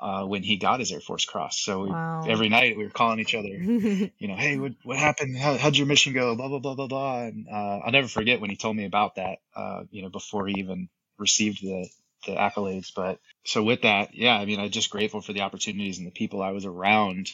uh, 0.00 0.24
when 0.24 0.42
he 0.42 0.56
got 0.56 0.80
his 0.80 0.92
Air 0.92 1.00
Force 1.00 1.24
Cross. 1.24 1.58
So 1.60 1.84
we, 1.84 1.90
Wow. 1.90 2.24
every 2.26 2.48
night 2.48 2.76
we 2.76 2.84
were 2.84 2.90
calling 2.90 3.20
each 3.20 3.34
other, 3.34 3.48
you 4.18 4.28
know, 4.28 4.36
hey, 4.36 4.58
what, 4.58 4.72
what 4.82 4.98
happened? 4.98 5.36
How, 5.38 5.56
how'd 5.56 5.76
your 5.76 5.86
mission 5.86 6.12
go? 6.12 6.34
Blah, 6.36 6.48
blah, 6.48 6.58
blah, 6.58 6.74
blah, 6.74 6.86
blah. 6.86 7.22
And 7.22 7.46
uh, 7.48 7.78
I'll 7.84 7.92
never 7.92 8.08
forget 8.08 8.40
when 8.40 8.50
he 8.50 8.56
told 8.56 8.76
me 8.76 8.84
about 8.84 9.16
that, 9.16 9.38
uh, 9.54 9.84
you 9.90 10.02
know, 10.02 10.08
before 10.10 10.46
he 10.46 10.54
even 10.58 10.88
received 11.18 11.62
the, 11.62 11.88
the 12.26 12.32
accolades. 12.32 12.92
But 12.94 13.20
so 13.44 13.62
with 13.62 13.82
that, 13.82 14.14
yeah, 14.14 14.36
I 14.36 14.44
mean, 14.44 14.60
I'm 14.60 14.70
just 14.70 14.90
grateful 14.90 15.20
for 15.20 15.32
the 15.32 15.42
opportunities 15.42 15.98
and 15.98 16.06
the 16.06 16.12
people 16.12 16.42
I 16.42 16.50
was 16.50 16.66
around 16.66 17.30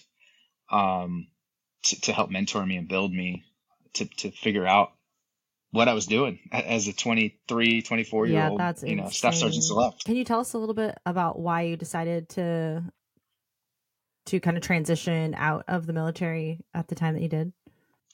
um, 0.71 1.27
to, 1.85 2.01
to 2.03 2.13
help 2.13 2.31
mentor 2.31 2.65
me 2.65 2.77
and 2.77 2.89
build 2.89 3.13
me 3.13 3.45
to, 3.95 4.05
to 4.05 4.31
figure 4.31 4.67
out 4.67 4.93
what 5.71 5.89
I 5.89 5.95
was 5.95 6.07
doing 6.07 6.39
as 6.53 6.87
a 6.87 6.93
23, 6.93 7.83
24 7.83 8.27
year 8.27 8.37
yeah, 8.37 8.51
old, 8.51 8.61
that's 8.61 8.83
you 8.83 8.97
know, 8.97 9.09
staff 9.09 9.35
sergeant 9.35 9.65
select. 9.65 10.05
Can 10.05 10.17
you 10.17 10.25
tell 10.25 10.41
us 10.41 10.53
a 10.53 10.59
little 10.59 10.75
bit 10.75 10.99
about 11.07 11.39
why 11.39 11.63
you 11.63 11.77
decided 11.77 12.29
to 12.31 12.85
to 14.27 14.39
kind 14.39 14.57
of 14.57 14.63
transition 14.63 15.35
out 15.37 15.65
of 15.67 15.87
the 15.87 15.93
military 15.93 16.61
at 16.75 16.87
the 16.89 16.95
time 16.95 17.15
that 17.15 17.23
you 17.23 17.29
did? 17.29 17.53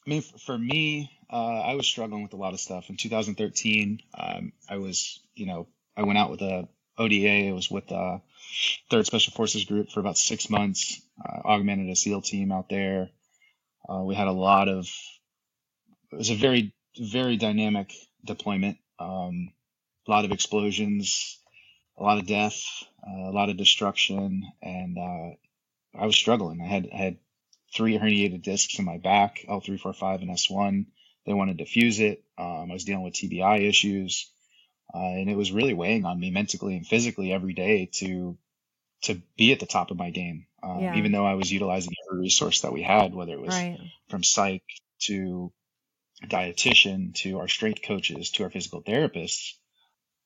I 0.07 0.11
mean, 0.11 0.23
for 0.23 0.57
me, 0.57 1.11
uh, 1.31 1.61
I 1.61 1.75
was 1.75 1.87
struggling 1.87 2.23
with 2.23 2.33
a 2.33 2.37
lot 2.37 2.55
of 2.55 2.61
stuff. 2.61 2.89
In 2.89 2.97
2013, 2.97 4.01
um, 4.19 4.53
I 4.71 4.79
was, 4.79 5.21
you 5.35 5.45
know, 5.45 5.67
I 5.97 6.05
went 6.05 6.19
out 6.19 6.31
with 6.31 6.41
a 6.41 6.67
ODA. 6.97 7.49
I 7.49 7.53
was 7.53 7.71
with 7.71 7.89
the 7.89 8.23
Third 8.91 9.05
Special 9.05 9.35
Forces 9.35 9.65
Group 9.65 9.91
for 9.91 10.01
about 10.01 10.17
six 10.17 10.49
months. 10.49 11.03
Uh, 11.23 11.41
augmented 11.45 11.91
a 11.91 11.97
SEAL 11.97 12.23
team 12.23 12.53
out 12.53 12.69
there. 12.71 13.11
Uh, 13.89 14.03
we 14.03 14.15
had 14.15 14.29
a 14.29 14.33
lot 14.33 14.69
of. 14.69 14.89
It 16.13 16.17
was 16.17 16.31
a 16.31 16.35
very, 16.35 16.75
very 16.99 17.37
dynamic 17.37 17.93
deployment. 18.25 18.79
Um, 18.99 19.53
a 20.07 20.11
lot 20.11 20.25
of 20.25 20.33
explosions, 20.33 21.39
a 21.99 22.03
lot 22.03 22.19
of 22.19 22.27
death, 22.27 22.63
uh, 23.07 23.29
a 23.29 23.33
lot 23.33 23.51
of 23.51 23.57
destruction, 23.59 24.51
and 24.63 24.97
uh, 24.97 25.37
I 25.99 26.07
was 26.07 26.17
struggling. 26.17 26.61
I 26.63 26.67
had 26.67 26.89
I 26.93 26.97
had 26.97 27.17
three 27.75 27.99
herniated 27.99 28.43
discs 28.43 28.79
in 28.79 28.85
my 28.85 28.99
back, 28.99 29.45
L345 29.49 30.23
and 30.23 30.31
S1. 30.31 30.87
They 31.27 31.35
wanted 31.35 31.59
to 31.59 31.67
fuse 31.67 32.01
it. 32.01 32.25
Um, 32.39 32.69
I 32.71 32.73
was 32.73 32.85
dealing 32.85 33.05
with 33.05 33.15
TBI 33.15 33.69
issues, 33.69 34.31
uh, 34.95 34.99
and 34.99 35.29
it 35.29 35.37
was 35.37 35.53
really 35.53 35.75
weighing 35.75 36.07
on 36.07 36.19
me 36.19 36.31
mentally 36.31 36.77
and 36.77 36.87
physically 36.87 37.33
every 37.33 37.53
day 37.53 37.91
to 37.95 38.39
to 39.03 39.21
be 39.37 39.53
at 39.53 39.61
the 39.61 39.67
top 39.67 39.91
of 39.91 39.97
my 39.99 40.11
game. 40.11 40.47
Um, 40.63 40.81
Yeah. 40.81 40.97
Even 40.97 41.13
though 41.13 41.27
I 41.27 41.35
was 41.35 41.53
utilizing 41.53 41.93
every 42.09 42.21
resource 42.21 42.63
that 42.63 42.73
we 42.73 42.83
had, 42.83 43.15
whether 43.15 43.33
it 43.33 43.41
was 43.41 43.55
Right. 43.55 43.79
from 44.09 44.23
psych 44.23 44.63
to 45.03 45.53
dietitian 46.25 47.15
to 47.15 47.39
our 47.39 47.49
strength 47.49 47.83
coaches 47.83 48.31
to 48.33 48.45
our 48.45 48.51
physical 48.51 48.83
therapists, 48.83 49.55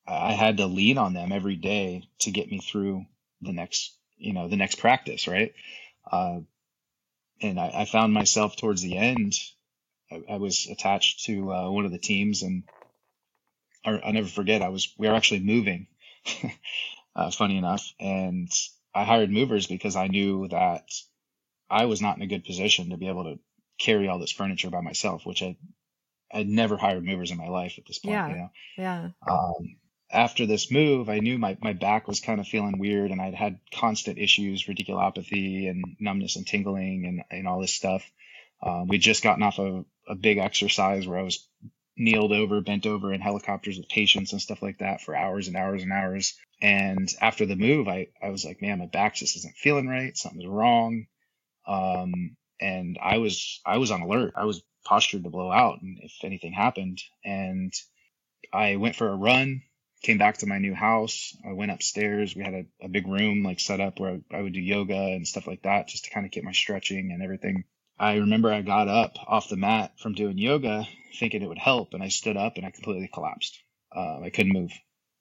I 0.07 0.33
had 0.33 0.57
to 0.57 0.67
lean 0.67 0.97
on 0.97 1.13
them 1.13 1.31
every 1.31 1.55
day 1.55 2.03
to 2.19 2.31
get 2.31 2.49
me 2.49 2.59
through 2.59 3.05
the 3.41 3.53
next, 3.53 3.95
you 4.17 4.33
know, 4.33 4.47
the 4.47 4.57
next 4.57 4.75
practice, 4.75 5.27
right? 5.27 5.53
Uh, 6.09 6.39
and 7.41 7.59
I, 7.59 7.71
I 7.81 7.85
found 7.85 8.13
myself 8.13 8.55
towards 8.55 8.81
the 8.81 8.97
end. 8.97 9.33
I, 10.11 10.23
I 10.31 10.35
was 10.37 10.67
attached 10.67 11.25
to 11.25 11.53
uh, 11.53 11.69
one 11.69 11.85
of 11.85 11.91
the 11.91 11.99
teams, 11.99 12.43
and 12.43 12.63
I, 13.85 13.91
I'll 13.91 14.13
never 14.13 14.27
forget. 14.27 14.61
I 14.61 14.69
was 14.69 14.93
we 14.97 15.07
were 15.07 15.15
actually 15.15 15.41
moving, 15.41 15.87
uh, 17.15 17.31
funny 17.31 17.57
enough, 17.57 17.93
and 17.99 18.49
I 18.93 19.03
hired 19.05 19.31
movers 19.31 19.67
because 19.67 19.95
I 19.95 20.07
knew 20.07 20.47
that 20.49 20.89
I 21.73 21.85
was 21.85 22.01
not 22.01 22.17
in 22.17 22.23
a 22.23 22.27
good 22.27 22.45
position 22.45 22.91
to 22.91 22.97
be 22.97 23.07
able 23.07 23.23
to 23.23 23.39
carry 23.79 24.07
all 24.07 24.19
this 24.19 24.31
furniture 24.31 24.69
by 24.69 24.81
myself, 24.81 25.25
which 25.25 25.41
I 25.41 25.57
I'd 26.31 26.47
never 26.47 26.77
hired 26.77 27.05
movers 27.05 27.31
in 27.31 27.37
my 27.37 27.47
life 27.47 27.75
at 27.77 27.85
this 27.85 27.99
point. 27.99 28.13
Yeah. 28.13 28.29
You 28.29 28.35
know? 28.35 28.49
Yeah. 28.77 29.09
um, 29.29 29.75
after 30.09 30.45
this 30.45 30.71
move, 30.71 31.09
I 31.09 31.19
knew 31.19 31.37
my, 31.37 31.57
my 31.61 31.73
back 31.73 32.07
was 32.07 32.19
kind 32.19 32.39
of 32.39 32.47
feeling 32.47 32.79
weird 32.79 33.11
and 33.11 33.21
I'd 33.21 33.33
had 33.33 33.59
constant 33.73 34.19
issues, 34.19 34.65
radiculopathy 34.65 35.69
and 35.69 35.95
numbness 35.99 36.35
and 36.35 36.45
tingling 36.45 37.05
and, 37.05 37.23
and 37.31 37.47
all 37.47 37.61
this 37.61 37.73
stuff. 37.73 38.09
Um, 38.61 38.87
we'd 38.87 39.01
just 39.01 39.23
gotten 39.23 39.43
off 39.43 39.59
a, 39.59 39.83
a 40.07 40.15
big 40.15 40.37
exercise 40.37 41.07
where 41.07 41.19
I 41.19 41.23
was 41.23 41.47
kneeled 41.97 42.31
over, 42.31 42.61
bent 42.61 42.85
over 42.85 43.13
in 43.13 43.21
helicopters 43.21 43.77
with 43.77 43.89
patients 43.89 44.31
and 44.31 44.41
stuff 44.41 44.61
like 44.61 44.79
that 44.79 45.01
for 45.01 45.15
hours 45.15 45.47
and 45.47 45.57
hours 45.57 45.83
and 45.83 45.91
hours. 45.91 46.35
And 46.61 47.11
after 47.19 47.45
the 47.45 47.55
move, 47.55 47.87
I, 47.87 48.07
I 48.21 48.29
was 48.29 48.45
like, 48.45 48.61
man, 48.61 48.79
my 48.79 48.85
back 48.85 49.15
just 49.15 49.35
isn't 49.35 49.55
feeling 49.55 49.87
right. 49.87 50.15
Something's 50.15 50.47
wrong. 50.47 51.07
Um, 51.67 52.35
and 52.59 52.97
I 53.01 53.17
was, 53.17 53.61
I 53.65 53.77
was 53.77 53.91
on 53.91 54.01
alert. 54.01 54.33
I 54.35 54.45
was 54.45 54.63
postured 54.85 55.23
to 55.23 55.29
blow 55.29 55.51
out 55.51 55.81
and 55.81 55.99
if 56.01 56.13
anything 56.23 56.53
happened. 56.53 57.01
And 57.23 57.73
I 58.51 58.75
went 58.75 58.95
for 58.95 59.09
a 59.09 59.15
run, 59.15 59.63
came 60.01 60.17
back 60.17 60.37
to 60.39 60.47
my 60.47 60.59
new 60.59 60.73
house. 60.73 61.35
I 61.47 61.53
went 61.53 61.71
upstairs. 61.71 62.35
We 62.35 62.43
had 62.43 62.53
a, 62.53 62.65
a 62.81 62.89
big 62.89 63.07
room 63.07 63.43
like 63.43 63.59
set 63.59 63.79
up 63.79 63.99
where 63.99 64.19
I 64.31 64.41
would 64.41 64.53
do 64.53 64.61
yoga 64.61 64.95
and 64.95 65.27
stuff 65.27 65.47
like 65.47 65.63
that 65.63 65.87
just 65.87 66.05
to 66.05 66.11
kind 66.11 66.25
of 66.25 66.31
get 66.31 66.43
my 66.43 66.51
stretching 66.51 67.11
and 67.11 67.23
everything. 67.23 67.63
I 67.97 68.15
remember 68.15 68.51
I 68.51 68.61
got 68.61 68.87
up 68.87 69.15
off 69.27 69.49
the 69.49 69.55
mat 69.55 69.93
from 69.99 70.13
doing 70.13 70.37
yoga 70.37 70.87
thinking 71.19 71.41
it 71.41 71.47
would 71.47 71.57
help 71.57 71.93
and 71.93 72.03
I 72.03 72.09
stood 72.09 72.37
up 72.37 72.57
and 72.57 72.65
I 72.65 72.71
completely 72.71 73.09
collapsed. 73.11 73.61
Uh, 73.95 74.19
I 74.21 74.29
couldn't 74.29 74.53
move. 74.53 74.71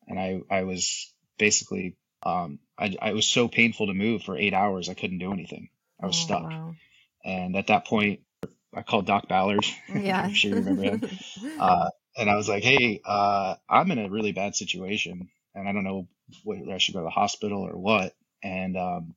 And 0.09 0.19
I, 0.19 0.41
I 0.51 0.65
was 0.65 1.13
basically, 1.39 1.97
um, 2.25 2.59
I, 2.79 2.97
I 3.01 3.13
was 3.13 3.27
so 3.27 3.47
painful 3.49 3.87
to 3.87 3.95
move 3.95 4.23
for 4.23 4.37
eight 4.37 4.55
hours. 4.55 4.89
I 4.89 4.95
couldn't 4.95 5.19
do 5.19 5.33
anything. 5.33 5.69
I 6.03 6.07
was 6.07 6.17
Oh, 6.17 6.25
stuck. 6.25 6.43
Wow. 6.45 6.75
And 7.25 7.57
at 7.57 7.69
that 7.69 7.87
point, 7.87 8.21
I 8.75 8.83
called 8.83 9.07
Doc 9.07 9.29
Ballard. 9.29 9.65
Yeah. 9.95 10.23
I'm 10.23 10.35
sure 10.35 10.51
you 10.51 10.57
remember 10.57 10.83
him. 10.83 11.03
Uh, 11.61 11.91
and 12.17 12.29
I 12.29 12.37
was 12.37 12.49
like, 12.49 12.65
hey, 12.65 13.01
uh, 13.05 13.55
I'm 13.69 13.91
in 13.91 13.99
a 13.99 14.09
really 14.11 14.33
bad 14.33 14.57
situation 14.57 15.29
and 15.55 15.69
I 15.69 15.73
don't 15.73 15.85
know 15.85 16.09
whether 16.45 16.73
I 16.73 16.79
should 16.79 16.95
go 16.95 17.01
to 17.01 17.05
the 17.05 17.11
hospital 17.11 17.63
or 17.63 17.77
what. 17.77 18.15
And 18.43 18.77
um, 18.77 19.15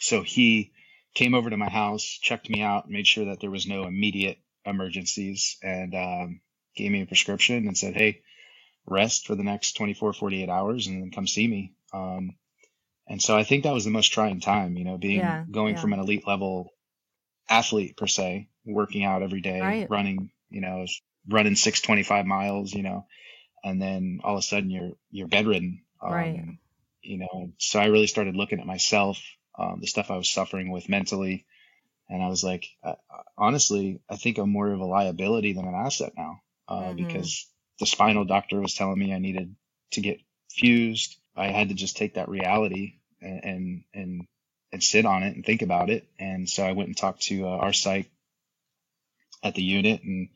so 0.00 0.22
he 0.22 0.72
came 1.14 1.34
over 1.34 1.48
to 1.50 1.56
my 1.56 1.68
house, 1.70 2.04
checked 2.04 2.50
me 2.50 2.62
out, 2.62 2.90
made 2.90 3.06
sure 3.06 3.26
that 3.26 3.40
there 3.40 3.50
was 3.50 3.66
no 3.66 3.84
immediate 3.84 4.38
emergencies, 4.64 5.56
and 5.62 5.94
um, 5.94 6.40
gave 6.74 6.90
me 6.90 7.02
a 7.02 7.06
prescription 7.06 7.66
and 7.68 7.76
said, 7.78 7.94
hey, 7.94 8.22
rest 8.86 9.26
for 9.26 9.34
the 9.34 9.44
next 9.44 9.74
24, 9.74 10.12
48 10.14 10.48
hours 10.48 10.86
and 10.86 11.02
then 11.02 11.10
come 11.10 11.26
see 11.26 11.46
me. 11.46 11.74
Um, 11.92 12.36
and 13.08 13.22
so 13.22 13.36
I 13.36 13.44
think 13.44 13.64
that 13.64 13.74
was 13.74 13.84
the 13.84 13.90
most 13.90 14.08
trying 14.12 14.40
time, 14.40 14.76
you 14.76 14.84
know, 14.84 14.98
being 14.98 15.20
Yeah, 15.20 15.44
going 15.50 15.74
yeah. 15.74 15.80
from 15.80 15.92
an 15.92 16.00
elite 16.00 16.26
level 16.26 16.70
athlete 17.48 17.96
per 17.96 18.06
se, 18.06 18.48
working 18.64 19.04
out 19.04 19.22
every 19.22 19.40
day, 19.40 19.60
Right. 19.60 19.90
running, 19.90 20.30
you 20.50 20.60
know, 20.60 20.86
running 21.28 21.54
625 21.56 22.26
miles, 22.26 22.72
you 22.72 22.82
know, 22.82 23.06
and 23.64 23.80
then 23.80 24.20
all 24.24 24.34
of 24.36 24.40
a 24.40 24.42
sudden 24.42 24.70
you're, 24.70 24.92
you're 25.10 25.28
bedridden. 25.28 25.82
Um, 26.02 26.12
Right. 26.12 26.58
You 27.02 27.18
know, 27.18 27.52
so 27.58 27.78
I 27.78 27.86
really 27.86 28.08
started 28.08 28.34
looking 28.36 28.60
at 28.60 28.66
myself, 28.66 29.22
um, 29.58 29.78
the 29.80 29.86
stuff 29.86 30.10
I 30.10 30.16
was 30.16 30.28
suffering 30.30 30.70
with 30.70 30.88
mentally. 30.88 31.46
And 32.08 32.22
I 32.22 32.28
was 32.28 32.42
like, 32.44 32.66
uh, 32.82 32.94
honestly, 33.38 34.00
I 34.08 34.16
think 34.16 34.38
I'm 34.38 34.50
more 34.50 34.70
of 34.72 34.80
a 34.80 34.84
liability 34.84 35.52
than 35.52 35.66
an 35.66 35.74
asset 35.74 36.12
now, 36.16 36.40
uh, 36.68 36.92
Mhm. 36.92 36.96
because 36.96 37.46
the 37.78 37.86
spinal 37.86 38.24
doctor 38.24 38.60
was 38.60 38.74
telling 38.74 38.98
me 38.98 39.12
I 39.12 39.18
needed 39.18 39.54
to 39.92 40.00
get 40.00 40.20
fused. 40.50 41.16
I 41.36 41.48
had 41.48 41.68
to 41.68 41.74
just 41.74 41.96
take 41.96 42.14
that 42.14 42.28
reality 42.28 42.94
and, 43.20 43.44
and, 43.44 43.84
and, 43.94 44.26
and 44.72 44.82
sit 44.82 45.06
on 45.06 45.22
it 45.22 45.34
and 45.34 45.44
think 45.44 45.62
about 45.62 45.90
it. 45.90 46.08
And 46.18 46.48
so 46.48 46.64
I 46.64 46.72
went 46.72 46.88
and 46.88 46.96
talked 46.96 47.22
to 47.22 47.46
uh, 47.46 47.50
our 47.50 47.72
psych 47.72 48.10
at 49.42 49.54
the 49.54 49.62
unit 49.62 50.02
and 50.02 50.28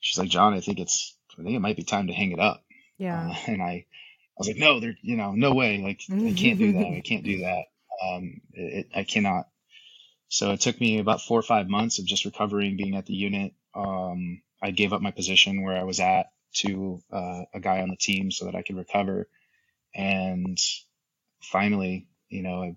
she's 0.00 0.18
like, 0.18 0.28
John, 0.28 0.54
I 0.54 0.60
think 0.60 0.78
it's, 0.78 1.16
I 1.38 1.42
think 1.42 1.54
it 1.56 1.60
might 1.60 1.76
be 1.76 1.84
time 1.84 2.08
to 2.08 2.12
hang 2.12 2.32
it 2.32 2.40
up. 2.40 2.64
Yeah. 2.98 3.30
Uh, 3.30 3.34
and 3.46 3.62
I, 3.62 3.86
I 3.86 3.86
was 4.38 4.48
like, 4.48 4.58
no, 4.58 4.80
there, 4.80 4.96
you 5.02 5.16
know, 5.16 5.32
no 5.32 5.52
way. 5.52 5.78
Like, 5.82 6.00
I 6.10 6.32
can't 6.32 6.58
do 6.58 6.72
that. 6.72 6.86
I 6.86 7.02
can't 7.04 7.24
do 7.24 7.38
that. 7.42 7.64
Um, 8.02 8.40
it, 8.52 8.88
I 8.94 9.04
cannot. 9.04 9.48
So 10.28 10.52
it 10.52 10.60
took 10.60 10.80
me 10.80 10.98
about 10.98 11.20
four 11.20 11.38
or 11.38 11.42
five 11.42 11.68
months 11.68 11.98
of 11.98 12.06
just 12.06 12.24
recovering, 12.24 12.76
being 12.76 12.96
at 12.96 13.06
the 13.06 13.14
unit. 13.14 13.52
Um, 13.74 14.42
I 14.62 14.70
gave 14.70 14.92
up 14.92 15.02
my 15.02 15.10
position 15.10 15.62
where 15.62 15.76
I 15.76 15.82
was 15.82 16.00
at 16.00 16.30
to 16.54 17.02
uh, 17.12 17.42
a 17.52 17.60
guy 17.60 17.80
on 17.82 17.90
the 17.90 17.96
team 17.96 18.30
so 18.30 18.46
that 18.46 18.54
I 18.54 18.62
could 18.62 18.76
recover. 18.76 19.28
And 19.94 20.58
finally, 21.42 22.08
you 22.28 22.42
know, 22.42 22.62
I, 22.62 22.76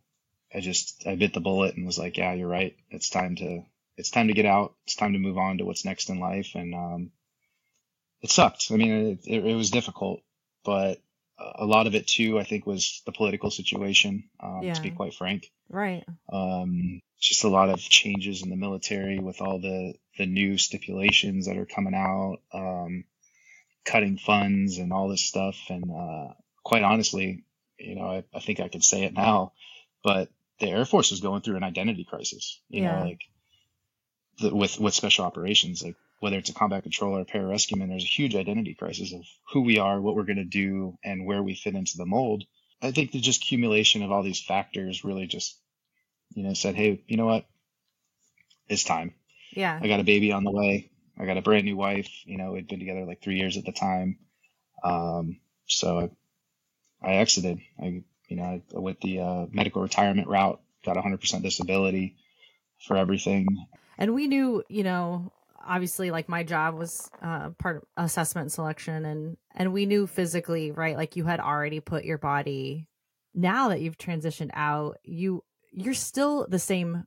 I 0.54 0.60
just 0.62 1.06
I 1.08 1.16
bit 1.16 1.34
the 1.34 1.40
bullet 1.40 1.76
and 1.76 1.86
was 1.86 2.00
like, 2.00 2.18
yeah, 2.18 2.34
you're 2.34 2.48
right. 2.48 2.76
It's 2.90 3.10
time 3.10 3.36
to 3.38 3.64
it's 3.98 4.12
time 4.12 4.28
to 4.28 4.34
get 4.34 4.46
out. 4.46 4.76
It's 4.86 4.96
time 4.96 5.14
to 5.14 5.20
move 5.20 5.38
on 5.38 5.58
to 5.60 5.66
what's 5.66 5.86
next 5.86 6.10
in 6.10 6.20
life. 6.20 6.52
And 6.56 6.74
um, 6.74 7.12
it 8.22 8.32
sucked. 8.32 8.68
I 8.72 8.76
mean, 8.76 8.92
it, 8.92 9.20
it, 9.28 9.46
it 9.46 9.56
was 9.56 9.70
difficult, 9.70 10.22
but 10.64 11.00
a 11.38 11.66
lot 11.66 11.88
of 11.88 11.96
it 11.96 12.08
too, 12.08 12.40
I 12.40 12.44
think, 12.44 12.66
was 12.66 13.02
the 13.06 13.12
political 13.12 13.52
situation. 13.52 14.30
Um, 14.40 14.62
To 14.74 14.82
be 14.82 14.92
quite 14.92 15.14
frank, 15.14 15.52
Right. 15.70 16.06
um, 16.32 17.02
just 17.20 17.44
a 17.44 17.50
lot 17.50 17.70
of 17.70 17.80
changes 17.80 18.44
in 18.44 18.50
the 18.50 18.56
military 18.56 19.20
with 19.20 19.42
all 19.42 19.60
the 19.60 19.96
the 20.18 20.26
new 20.26 20.58
stipulations 20.58 21.48
that 21.48 21.58
are 21.58 21.66
coming 21.66 21.96
out, 21.96 22.38
um, 22.54 23.04
cutting 23.84 24.18
funds 24.18 24.78
and 24.78 24.94
all 24.94 25.10
this 25.10 25.26
stuff. 25.26 25.58
And 25.70 25.86
uh, 25.92 26.34
quite 26.64 26.84
honestly, 26.84 27.44
you 27.78 27.96
know, 27.96 28.08
I, 28.08 28.24
I 28.34 28.40
think 28.40 28.60
I 28.60 28.70
could 28.70 28.84
say 28.84 29.04
it 29.04 29.14
now, 29.14 29.54
but 30.04 30.30
the 30.60 30.68
Air 30.70 30.86
Force 30.86 31.12
was 31.12 31.20
going 31.22 31.42
through 31.42 31.58
an 31.58 31.64
identity 31.64 32.06
crisis. 32.06 32.62
You 32.70 32.84
Yeah. 32.84 33.00
know, 33.00 33.06
like 33.06 33.22
the, 34.40 34.56
with 34.56 34.80
with 34.80 34.94
special 34.94 35.26
operations, 35.26 35.84
like 35.84 35.96
whether 36.20 36.38
it's 36.38 36.50
a 36.50 36.54
combat 36.54 36.84
controller 36.84 37.20
or 37.20 37.22
a 37.22 37.26
pararescueman, 37.26 37.90
there's 37.90 38.04
a 38.04 38.08
huge 38.08 38.36
identity 38.36 38.76
crisis 38.76 39.14
of 39.14 39.26
who 39.52 39.62
we 39.62 39.80
are, 39.80 40.00
what 40.00 40.16
we're 40.16 40.24
going 40.24 40.38
to 40.38 40.46
do, 40.46 40.98
and 41.04 41.26
where 41.26 41.44
we 41.44 41.56
fit 41.56 41.76
into 41.76 41.98
the 41.98 42.06
mold. 42.06 42.46
I 42.82 42.92
think 42.92 43.12
the 43.12 43.20
just 43.20 43.44
accumulation 43.44 44.04
of 44.04 44.12
all 44.12 44.24
these 44.24 44.42
factors 44.42 45.04
really 45.04 45.28
just, 45.28 45.58
you 46.34 46.44
know, 46.44 46.54
said, 46.54 46.76
hey, 46.76 47.04
you 47.08 47.18
know 47.18 47.26
what? 47.26 47.46
It's 48.70 48.84
time. 48.84 49.14
Yeah. 49.52 49.78
I 49.82 49.88
got 49.88 50.00
a 50.00 50.04
baby 50.06 50.32
on 50.32 50.44
the 50.44 50.52
way. 50.52 50.92
I 51.20 51.26
got 51.26 51.38
a 51.38 51.42
brand 51.42 51.66
new 51.66 51.76
wife. 51.76 52.10
You 52.26 52.38
know, 52.38 52.54
we'd 52.54 52.68
been 52.68 52.80
together 52.80 53.06
like 53.06 53.22
three 53.22 53.38
years 53.38 53.58
at 53.58 53.66
the 53.66 53.72
time. 53.72 54.18
Um, 54.84 55.40
so 55.68 56.00
I, 56.00 56.10
I 57.04 57.16
exited. 57.16 57.60
I, 57.82 58.04
you 58.28 58.38
know, 58.38 58.44
I 58.44 58.80
went 58.80 59.02
the 59.02 59.20
uh, 59.20 59.46
medical 59.52 59.82
retirement 59.82 60.28
route, 60.28 60.62
got 60.86 60.98
100% 60.98 61.42
disability 61.42 62.16
for 62.80 62.98
everything. 62.98 63.48
And 63.98 64.14
we 64.14 64.28
knew, 64.28 64.64
you 64.70 64.84
know, 64.84 65.32
obviously 65.66 66.12
like 66.12 66.28
my 66.28 66.44
job 66.44 66.76
was 66.76 67.10
uh, 67.22 67.50
part 67.52 67.78
of 67.78 67.84
assessment 68.06 68.52
selection 68.52 69.06
and 69.06 69.38
and 69.56 69.72
we 69.72 69.86
knew 69.86 70.08
physically, 70.08 70.72
right? 70.72 70.98
Like 70.98 71.16
you 71.16 71.26
had 71.26 71.40
already 71.40 71.80
put 71.80 72.04
your 72.06 72.18
body 72.18 72.88
now 73.34 73.70
that 73.70 73.82
you've 73.82 73.98
transitioned 73.98 74.52
out, 74.54 74.98
you 75.04 75.44
you're 75.72 75.94
still 75.94 76.46
the 76.48 76.60
same 76.60 77.06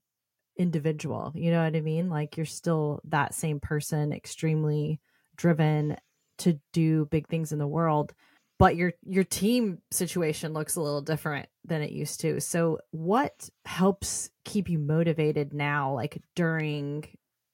individual. 0.58 1.32
You 1.34 1.50
know 1.50 1.62
what 1.62 1.76
I 1.76 1.80
mean? 1.80 2.08
Like 2.08 2.36
you're 2.36 2.46
still 2.46 3.00
that 3.04 3.34
same 3.34 3.60
person, 3.60 4.12
extremely 4.12 5.00
driven 5.36 5.96
to 6.38 6.58
do 6.72 7.06
big 7.06 7.28
things 7.28 7.52
in 7.52 7.58
the 7.58 7.66
world 7.66 8.12
but 8.58 8.76
your 8.76 8.92
your 9.04 9.24
team 9.24 9.82
situation 9.90 10.52
looks 10.52 10.76
a 10.76 10.80
little 10.80 11.02
different 11.02 11.48
than 11.64 11.82
it 11.82 11.92
used 11.92 12.20
to. 12.20 12.40
So 12.40 12.80
what 12.90 13.48
helps 13.64 14.30
keep 14.44 14.68
you 14.68 14.78
motivated 14.78 15.52
now 15.52 15.92
like 15.94 16.22
during 16.34 17.06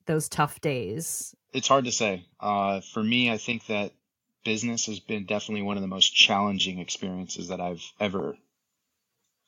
those 0.06 0.28
tough 0.28 0.60
days? 0.60 1.34
It's 1.52 1.68
hard 1.68 1.84
to 1.86 1.92
say. 1.92 2.26
Uh, 2.40 2.80
for 2.92 3.02
me, 3.02 3.30
I 3.30 3.38
think 3.38 3.66
that 3.66 3.92
business 4.44 4.86
has 4.86 5.00
been 5.00 5.26
definitely 5.26 5.62
one 5.62 5.76
of 5.76 5.82
the 5.82 5.88
most 5.88 6.10
challenging 6.10 6.78
experiences 6.78 7.48
that 7.48 7.60
I've 7.60 7.82
ever 8.00 8.36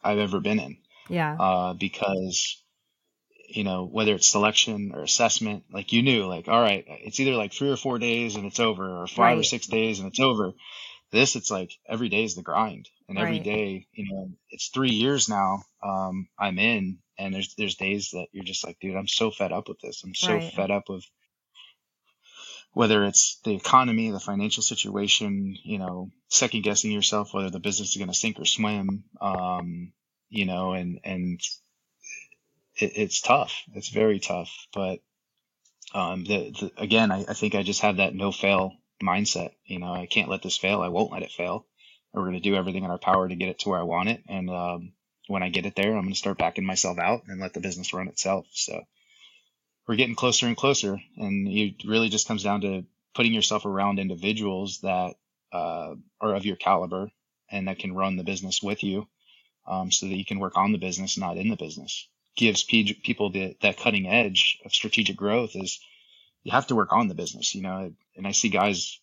I've 0.02 0.18
ever 0.18 0.40
been 0.40 0.60
in. 0.60 0.76
Yeah. 1.08 1.36
Uh, 1.38 1.72
because 1.74 2.62
you 3.48 3.64
know 3.64 3.84
whether 3.84 4.14
it's 4.14 4.28
selection 4.30 4.92
or 4.94 5.02
assessment, 5.02 5.64
like 5.72 5.92
you 5.92 6.02
knew, 6.02 6.26
like 6.26 6.48
all 6.48 6.60
right, 6.60 6.84
it's 6.88 7.20
either 7.20 7.32
like 7.32 7.52
three 7.52 7.70
or 7.70 7.76
four 7.76 7.98
days 7.98 8.36
and 8.36 8.46
it's 8.46 8.60
over, 8.60 9.02
or 9.02 9.06
five 9.06 9.38
or 9.38 9.44
six 9.44 9.66
days 9.66 10.00
and 10.00 10.08
it's 10.08 10.20
over. 10.20 10.52
This, 11.14 11.36
it's 11.36 11.52
like 11.52 11.72
every 11.88 12.10
day 12.10 12.24
is 12.24 12.36
the 12.36 12.42
grind, 12.42 12.90
and 13.08 13.18
every 13.18 13.38
Right. 13.38 13.44
day, 13.44 13.88
you 13.94 14.12
know, 14.12 14.32
it's 14.50 14.68
three 14.68 14.90
years 14.92 15.30
now. 15.30 15.62
Um, 15.82 16.28
I'm 16.38 16.58
in, 16.58 16.98
and 17.18 17.34
there's 17.34 17.54
there's 17.56 17.76
days 17.76 18.10
that 18.12 18.28
you're 18.32 18.44
just 18.44 18.66
like, 18.66 18.80
dude, 18.80 18.96
I'm 18.96 19.08
so 19.08 19.30
fed 19.32 19.52
up 19.52 19.68
with 19.70 19.80
this. 19.80 20.04
I'm 20.04 20.16
so 20.16 20.40
Right. 20.40 20.52
fed 20.56 20.72
up 20.72 20.90
with 20.90 21.06
whether 22.74 23.04
it's 23.04 23.40
the 23.44 23.54
economy, 23.54 24.10
the 24.10 24.20
financial 24.20 24.62
situation, 24.64 25.56
you 25.64 25.78
know, 25.78 26.10
second 26.28 26.62
guessing 26.64 26.92
yourself 26.92 27.34
whether 27.34 27.50
the 27.50 27.60
business 27.60 27.90
is 27.90 27.98
going 27.98 28.08
to 28.10 28.14
sink 28.14 28.40
or 28.40 28.46
swim, 28.46 29.04
um, 29.20 29.92
you 30.30 30.46
know, 30.46 30.74
and 30.74 31.00
and 31.04 31.40
it, 32.76 32.92
it's 32.96 33.22
tough. 33.22 33.62
It's 33.74 33.90
very 33.90 34.20
tough. 34.20 34.50
But 34.74 35.00
um, 35.94 36.24
the, 36.24 36.50
the 36.50 36.72
again, 36.78 37.12
I, 37.12 37.26
I 37.28 37.34
think 37.34 37.54
I 37.54 37.62
just 37.64 37.82
have 37.82 37.98
that 37.98 38.14
no 38.14 38.32
fail 38.32 38.72
mindset. 39.04 39.52
You 39.66 39.80
know, 39.80 39.92
I 39.94 40.06
can't 40.06 40.30
let 40.30 40.42
this 40.42 40.58
fail. 40.58 40.82
I 40.82 40.88
won't 40.88 41.12
let 41.12 41.22
it 41.22 41.32
fail. 41.32 41.66
We're 42.12 42.22
going 42.22 42.34
to 42.34 42.40
do 42.40 42.56
everything 42.56 42.84
in 42.84 42.90
our 42.90 42.98
power 42.98 43.28
to 43.28 43.34
get 43.36 43.48
it 43.50 43.60
to 43.60 43.70
where 43.70 43.80
I 43.80 43.84
want 43.84 44.08
it. 44.08 44.22
And 44.28 44.50
um, 44.50 44.92
when 45.28 45.42
I 45.42 45.50
get 45.50 45.66
it 45.66 45.76
there, 45.76 45.94
I'm 45.94 46.02
going 46.02 46.12
to 46.12 46.18
start 46.18 46.38
backing 46.38 46.66
myself 46.66 46.98
out 46.98 47.22
and 47.28 47.40
let 47.40 47.54
the 47.54 47.60
business 47.60 47.92
run 47.92 48.08
itself. 48.08 48.46
So 48.52 48.82
we're 49.88 49.96
getting 49.96 50.14
closer 50.14 50.46
and 50.46 50.56
closer. 50.56 51.00
And 51.16 51.48
it 51.48 51.84
really 51.86 52.08
just 52.08 52.28
comes 52.28 52.44
down 52.44 52.62
to 52.62 52.84
putting 53.14 53.34
yourself 53.34 53.66
around 53.66 53.98
individuals 53.98 54.80
that 54.82 55.14
uh, 55.52 55.94
are 56.20 56.34
of 56.34 56.46
your 56.46 56.56
caliber 56.56 57.10
and 57.50 57.68
that 57.68 57.78
can 57.78 57.94
run 57.94 58.16
the 58.16 58.24
business 58.24 58.62
with 58.62 58.82
you 58.82 59.06
um, 59.66 59.90
so 59.90 60.06
that 60.06 60.16
you 60.16 60.24
can 60.24 60.38
work 60.38 60.56
on 60.56 60.72
the 60.72 60.78
business, 60.78 61.18
not 61.18 61.36
in 61.36 61.48
the 61.48 61.56
business. 61.56 62.08
Gives 62.36 62.64
pe- 62.64 62.94
people 62.94 63.30
the, 63.30 63.56
that 63.62 63.78
cutting 63.78 64.08
edge 64.08 64.58
of 64.64 64.72
strategic 64.72 65.16
growth 65.16 65.54
is 65.54 65.80
you 66.44 66.52
have 66.52 66.66
to 66.68 66.74
work 66.76 66.92
on 66.92 67.08
the 67.08 67.14
business, 67.14 67.54
you 67.54 67.62
know. 67.62 67.92
And 68.16 68.26
I 68.26 68.32
see 68.32 68.48
guys 68.48 69.00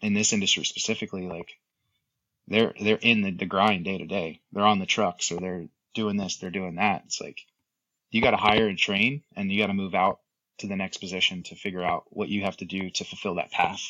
in 0.00 0.14
this 0.14 0.32
industry 0.32 0.64
specifically, 0.64 1.26
like 1.26 1.48
they're 2.48 2.74
they're 2.80 2.96
in 3.00 3.22
the, 3.22 3.30
the 3.30 3.46
grind 3.46 3.84
day 3.84 3.98
to 3.98 4.06
day. 4.06 4.40
They're 4.52 4.64
on 4.64 4.78
the 4.78 4.86
truck, 4.86 5.22
so 5.22 5.36
they're 5.36 5.66
doing 5.94 6.16
this, 6.16 6.36
they're 6.36 6.50
doing 6.50 6.76
that. 6.76 7.02
It's 7.06 7.20
like 7.20 7.38
you 8.10 8.20
got 8.22 8.32
to 8.32 8.36
hire 8.36 8.66
and 8.68 8.78
train, 8.78 9.22
and 9.36 9.50
you 9.50 9.60
got 9.60 9.68
to 9.68 9.74
move 9.74 9.94
out 9.94 10.20
to 10.58 10.66
the 10.66 10.76
next 10.76 10.98
position 10.98 11.42
to 11.44 11.56
figure 11.56 11.82
out 11.82 12.04
what 12.10 12.28
you 12.28 12.42
have 12.42 12.56
to 12.58 12.64
do 12.64 12.90
to 12.90 13.04
fulfill 13.04 13.36
that 13.36 13.50
path 13.50 13.80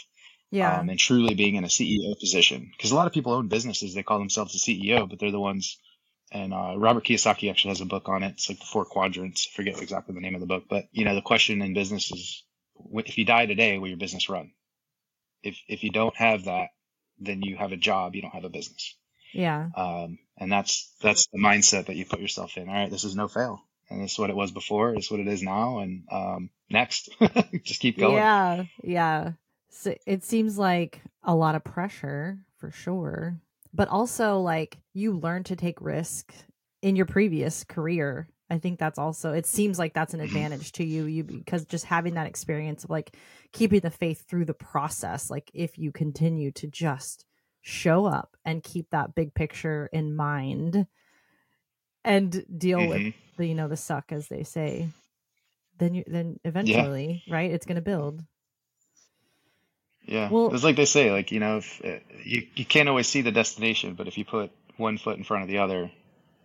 Yeah. 0.51 0.79
um, 0.81 0.89
and 0.89 0.99
truly 0.99 1.35
being 1.35 1.57
in 1.57 1.65
a 1.65 1.69
CEO 1.69 2.19
position. 2.19 2.71
Because 2.77 2.93
a 2.93 2.95
lot 2.95 3.07
of 3.07 3.13
people 3.13 3.33
own 3.33 3.49
businesses, 3.49 3.95
they 3.95 4.03
call 4.05 4.19
themselves 4.19 4.55
a 4.55 4.59
CEO, 4.59 5.09
but 5.09 5.19
they're 5.19 5.33
the 5.33 5.41
ones. 5.41 5.79
And 6.31 6.55
uh, 6.55 6.75
Robert 6.79 7.05
Kiyosaki 7.05 7.51
actually 7.51 7.71
has 7.71 7.81
a 7.81 7.85
book 7.87 8.09
on 8.09 8.23
it. 8.23 8.33
It's 8.35 8.49
like 8.49 8.59
the 8.61 8.65
four 8.65 8.85
quadrants. 8.85 9.49
I 9.53 9.57
forget 9.57 9.83
exactly 9.83 10.15
the 10.15 10.21
name 10.21 10.35
of 10.35 10.41
the 10.41 10.47
book, 10.47 10.65
but 10.69 10.87
you 10.93 11.05
know, 11.05 11.15
the 11.15 11.21
question 11.21 11.61
in 11.61 11.75
business 11.75 12.11
is, 12.11 12.45
if 12.95 13.19
you 13.19 13.25
die 13.25 13.47
today, 13.47 13.77
will 13.79 13.89
your 13.89 13.99
business 13.99 14.29
run? 14.31 14.53
If 15.43 15.59
if 15.69 15.85
you 15.85 15.91
don't 15.91 16.17
have 16.17 16.45
that, 16.45 16.69
then 17.19 17.43
you 17.43 17.57
have 17.57 17.73
a 17.73 17.77
job. 17.77 18.15
You 18.15 18.23
don't 18.23 18.35
have 18.35 18.45
a 18.45 18.51
business. 18.51 18.97
yeah. 19.33 19.69
Um, 19.77 20.19
and 20.39 20.51
that's 20.51 20.93
that's 21.01 21.27
the 21.33 21.39
mindset 21.39 21.87
that 21.87 21.97
you 21.97 22.05
put 22.05 22.21
yourself 22.21 22.57
in. 22.57 22.69
All 22.69 22.75
right, 22.75 22.91
this 22.91 23.05
is 23.05 23.15
no 23.15 23.29
fail, 23.29 23.63
and 23.91 24.03
this 24.03 24.13
is 24.13 24.19
what 24.19 24.31
it 24.31 24.37
was 24.37 24.51
before. 24.51 24.95
It's 24.95 25.11
what 25.11 25.21
it 25.21 25.29
is 25.29 25.43
now, 25.43 25.79
and 25.79 26.05
um, 26.11 26.51
next, 26.71 27.11
just 27.63 27.81
keep 27.81 27.99
going. 27.99 28.17
Yeah. 28.17 28.65
Yeah. 28.83 29.33
So 29.71 29.95
it 30.07 30.25
seems 30.25 30.59
like 30.59 31.01
a 31.23 31.35
lot 31.35 31.55
of 31.55 31.65
pressure 31.65 32.39
for 32.59 32.71
sure, 32.71 33.39
but 33.73 33.89
also 33.89 34.41
like 34.41 34.79
you 34.93 35.13
learn 35.13 35.45
to 35.45 35.57
take 35.57 35.81
risk 35.81 36.33
in 36.83 36.97
your 36.97 37.07
previous 37.07 37.65
career. 37.65 38.29
I 38.53 38.59
think 38.59 38.79
that's 38.79 38.99
also 38.99 39.33
it 39.33 39.47
seems 39.47 39.79
like 39.79 39.95
that's 39.95 40.13
an 40.15 40.21
advantage 40.21 40.73
to 40.73 40.85
you 40.85 41.07
you 41.07 41.25
because 41.25 41.65
just 41.65 41.87
having 41.87 42.15
that 42.15 42.27
experience 42.27 42.85
of 42.85 42.91
like 42.91 43.17
keeping 43.53 43.81
the 43.81 43.91
faith 43.91 44.29
through 44.29 44.45
the 44.45 44.53
process 44.55 45.31
like 45.31 45.51
if 45.55 45.79
you 45.79 45.91
continue 45.91 46.51
to 46.53 46.67
just 46.67 47.25
show 47.63 48.05
up 48.05 48.37
and 48.45 48.63
keep 48.63 48.91
that 48.91 49.15
big 49.15 49.33
picture 49.33 49.89
in 49.93 50.15
mind 50.15 50.87
and 52.05 52.45
deal 52.59 52.87
with 52.87 53.01
Mhm. 53.01 53.15
the 53.39 53.47
you 53.47 53.55
know 53.55 53.69
the 53.69 53.77
suck 53.77 54.13
as 54.13 54.29
they 54.29 54.43
say 54.43 54.89
then 55.79 55.95
you 55.95 56.05
then 56.07 56.39
eventually 56.45 57.23
right 57.31 57.51
it's 57.51 57.65
going 57.67 57.77
to 57.77 57.83
build. 57.83 58.23
Yeah, 60.05 60.29
Well- 60.31 60.53
it's 60.55 60.65
like 60.65 60.77
they 60.77 60.85
say, 60.85 61.11
like 61.13 61.31
you 61.33 61.41
know, 61.41 61.59
if 61.59 61.81
uh, 61.85 62.01
you 62.25 62.47
you 62.55 62.65
can't 62.65 62.89
always 62.89 63.07
see 63.09 63.23
the 63.23 63.31
destination, 63.33 63.95
but 63.95 64.09
if 64.09 64.19
you 64.19 64.25
put 64.25 64.51
one 64.77 64.99
foot 64.99 65.17
in 65.17 65.25
front 65.25 65.45
of 65.45 65.49
the 65.49 65.59
other, 65.59 65.91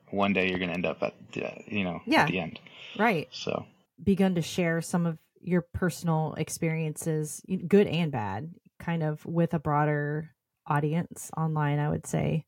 one 0.10 0.34
day 0.34 0.50
you're 0.50 0.60
going 0.60 0.70
to 0.70 0.76
end 0.76 0.86
up 0.86 1.02
at 1.04 1.14
the, 1.34 1.52
you 1.68 1.84
know 1.84 2.02
Yeah. 2.06 2.22
at 2.24 2.28
the 2.28 2.40
end. 2.40 2.60
right 2.98 3.28
So 3.32 3.66
begun 4.04 4.36
to 4.36 4.42
share 4.42 4.82
some 4.82 5.06
of 5.06 5.18
your 5.42 5.62
personal 5.74 6.34
experiences 6.38 7.42
good 7.68 7.88
and 7.88 8.12
bad 8.12 8.54
kind 8.80 9.04
of 9.04 9.26
with 9.26 9.54
a 9.54 9.60
broader 9.60 10.32
audience 10.68 11.32
online 11.38 11.80
i 11.80 11.90
would 11.90 12.06
say 12.06 12.46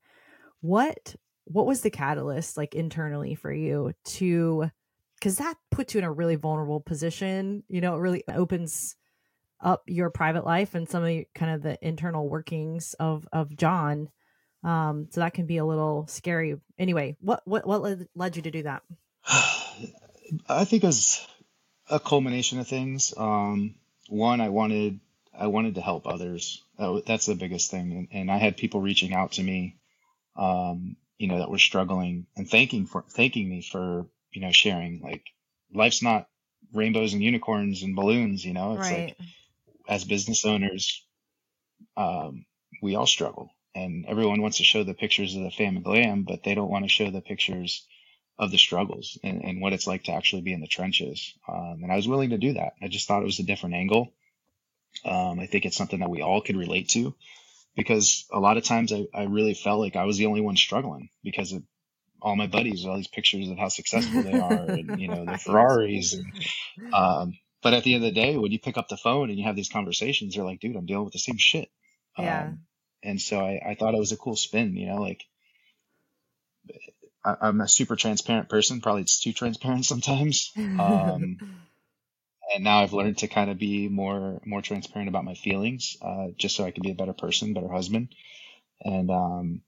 what 0.61 1.15
what 1.45 1.65
was 1.65 1.81
the 1.81 1.89
catalyst 1.89 2.57
like 2.57 2.75
internally 2.75 3.33
for 3.35 3.51
you 3.51 3.91
to 4.03 4.69
because 5.15 5.37
that 5.37 5.55
puts 5.71 5.93
you 5.93 5.99
in 5.99 6.03
a 6.03 6.11
really 6.11 6.35
vulnerable 6.35 6.79
position 6.81 7.63
you 7.67 7.81
know 7.81 7.95
it 7.95 7.99
really 7.99 8.23
opens 8.33 8.95
up 9.61 9.83
your 9.87 10.09
private 10.09 10.45
life 10.45 10.75
and 10.75 10.89
some 10.89 11.03
of 11.03 11.09
your, 11.11 11.25
kind 11.35 11.51
of 11.53 11.61
the 11.61 11.77
internal 11.85 12.27
workings 12.29 12.93
of 12.99 13.27
of 13.31 13.55
john 13.55 14.09
um 14.63 15.07
so 15.09 15.21
that 15.21 15.33
can 15.33 15.45
be 15.45 15.57
a 15.57 15.65
little 15.65 16.05
scary 16.07 16.59
anyway 16.77 17.15
what 17.21 17.41
what 17.45 17.65
what 17.65 17.81
led, 18.15 18.35
you 18.35 18.41
to 18.41 18.51
do 18.51 18.63
that 18.63 18.83
I 20.47 20.65
think 20.65 20.83
as 20.83 21.25
a 21.89 21.99
culmination 21.99 22.59
of 22.59 22.67
things, 22.67 23.13
um, 23.17 23.75
one 24.07 24.41
I 24.41 24.49
wanted 24.49 24.99
I 25.37 25.47
wanted 25.47 25.75
to 25.75 25.81
help 25.81 26.05
others. 26.05 26.63
That, 26.77 27.03
that's 27.05 27.25
the 27.25 27.35
biggest 27.35 27.71
thing, 27.71 27.91
and, 27.91 28.07
and 28.11 28.31
I 28.31 28.37
had 28.37 28.57
people 28.57 28.81
reaching 28.81 29.13
out 29.13 29.33
to 29.33 29.43
me, 29.43 29.77
um, 30.35 30.97
you 31.17 31.27
know, 31.27 31.39
that 31.39 31.49
were 31.49 31.57
struggling 31.57 32.27
and 32.35 32.49
thanking 32.49 32.85
for 32.85 33.03
thanking 33.09 33.49
me 33.49 33.61
for 33.61 34.07
you 34.31 34.41
know 34.41 34.51
sharing. 34.51 35.01
Like 35.01 35.23
life's 35.73 36.03
not 36.03 36.27
rainbows 36.73 37.13
and 37.13 37.23
unicorns 37.23 37.83
and 37.83 37.95
balloons. 37.95 38.45
You 38.45 38.53
know, 38.53 38.73
it's 38.73 38.89
right 38.89 39.15
like 39.17 39.27
as 39.87 40.03
business 40.03 40.45
owners, 40.45 41.05
um, 41.97 42.45
we 42.81 42.95
all 42.95 43.07
struggle, 43.07 43.49
and 43.83 44.05
everyone 44.07 44.41
wants 44.41 44.57
to 44.57 44.63
show 44.63 44.83
the 44.83 44.93
pictures 44.93 45.35
of 45.35 45.43
the 45.43 45.51
fam 45.51 45.75
and 45.75 45.85
glam, 45.85 46.23
but 46.23 46.43
they 46.43 46.55
don't 46.55 46.71
want 46.71 46.85
to 46.85 46.89
show 46.89 47.09
the 47.09 47.21
pictures 47.21 47.85
of 48.37 48.51
the 48.51 48.57
struggles 48.57 49.17
and, 49.23 49.43
and 49.43 49.61
what 49.61 49.73
it's 49.73 49.87
like 49.87 50.03
to 50.05 50.13
actually 50.13 50.41
be 50.41 50.53
in 50.53 50.61
the 50.61 50.67
trenches. 50.67 51.33
Um, 51.47 51.79
and 51.83 51.91
I 51.91 51.95
was 51.95 52.07
willing 52.07 52.29
to 52.29 52.37
do 52.37 52.53
that. 52.53 52.73
I 52.81 52.87
just 52.87 53.07
thought 53.07 53.21
it 53.21 53.25
was 53.25 53.39
a 53.39 53.43
different 53.43 53.75
angle. 53.75 54.13
Um, 55.05 55.39
I 55.39 55.45
think 55.45 55.65
it's 55.65 55.77
something 55.77 55.99
that 55.99 56.09
we 56.09 56.21
all 56.21 56.41
could 56.41 56.55
relate 56.55 56.89
to 56.89 57.13
because 57.75 58.25
a 58.31 58.39
lot 58.39 58.57
of 58.57 58.63
times 58.63 58.91
I, 58.91 59.07
I 59.13 59.23
really 59.23 59.53
felt 59.53 59.79
like 59.79 59.95
I 59.95 60.05
was 60.05 60.17
the 60.17 60.25
only 60.25 60.41
one 60.41 60.57
struggling 60.57 61.09
because 61.23 61.53
of 61.53 61.63
all 62.21 62.35
my 62.35 62.47
buddies 62.47 62.85
all 62.85 62.97
these 62.97 63.07
pictures 63.07 63.47
of 63.49 63.57
how 63.57 63.69
successful 63.69 64.23
they 64.23 64.37
are 64.37 64.65
and 64.71 64.99
you 64.99 65.07
know 65.07 65.23
the 65.23 65.37
Ferraris 65.45 66.13
and 66.13 66.93
um, 66.93 67.33
but 67.63 67.73
at 67.73 67.83
the 67.83 67.93
end 67.93 68.03
of 68.03 68.13
the 68.13 68.19
day 68.19 68.35
when 68.35 68.51
you 68.51 68.59
pick 68.59 68.77
up 68.77 68.89
the 68.89 68.97
phone 68.97 69.29
and 69.29 69.39
you 69.39 69.45
have 69.45 69.55
these 69.55 69.69
conversations 69.69 70.35
you're 70.35 70.45
like 70.45 70.59
dude 70.59 70.75
I'm 70.75 70.85
dealing 70.85 71.05
with 71.05 71.13
the 71.13 71.19
same 71.19 71.37
shit 71.37 71.69
yeah 72.17 72.41
um, 72.41 72.59
and 73.03 73.21
so 73.21 73.39
I, 73.39 73.61
I 73.71 73.75
thought 73.75 73.93
it 73.95 73.99
was 73.99 74.11
a 74.11 74.17
cool 74.17 74.35
spin 74.35 74.75
you 74.75 74.87
know 74.87 75.01
like 75.01 75.23
I, 77.23 77.35
I'm 77.41 77.61
a 77.61 77.67
super 77.67 77.95
transparent 77.95 78.49
person 78.49 78.81
probably 78.81 79.03
it's 79.03 79.19
too 79.21 79.33
transparent 79.33 79.85
sometimes 79.93 80.51
um, 80.77 81.41
and 82.53 82.63
now 82.63 82.79
I've 82.79 82.93
learned 82.93 83.19
to 83.19 83.27
kind 83.27 83.49
of 83.49 83.57
be 83.57 83.87
more 83.87 84.41
more 84.45 84.61
transparent 84.61 85.09
about 85.09 85.25
my 85.25 85.35
feelings 85.35 85.97
uh, 86.01 86.27
just 86.37 86.55
so 86.55 86.63
I 86.65 86.71
can 86.71 86.83
be 86.83 86.91
a 86.91 86.95
better 86.95 87.13
person 87.13 87.53
better 87.53 87.71
husband 87.71 88.09
and 88.81 89.11
um 89.11 89.61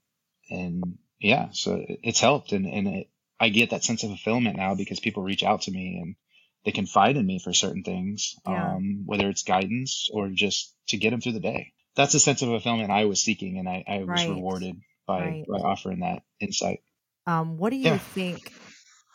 and 0.50 0.98
yeah, 1.20 1.50
so 1.52 1.84
it's 1.88 2.20
helped, 2.20 2.52
and 2.52 2.66
and 2.66 2.88
it, 2.88 3.10
I 3.40 3.48
get 3.48 3.70
that 3.70 3.84
sense 3.84 4.02
of 4.02 4.10
fulfillment 4.10 4.56
now 4.56 4.74
because 4.74 5.00
people 5.00 5.22
reach 5.22 5.44
out 5.44 5.62
to 5.62 5.70
me 5.70 5.98
and 6.02 6.16
they 6.64 6.72
confide 6.72 7.16
in 7.16 7.26
me 7.26 7.38
for 7.38 7.52
certain 7.52 7.84
things, 7.84 8.36
Yeah. 8.46 8.74
um, 8.74 9.04
whether 9.06 9.28
it's 9.28 9.42
guidance 9.44 10.10
or 10.12 10.30
just 10.30 10.74
to 10.88 10.96
get 10.96 11.10
them 11.10 11.20
through 11.20 11.32
the 11.32 11.40
day. 11.40 11.72
That's 11.94 12.14
a 12.14 12.20
sense 12.20 12.42
of 12.42 12.48
fulfillment 12.48 12.90
I 12.90 13.04
was 13.04 13.22
seeking, 13.22 13.58
and 13.58 13.68
I, 13.68 13.84
I 13.86 13.98
was 13.98 14.08
Right. 14.08 14.28
rewarded 14.30 14.80
by 15.06 15.20
Right. 15.20 15.44
by 15.48 15.58
offering 15.58 16.00
that 16.00 16.22
insight. 16.40 16.80
um 17.26 17.58
what 17.58 17.70
do 17.70 17.76
you 17.76 17.90
Yeah. 17.92 17.98
think 17.98 18.52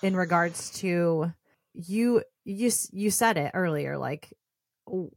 in 0.04 0.16
regards 0.16 0.72
to 0.80 1.34
you 1.74 2.22
you 2.46 2.72
you 2.92 3.10
said 3.10 3.38
it 3.38 3.52
earlier 3.54 3.98
like 3.98 4.32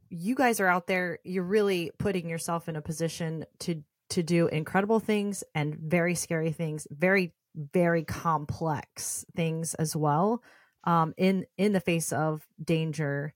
you 0.09 0.35
guys 0.35 0.59
are 0.59 0.67
out 0.67 0.87
there 0.87 1.19
you're 1.23 1.43
really 1.43 1.91
putting 1.97 2.27
yourself 2.29 2.67
in 2.67 2.75
a 2.75 2.81
position 2.81 3.45
to 3.59 3.81
to 4.09 4.23
do 4.23 4.47
incredible 4.47 4.99
things 4.99 5.43
and 5.55 5.75
very 5.75 6.15
scary 6.15 6.51
things 6.51 6.87
very 6.91 7.33
very 7.73 8.03
complex 8.03 9.23
things 9.35 9.73
as 9.75 9.95
well 9.95 10.41
um 10.83 11.13
in 11.17 11.45
in 11.57 11.71
the 11.73 11.79
face 11.79 12.11
of 12.11 12.45
danger 12.63 13.33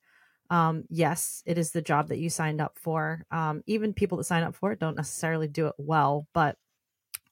um 0.49 0.83
yes 0.89 1.41
it 1.45 1.57
is 1.57 1.71
the 1.71 1.81
job 1.81 2.09
that 2.09 2.19
you 2.19 2.29
signed 2.29 2.61
up 2.61 2.77
for. 2.77 3.25
Um 3.31 3.63
even 3.65 3.93
people 3.93 4.17
that 4.17 4.25
sign 4.25 4.43
up 4.43 4.55
for 4.55 4.71
it 4.71 4.79
don't 4.79 4.95
necessarily 4.97 5.47
do 5.47 5.67
it 5.67 5.75
well 5.77 6.27
but 6.33 6.57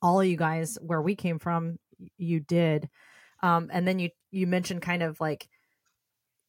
all 0.02 0.20
of 0.20 0.28
you 0.28 0.38
guys 0.38 0.78
where 0.82 1.02
we 1.02 1.16
came 1.16 1.40
from 1.40 1.78
you 2.18 2.40
did. 2.40 2.90
Um 3.42 3.70
and 3.72 3.88
then 3.88 4.00
you 4.00 4.10
you 4.32 4.48
mentioned 4.48 4.82
kind 4.82 5.04
of 5.04 5.20
like 5.20 5.48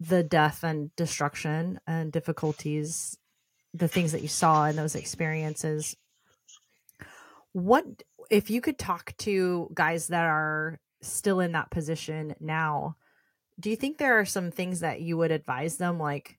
the 0.00 0.22
death 0.22 0.64
and 0.64 0.94
destruction 0.96 1.80
and 1.86 2.12
difficulties 2.12 3.18
the 3.72 3.88
things 3.88 4.12
that 4.12 4.22
you 4.22 4.28
saw 4.28 4.66
in 4.66 4.76
those 4.76 4.94
experiences. 4.94 5.96
What 7.52 7.84
if 8.30 8.50
you 8.50 8.60
could 8.60 8.78
talk 8.78 9.16
to 9.18 9.68
guys 9.74 10.08
that 10.08 10.24
are 10.24 10.78
still 11.02 11.40
in 11.40 11.52
that 11.52 11.70
position 11.70 12.34
now 12.40 12.96
do 13.60 13.70
you 13.70 13.76
think 13.76 13.98
there 13.98 14.18
are 14.18 14.24
some 14.24 14.50
things 14.50 14.80
that 14.80 15.00
you 15.00 15.16
would 15.16 15.30
advise 15.30 15.76
them 15.76 15.98
like 15.98 16.38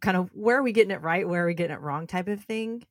kind 0.00 0.16
of 0.16 0.30
where 0.32 0.58
are 0.58 0.62
we 0.62 0.72
getting 0.72 0.90
it 0.90 1.02
right? 1.02 1.28
Where 1.28 1.44
are 1.44 1.46
we 1.46 1.54
getting 1.54 1.74
it 1.74 1.80
wrong? 1.80 2.06
type 2.06 2.28
of 2.28 2.44
thing. 2.44 2.84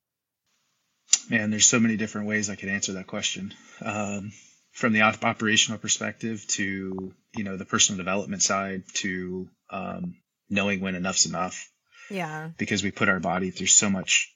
Man, 1.30 1.50
there's 1.50 1.66
so 1.66 1.80
many 1.80 1.96
different 1.96 2.28
ways 2.28 2.50
I 2.50 2.56
could 2.56 2.68
answer 2.68 2.94
that 2.94 3.06
question. 3.06 3.54
Um, 3.82 4.32
from 4.72 4.92
the 4.92 5.02
op- 5.02 5.24
operational 5.24 5.78
perspective 5.78 6.46
to, 6.48 7.14
you 7.36 7.44
know, 7.44 7.56
the 7.56 7.64
personal 7.64 7.98
development 7.98 8.42
side 8.42 8.82
to 8.94 9.48
um, 9.70 10.16
knowing 10.50 10.80
when 10.80 10.94
enough's 10.94 11.26
enough. 11.26 11.70
Yeah. 12.10 12.50
Because 12.58 12.82
we 12.82 12.90
put 12.90 13.08
our 13.08 13.20
body 13.20 13.50
through 13.50 13.68
so 13.68 13.88
much, 13.88 14.34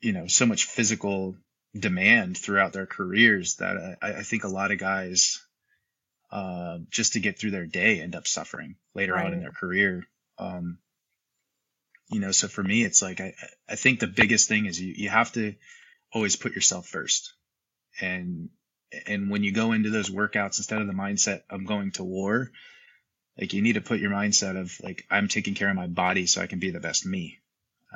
you 0.00 0.12
know, 0.12 0.26
so 0.26 0.46
much 0.46 0.64
physical 0.64 1.36
demand 1.78 2.36
throughout 2.36 2.72
their 2.72 2.86
careers 2.86 3.56
that 3.56 3.98
I, 4.02 4.14
I 4.14 4.22
think 4.22 4.44
a 4.44 4.48
lot 4.48 4.72
of 4.72 4.78
guys, 4.78 5.40
uh, 6.30 6.78
just 6.90 7.14
to 7.14 7.20
get 7.20 7.38
through 7.38 7.52
their 7.52 7.66
day, 7.66 8.00
end 8.00 8.16
up 8.16 8.26
suffering 8.26 8.76
later 8.94 9.16
on 9.16 9.32
in 9.32 9.40
their 9.40 9.52
career. 9.52 10.04
Um, 10.38 10.78
you 12.08 12.20
know, 12.20 12.32
so 12.32 12.48
for 12.48 12.62
me, 12.62 12.84
it's 12.84 13.02
like 13.02 13.20
I, 13.20 13.34
I 13.68 13.76
think 13.76 14.00
the 14.00 14.06
biggest 14.06 14.48
thing 14.48 14.66
is 14.66 14.80
you, 14.80 14.94
you 14.96 15.08
have 15.08 15.32
to 15.32 15.54
always 16.12 16.36
put 16.36 16.54
yourself 16.54 16.86
first. 16.86 17.34
And 18.00 18.50
and 19.06 19.30
when 19.30 19.42
you 19.42 19.52
go 19.52 19.72
into 19.72 19.90
those 19.90 20.10
workouts, 20.10 20.58
instead 20.58 20.80
of 20.80 20.86
the 20.86 20.92
mindset 20.92 21.42
I'm 21.50 21.64
going 21.64 21.92
to 21.92 22.04
war, 22.04 22.50
like 23.38 23.52
you 23.52 23.62
need 23.62 23.74
to 23.74 23.80
put 23.80 24.00
your 24.00 24.10
mindset 24.10 24.58
of 24.60 24.72
like 24.82 25.04
I'm 25.10 25.28
taking 25.28 25.54
care 25.54 25.68
of 25.68 25.76
my 25.76 25.88
body 25.88 26.26
so 26.26 26.40
I 26.40 26.46
can 26.46 26.58
be 26.58 26.70
the 26.70 26.80
best 26.80 27.06
me. 27.06 27.38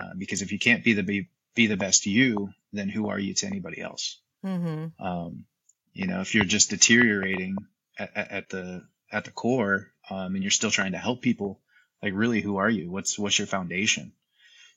Uh, 0.00 0.14
because 0.18 0.42
if 0.42 0.52
you 0.52 0.58
can't 0.58 0.84
be 0.84 0.94
the 0.94 1.02
be, 1.02 1.28
be 1.54 1.66
the 1.66 1.76
best 1.76 2.06
you, 2.06 2.50
then 2.72 2.88
who 2.88 3.08
are 3.08 3.18
you 3.18 3.34
to 3.34 3.46
anybody 3.46 3.80
else? 3.80 4.20
mm-hmm 4.44 5.04
Um, 5.04 5.44
you 5.92 6.06
know, 6.06 6.20
if 6.20 6.34
you're 6.34 6.44
just 6.44 6.70
deteriorating 6.70 7.56
at, 7.98 8.16
at, 8.16 8.30
at 8.30 8.48
the 8.48 8.86
at 9.12 9.24
the 9.24 9.30
core, 9.30 9.88
um, 10.08 10.34
and 10.34 10.42
you're 10.42 10.50
still 10.50 10.70
trying 10.70 10.92
to 10.92 10.98
help 10.98 11.20
people, 11.20 11.60
like 12.02 12.12
really, 12.14 12.40
who 12.40 12.56
are 12.56 12.70
you? 12.70 12.90
What's 12.90 13.18
what's 13.18 13.38
your 13.38 13.46
foundation? 13.46 14.12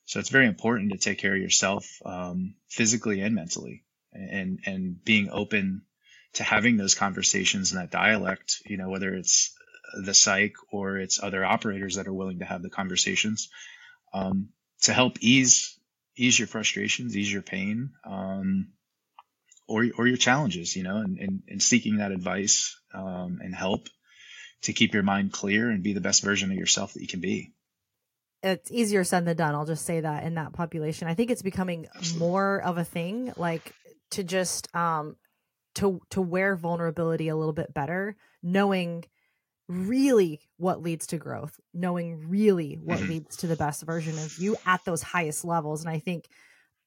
So 0.05 0.19
it's 0.19 0.29
very 0.29 0.47
important 0.47 0.91
to 0.91 0.97
take 0.97 1.19
care 1.19 1.33
of 1.33 1.41
yourself, 1.41 2.01
um, 2.05 2.55
physically 2.67 3.21
and 3.21 3.35
mentally, 3.35 3.83
and 4.11 4.59
and 4.65 5.03
being 5.03 5.29
open 5.29 5.83
to 6.33 6.43
having 6.43 6.77
those 6.77 6.95
conversations 6.95 7.71
and 7.71 7.81
that 7.81 7.91
dialect. 7.91 8.61
You 8.65 8.77
know, 8.77 8.89
whether 8.89 9.13
it's 9.13 9.53
the 9.93 10.13
psych 10.13 10.55
or 10.71 10.97
it's 10.97 11.21
other 11.21 11.45
operators 11.45 11.95
that 11.95 12.07
are 12.07 12.13
willing 12.13 12.39
to 12.39 12.45
have 12.45 12.61
the 12.61 12.69
conversations 12.69 13.49
um, 14.13 14.49
to 14.81 14.93
help 14.93 15.17
ease 15.21 15.77
ease 16.15 16.37
your 16.37 16.47
frustrations, 16.47 17.15
ease 17.17 17.31
your 17.31 17.41
pain, 17.41 17.91
um, 18.05 18.67
or 19.67 19.85
or 19.97 20.07
your 20.07 20.17
challenges. 20.17 20.75
You 20.75 20.83
know, 20.83 20.97
and 20.97 21.17
and, 21.17 21.43
and 21.47 21.63
seeking 21.63 21.97
that 21.97 22.11
advice 22.11 22.77
um, 22.93 23.39
and 23.41 23.55
help 23.55 23.87
to 24.63 24.73
keep 24.73 24.93
your 24.93 25.03
mind 25.03 25.33
clear 25.33 25.69
and 25.69 25.83
be 25.83 25.93
the 25.93 26.01
best 26.01 26.23
version 26.23 26.51
of 26.51 26.57
yourself 26.57 26.93
that 26.93 27.01
you 27.01 27.07
can 27.07 27.21
be. 27.21 27.53
it's 28.41 28.71
easier 28.71 29.03
said 29.03 29.25
than 29.25 29.37
done. 29.37 29.55
I'll 29.55 29.65
just 29.65 29.85
say 29.85 30.01
that 30.01 30.23
in 30.23 30.35
that 30.35 30.53
population, 30.53 31.07
I 31.07 31.13
think 31.13 31.31
it's 31.31 31.41
becoming 31.41 31.87
Absolutely. 31.95 32.33
more 32.33 32.61
of 32.61 32.77
a 32.77 32.83
thing, 32.83 33.31
like 33.37 33.75
to 34.11 34.23
just 34.23 34.73
um 34.75 35.15
to 35.75 36.01
to 36.11 36.21
wear 36.21 36.55
vulnerability 36.55 37.29
a 37.29 37.35
little 37.35 37.53
bit 37.53 37.73
better, 37.73 38.17
knowing 38.43 39.05
really 39.69 40.41
what 40.57 40.81
leads 40.81 41.07
to 41.07 41.17
growth, 41.17 41.59
knowing 41.73 42.29
really 42.29 42.75
what 42.75 43.03
Mhm. 43.03 43.07
leads 43.07 43.37
to 43.37 43.47
the 43.47 43.57
best 43.57 43.83
version 43.83 44.19
of 44.19 44.33
you 44.37 44.57
at 44.65 44.81
those 44.85 45.03
highest 45.03 45.45
levels. 45.45 45.81
And 45.81 45.89
I 45.91 45.99
think 45.99 46.29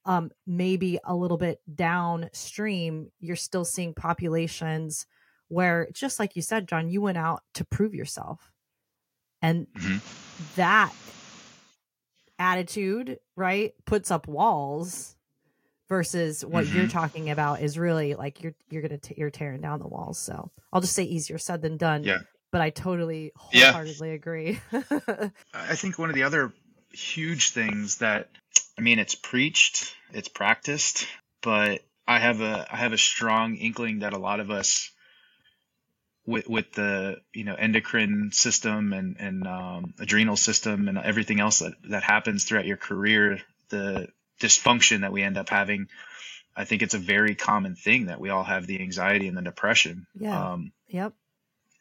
um 0.05 0.31
maybe 0.45 0.99
a 1.03 1.15
little 1.15 1.37
bit 1.37 1.61
downstream, 1.73 3.11
you're 3.19 3.35
still 3.35 3.65
seeing 3.65 3.93
populations 3.93 5.05
where 5.49 5.87
just 5.93 6.19
like 6.19 6.35
you 6.35 6.41
said, 6.41 6.67
John, 6.67 6.89
you 6.89 7.01
went 7.01 7.17
out 7.17 7.41
to 7.55 7.65
prove 7.65 7.93
yourself. 7.93 8.51
And 9.41 9.67
Mhm. 9.75 10.01
that 10.55 10.93
attitude, 12.39 13.19
right, 13.35 13.73
puts 13.85 14.11
up 14.11 14.27
walls 14.27 15.15
versus 15.89 16.45
what 16.45 16.67
you're 16.67 16.85
Mhm. 16.85 16.91
talking 16.91 17.29
about 17.29 17.61
is 17.61 17.77
really 17.77 18.13
like 18.15 18.43
you're 18.43 18.53
you're 18.69 18.81
gonna 18.81 18.97
t- 18.97 19.15
you're 19.17 19.29
tearing 19.29 19.61
down 19.61 19.79
the 19.79 19.87
walls. 19.87 20.19
So 20.19 20.51
I'll 20.71 20.81
just 20.81 20.93
say 20.93 21.03
easier 21.03 21.37
said 21.37 21.61
than 21.61 21.77
done. 21.77 22.03
Yeah. 22.03 22.19
But 22.51 22.61
I 22.61 22.69
totally 22.69 23.31
Yeah. 23.51 23.71
wholeheartedly 23.71 24.11
agree. 24.11 24.59
I 25.53 25.75
think 25.75 25.97
one 25.97 26.09
of 26.09 26.15
the 26.15 26.23
other 26.23 26.53
huge 26.91 27.51
things 27.51 27.97
that 27.97 28.29
I 28.77 28.81
mean 28.81 28.99
it's 28.99 29.15
preached, 29.15 29.95
it's 30.13 30.29
practiced, 30.29 31.07
but 31.41 31.83
I 32.07 32.19
have 32.19 32.41
a 32.41 32.67
I 32.71 32.77
have 32.77 32.93
a 32.93 32.97
strong 32.97 33.55
inkling 33.55 33.99
that 33.99 34.13
a 34.13 34.17
lot 34.19 34.39
of 34.39 34.51
us 34.51 34.91
with 36.27 36.47
with 36.47 36.71
the 36.73 37.21
you 37.33 37.45
know 37.45 37.55
endocrine 37.55 38.31
system 38.31 38.93
and 38.93 39.15
and 39.19 39.47
um, 39.47 39.93
adrenal 39.99 40.37
system 40.37 40.87
and 40.89 40.97
everything 40.97 41.39
else 41.39 41.59
that 41.59 41.73
that 41.89 42.03
happens 42.03 42.43
throughout 42.43 42.65
your 42.65 42.77
career, 42.77 43.41
the 43.69 44.09
dysfunction 44.39 45.01
that 45.01 45.11
we 45.11 45.23
end 45.23 45.37
up 45.37 45.49
having, 45.49 45.87
I 46.55 46.65
think 46.65 46.83
it's 46.83 46.93
a 46.93 46.99
very 46.99 47.33
common 47.33 47.75
thing 47.75 48.07
that 48.07 48.19
we 48.19 48.29
all 48.29 48.43
have 48.43 48.67
the 48.67 48.81
anxiety 48.81 49.27
and 49.27 49.35
the 49.37 49.41
depression. 49.41 50.05
Yeah. 50.19 50.51
Um, 50.51 50.73
yep. 50.87 51.13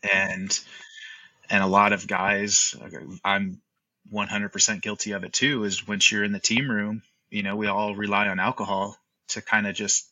and 0.02 0.59
and 1.51 1.62
a 1.62 1.66
lot 1.66 1.92
of 1.92 2.07
guys 2.07 2.74
i'm 3.24 3.61
100% 4.12 4.82
guilty 4.82 5.12
of 5.12 5.24
it 5.24 5.32
too 5.32 5.64
is 5.64 5.86
once 5.86 6.11
you're 6.11 6.24
in 6.24 6.32
the 6.32 6.38
team 6.38 6.70
room 6.70 7.03
you 7.30 7.42
know 7.42 7.57
we 7.57 7.66
all 7.66 7.94
rely 7.94 8.28
on 8.28 8.38
alcohol 8.38 8.97
to 9.28 9.42
kind 9.42 9.66
of 9.66 9.74
just 9.74 10.09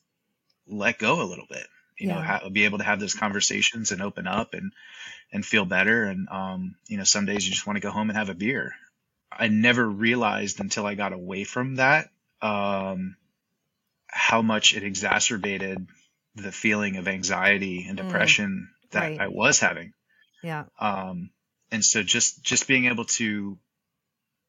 let 0.66 0.98
go 0.98 1.22
a 1.22 1.24
little 1.24 1.46
bit 1.48 1.66
you 1.98 2.08
know 2.08 2.20
ha- 2.20 2.48
be 2.50 2.64
able 2.64 2.78
to 2.78 2.84
have 2.84 3.00
those 3.00 3.14
conversations 3.14 3.92
and 3.92 4.02
open 4.02 4.26
up 4.26 4.54
and 4.54 4.72
and 5.32 5.44
feel 5.46 5.64
better 5.64 6.04
and 6.04 6.28
um 6.30 6.76
you 6.88 6.96
know 6.98 7.04
some 7.04 7.26
days 7.26 7.46
you 7.46 7.52
just 7.52 7.66
want 7.66 7.76
to 7.76 7.80
go 7.80 7.90
home 7.90 8.10
and 8.10 8.18
have 8.18 8.30
a 8.30 8.34
beer 8.34 8.72
i 9.32 9.48
never 9.48 9.86
realized 9.88 10.60
until 10.60 10.86
i 10.86 10.94
got 10.94 11.12
away 11.12 11.44
from 11.44 11.76
that 11.76 12.08
um 12.42 13.16
how 14.08 14.42
much 14.42 14.74
it 14.74 14.82
exacerbated 14.84 15.86
the 16.36 16.52
feeling 16.52 16.96
of 16.96 17.08
anxiety 17.08 17.86
and 17.88 17.98
Mm. 17.98 18.02
depression 18.04 18.68
that 18.90 19.02
Right. 19.02 19.20
i 19.20 19.28
was 19.28 19.60
having 19.60 19.92
Yeah. 20.42 20.64
um, 20.78 21.30
and 21.70 21.84
so 21.84 22.02
just 22.02 22.42
just 22.42 22.68
being 22.68 22.86
able 22.86 23.04
to 23.06 23.58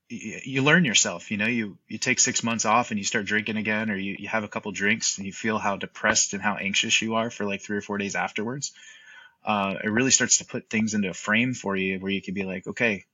you 0.08 0.62
learn 0.62 0.86
yourself 0.86 1.32
you 1.32 1.38
know 1.38 1.48
you 1.48 1.78
you 1.88 1.98
take 1.98 2.20
six 2.20 2.44
months 2.44 2.66
off 2.66 2.92
and 2.92 3.00
you 3.00 3.04
start 3.04 3.26
drinking 3.26 3.58
again 3.58 3.90
or 3.90 3.96
you, 3.96 4.16
you 4.20 4.28
have 4.28 4.44
a 4.44 4.48
couple 4.48 4.72
drinks 4.72 5.18
and 5.18 5.26
you 5.26 5.34
feel 5.34 5.58
how 5.58 5.78
depressed 5.78 6.34
and 6.34 6.44
how 6.44 6.56
anxious 6.56 7.02
you 7.02 7.16
are 7.16 7.32
for 7.32 7.44
like 7.44 7.62
three 7.62 7.78
or 7.78 7.82
four 7.82 7.98
days 7.98 8.16
afterwards 8.16 8.72
uh, 9.46 9.76
it 9.84 9.90
really 9.90 10.12
starts 10.12 10.40
to 10.40 10.46
put 10.46 10.70
things 10.70 10.96
into 10.96 11.10
a 11.10 11.14
frame 11.14 11.54
for 11.54 11.76
you 11.76 12.00
where 12.00 12.12
you 12.12 12.22
can 12.22 12.34
be 12.34 12.44
like, 12.44 12.66
okay, 12.66 13.06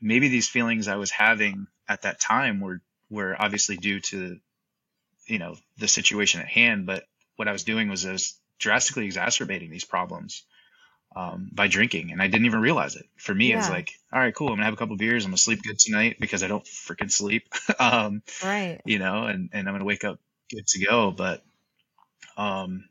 maybe 0.00 0.28
these 0.28 0.48
feelings 0.48 0.86
I 0.86 0.96
was 0.96 1.10
having 1.10 1.66
at 1.88 2.02
that 2.02 2.20
time 2.20 2.60
were 2.60 2.80
were 3.10 3.36
obviously 3.38 3.76
due 3.76 4.00
to 4.00 4.38
you 5.26 5.38
know 5.38 5.56
the 5.78 5.88
situation 5.88 6.40
at 6.40 6.46
hand, 6.48 6.86
but 6.86 7.04
what 7.36 7.48
I 7.48 7.52
was 7.52 7.64
doing 7.64 7.88
was 7.88 8.06
I 8.06 8.12
was 8.12 8.38
drastically 8.58 9.06
exacerbating 9.06 9.70
these 9.70 9.84
problems 9.84 10.44
um, 11.14 11.50
by 11.52 11.68
drinking, 11.68 12.12
and 12.12 12.22
I 12.22 12.26
didn't 12.26 12.46
even 12.46 12.60
realize 12.60 12.96
it. 12.96 13.06
For 13.16 13.34
me, 13.34 13.50
yeah. 13.50 13.58
it's 13.58 13.70
like, 13.70 13.92
all 14.12 14.20
right, 14.20 14.34
cool. 14.34 14.48
I'm 14.48 14.54
gonna 14.54 14.64
have 14.64 14.74
a 14.74 14.76
couple 14.76 14.96
beers. 14.96 15.24
I'm 15.24 15.30
gonna 15.30 15.38
sleep 15.38 15.62
good 15.62 15.78
tonight 15.78 16.16
because 16.18 16.42
I 16.42 16.48
don't 16.48 16.64
freaking 16.64 17.10
sleep. 17.10 17.48
um, 17.78 18.22
right. 18.42 18.80
You 18.84 18.98
know, 18.98 19.24
and 19.24 19.50
and 19.52 19.68
I'm 19.68 19.74
gonna 19.74 19.84
wake 19.84 20.04
up 20.04 20.18
good 20.50 20.66
to 20.66 20.84
go. 20.84 21.10
But 21.10 21.42
um, 22.36 22.88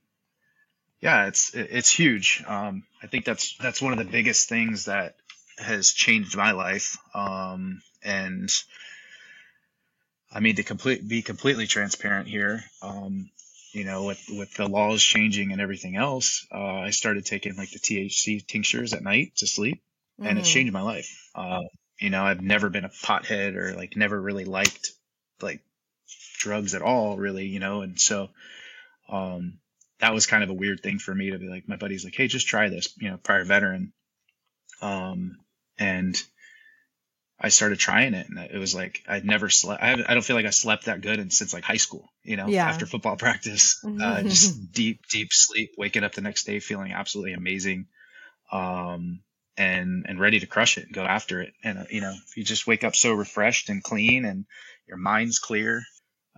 yeah, 0.99 1.27
it's 1.27 1.51
it's 1.53 1.91
huge. 1.91 2.43
Um, 2.47 2.83
I 3.01 3.07
think 3.07 3.25
that's 3.25 3.57
that's 3.57 3.81
one 3.81 3.93
of 3.93 3.99
the 3.99 4.05
biggest 4.05 4.49
things 4.49 4.85
that 4.85 5.15
has 5.57 5.91
changed 5.91 6.37
my 6.37 6.51
life. 6.51 6.97
Um, 7.13 7.81
and 8.03 8.51
I 10.31 10.39
mean 10.39 10.55
to 10.55 10.63
complete 10.63 11.07
be 11.07 11.21
completely 11.21 11.67
transparent 11.67 12.27
here. 12.27 12.63
Um, 12.81 13.29
you 13.71 13.85
know, 13.85 14.03
with 14.03 14.23
with 14.29 14.53
the 14.55 14.67
laws 14.67 15.01
changing 15.01 15.51
and 15.51 15.61
everything 15.61 15.95
else, 15.95 16.45
uh, 16.51 16.79
I 16.79 16.89
started 16.89 17.25
taking 17.25 17.55
like 17.55 17.71
the 17.71 17.79
THC 17.79 18.45
tinctures 18.45 18.93
at 18.93 19.03
night 19.03 19.33
to 19.37 19.47
sleep, 19.47 19.81
mm. 20.19 20.27
and 20.27 20.37
it's 20.37 20.47
mm-hmm. 20.49 20.53
changed 20.53 20.73
my 20.73 20.81
life. 20.81 21.29
Uh, 21.33 21.61
you 21.99 22.09
know, 22.09 22.23
I've 22.23 22.41
never 22.41 22.69
been 22.69 22.85
a 22.85 22.89
pothead 22.89 23.55
or 23.55 23.75
like 23.75 23.95
never 23.95 24.19
really 24.19 24.45
liked 24.45 24.91
like 25.41 25.61
drugs 26.37 26.75
at 26.75 26.81
all, 26.81 27.17
really. 27.17 27.45
You 27.45 27.59
know, 27.59 27.81
and 27.81 27.99
so 27.99 28.29
um, 29.07 29.59
that 29.99 30.13
was 30.13 30.25
kind 30.27 30.43
of 30.43 30.49
a 30.49 30.55
weird 30.55 30.81
thing 30.81 30.99
for 30.99 31.15
me 31.15 31.31
to 31.31 31.39
be 31.39 31.47
like, 31.47 31.69
my 31.69 31.77
buddy's 31.77 32.03
like, 32.03 32.15
hey, 32.15 32.27
just 32.27 32.47
try 32.47 32.69
this. 32.69 32.93
You 32.97 33.11
know, 33.11 33.17
prior 33.17 33.45
veteran, 33.45 33.93
um, 34.81 35.37
and 35.79 36.21
I 37.43 37.49
started 37.49 37.79
trying 37.79 38.13
it, 38.13 38.29
and 38.29 38.37
it 38.37 38.57
was 38.57 38.75
like 38.75 39.03
I'd 39.07 39.25
never 39.25 39.49
slept. 39.49 39.81
I, 39.81 39.93
I 39.93 40.13
don't 40.13 40.23
feel 40.23 40.35
like 40.35 40.45
I 40.45 40.51
slept 40.51 40.85
that 40.85 41.01
good 41.01 41.19
and 41.19 41.33
since 41.33 41.53
like 41.53 41.63
high 41.63 41.77
school. 41.77 42.07
You 42.23 42.37
know, 42.37 42.47
yeah. 42.47 42.67
after 42.67 42.85
football 42.85 43.15
practice, 43.17 43.83
uh, 43.83 44.21
just 44.21 44.71
deep, 44.73 45.07
deep 45.09 45.29
sleep, 45.31 45.73
waking 45.77 46.03
up 46.03 46.13
the 46.13 46.21
next 46.21 46.45
day 46.45 46.59
feeling 46.59 46.93
absolutely 46.93 47.33
amazing, 47.33 47.87
um, 48.51 49.21
and 49.57 50.05
and 50.07 50.19
ready 50.19 50.39
to 50.39 50.45
crush 50.45 50.77
it 50.77 50.85
and 50.85 50.93
go 50.93 51.03
after 51.03 51.41
it. 51.41 51.53
And 51.63 51.79
uh, 51.79 51.85
you 51.89 52.01
know, 52.01 52.13
if 52.13 52.37
you 52.37 52.43
just 52.43 52.67
wake 52.67 52.83
up 52.83 52.95
so 52.95 53.11
refreshed 53.13 53.69
and 53.69 53.83
clean, 53.83 54.23
and 54.23 54.45
your 54.87 54.97
mind's 54.97 55.39
clear, 55.39 55.81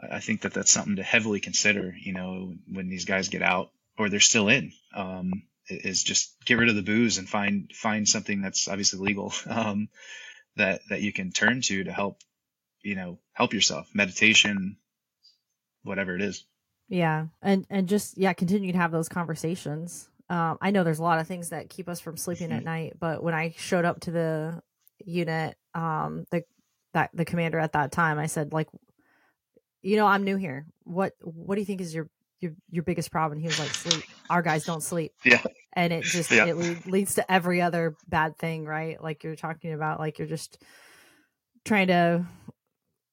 I 0.10 0.22
think 0.22 0.42
that 0.42 0.54
that's 0.54 0.72
something 0.72 0.96
to 0.96 1.04
heavily 1.04 1.42
consider. 1.42 1.94
You 2.00 2.14
know, 2.14 2.54
when 2.72 2.88
these 2.88 3.06
guys 3.06 3.28
get 3.28 3.42
out 3.42 3.72
or 3.98 4.08
they're 4.08 4.22
still 4.22 4.48
in. 4.48 4.72
Um, 4.96 5.44
is 5.70 6.04
just 6.04 6.36
get 6.44 6.58
rid 6.58 6.68
of 6.68 6.76
the 6.76 6.82
booze 6.82 7.18
and 7.18 7.30
find 7.30 7.72
find 7.74 8.08
something 8.08 8.42
that's 8.42 8.68
obviously 8.68 9.00
legal 9.00 9.34
um, 9.50 9.88
that 10.56 10.82
that 10.90 11.02
you 11.02 11.14
can 11.14 11.32
turn 11.32 11.62
to 11.62 11.84
to 11.84 11.92
help 11.92 12.18
you 12.82 12.96
know 12.96 13.20
help 13.34 13.54
yourself 13.54 13.88
meditation 13.94 14.78
whatever 15.84 16.16
it 16.16 16.22
is. 16.22 16.46
Yeah. 16.90 17.28
And 17.42 17.66
and 17.70 17.88
just 17.88 18.18
yeah 18.18 18.34
continue 18.34 18.72
to 18.72 18.78
have 18.78 18.92
those 18.92 19.10
conversations. 19.10 20.10
Um, 20.30 20.58
i 20.62 20.72
know 20.72 20.86
there's 20.86 21.00
a 21.00 21.04
lot 21.04 21.20
of 21.20 21.28
things 21.28 21.50
that 21.50 21.70
keep 21.70 21.90
us 21.90 22.00
from 22.00 22.16
sleeping 22.16 22.54
at 22.54 22.64
night 22.64 22.94
but 22.98 23.22
when 23.22 23.34
i 23.34 23.54
showed 23.58 23.84
up 23.84 24.00
to 24.00 24.12
the 24.12 24.64
unit 25.04 25.58
um 25.76 26.26
the 26.32 26.46
that 26.94 27.10
the 27.14 27.26
commander 27.26 27.60
at 27.60 27.74
that 27.74 27.92
time 27.92 28.18
i 28.18 28.26
said 28.26 28.54
like 28.54 28.70
you 29.82 29.98
know 29.98 30.08
i'm 30.08 30.24
new 30.24 30.38
here. 30.38 30.66
What 30.86 31.14
what 31.22 31.56
do 31.56 31.62
you 31.62 31.66
think 31.66 31.82
is 31.82 31.94
your 31.94 32.10
your 32.40 32.54
your 32.72 32.84
biggest 32.84 33.12
problem? 33.12 33.40
He 33.40 33.48
was 33.48 33.60
like 33.60 33.70
sleep. 33.70 34.06
Our 34.30 34.42
guys 34.42 34.64
don't 34.64 34.82
sleep. 34.82 35.12
Yeah 35.26 35.44
and 35.76 35.92
it 35.92 36.04
just 36.04 36.32
yeah. 36.32 36.46
it 36.46 36.86
leads 36.88 37.16
to 37.16 37.32
every 37.32 37.62
other 37.62 37.96
bad 38.08 38.38
thing 38.38 38.66
right? 38.66 39.02
Like 39.02 39.24
you're 39.24 39.36
talking 39.36 39.74
about 39.74 40.00
like 40.00 40.20
you're 40.20 40.28
just 40.28 40.62
trying 41.66 41.88
to 41.88 42.26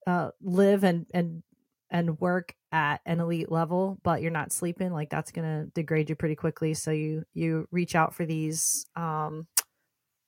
uh, 0.06 0.30
live 0.40 0.84
and 0.84 1.06
and 1.12 1.42
and 1.90 2.20
work 2.20 2.54
at 2.72 3.00
an 3.04 3.18
elite 3.18 3.50
level 3.50 3.98
but 4.04 4.22
you're 4.22 4.30
not 4.30 4.52
sleeping 4.52 4.92
like 4.92 5.10
that's 5.10 5.32
gonna 5.32 5.66
degrade 5.74 6.08
you 6.08 6.16
pretty 6.16 6.36
quickly. 6.36 6.74
So 6.74 6.90
you 6.90 7.24
you 7.34 7.66
reach 7.70 7.94
out 7.94 8.14
for 8.14 8.24
these 8.24 8.86
um 8.96 9.46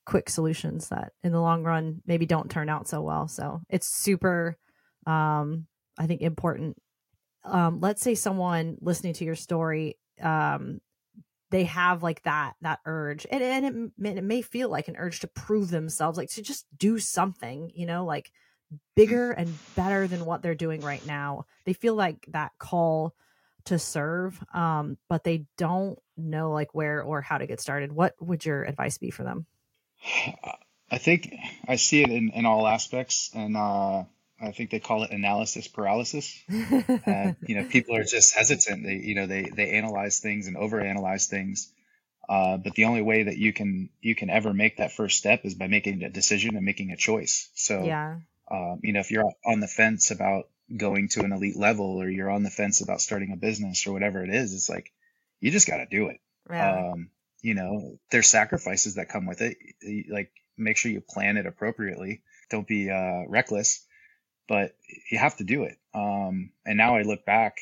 quick 0.05 0.29
solutions 0.29 0.89
that 0.89 1.13
in 1.23 1.31
the 1.31 1.41
long 1.41 1.63
run 1.63 2.03
maybe 2.07 2.27
don't 2.27 2.51
turn 2.51 2.69
out 2.69 2.89
so 2.89 3.01
well. 3.01 3.29
So 3.29 3.61
it's 3.69 3.87
super 3.87 4.57
um 5.07 5.67
i 5.99 6.07
think 6.07 6.23
important. 6.23 6.77
Um 7.45 7.81
let's 7.81 8.03
say 8.03 8.15
someone 8.15 8.77
listening 8.81 9.15
to 9.15 9.25
your 9.25 9.37
story 9.37 9.99
um 10.21 10.81
they 11.53 11.65
have 11.65 12.03
like 12.03 12.23
that 12.23 12.55
that 12.63 12.81
urge 12.87 13.27
and, 13.31 13.43
and 13.43 13.93
it, 13.99 14.19
it 14.19 14.25
may 14.25 14.43
feel 14.43 14.69
like 14.69 14.89
an 14.89 14.97
urge 14.97 15.21
to 15.21 15.29
prove 15.29 15.71
themselves 15.71 16.19
like 16.19 16.31
to 16.31 16.43
just 16.43 16.67
do 16.77 16.99
something 16.99 17.71
you 17.75 17.87
know 17.87 18.05
like 18.05 18.33
bigger 18.97 19.31
and 19.39 19.57
better 19.77 20.07
than 20.07 20.25
what 20.25 20.43
they're 20.43 20.55
doing 20.55 20.81
right 20.81 21.05
now. 21.07 21.47
They 21.65 21.73
feel 21.73 21.95
like 21.95 22.27
that 22.29 22.53
call 22.59 23.15
to 23.65 23.79
serve 23.79 24.43
um 24.53 24.99
but 25.09 25.23
they 25.23 25.47
don't 25.57 25.97
know 26.17 26.51
like 26.51 26.75
where 26.75 27.01
or 27.01 27.21
how 27.21 27.39
to 27.39 27.47
get 27.47 27.61
started. 27.61 27.93
What 27.93 28.15
would 28.21 28.45
your 28.45 28.65
advice 28.65 28.99
be 28.99 29.11
for 29.11 29.23
them? 29.23 29.47
I 30.91 30.99
think 30.99 31.35
i 31.67 31.77
see 31.77 32.03
it 32.03 32.11
in, 32.11 32.29
in 32.35 32.45
all 32.45 32.69
aspects 32.69 33.31
and 33.35 33.57
uh 33.57 34.05
I 34.43 34.51
think 34.51 34.71
they 34.71 34.81
call 34.81 35.05
it 35.05 35.13
analysis 35.13 35.69
paralysis. 35.69 36.43
and, 36.49 37.37
you 37.47 37.55
know, 37.55 37.69
people 37.69 37.97
are 37.97 38.05
just 38.05 38.35
hesitant. 38.35 38.85
They, 38.85 38.97
you 38.97 39.15
know, 39.15 39.27
they, 39.27 39.43
they 39.55 39.71
analyze 39.71 40.19
things 40.19 40.49
and 40.49 40.57
overanalyze 40.57 41.29
things. 41.29 41.73
Uh, 42.29 42.57
but 42.57 42.75
the 42.75 42.85
only 42.85 43.03
way 43.03 43.25
that 43.25 43.37
you 43.37 43.53
can, 43.53 43.91
you 44.01 44.15
can 44.15 44.31
ever 44.31 44.53
make 44.53 44.79
that 44.79 44.93
first 44.93 45.19
step 45.19 45.45
is 45.45 45.55
by 45.55 45.69
making 45.69 46.03
a 46.03 46.11
decision 46.11 46.57
and 46.57 46.65
making 46.65 46.91
a 46.91 46.97
choice. 46.97 47.51
So, 47.55 47.85
yeah. 47.85 48.17
Um, 48.51 48.81
you 48.83 48.93
know, 48.93 49.01
if 49.01 49.11
you're 49.11 49.33
on 49.47 49.61
the 49.61 49.69
fence 49.69 50.11
about 50.11 50.49
going 50.77 51.09
to 51.09 51.21
an 51.21 51.33
elite 51.33 51.57
level 51.57 52.03
or 52.03 52.09
you're 52.09 52.31
on 52.31 52.43
the 52.43 52.51
fence 52.51 52.83
about 52.83 53.01
starting 53.01 53.33
a 53.33 53.37
business 53.37 53.87
or 53.87 53.93
whatever 53.93 54.23
it 54.25 54.31
is, 54.31 54.53
it's 54.55 54.69
like, 54.69 54.93
you 55.41 55.51
just 55.51 55.67
got 55.67 55.79
to 55.79 55.87
do 55.87 56.09
it. 56.09 56.21
Yeah. 56.51 56.91
Um, 56.93 57.11
you 57.41 57.55
know, 57.55 57.99
there's 58.11 58.29
sacrifices 58.29 58.97
that 58.97 59.09
come 59.09 59.27
with 59.27 59.41
it. 59.41 59.57
Like, 60.09 60.31
make 60.57 60.77
sure 60.77 60.91
you 60.91 61.01
plan 61.01 61.37
it 61.37 61.47
appropriately. 61.47 62.23
Don't 62.51 62.67
be, 62.67 62.91
uh, 62.91 63.25
reckless 63.29 63.85
but 64.53 64.77
you 65.11 65.17
have 65.17 65.35
to 65.39 65.45
do 65.45 65.63
it. 65.63 65.79
Um, 65.95 66.51
and 66.67 66.77
now 66.77 66.95
I 66.97 67.03
look 67.05 67.25
back 67.25 67.57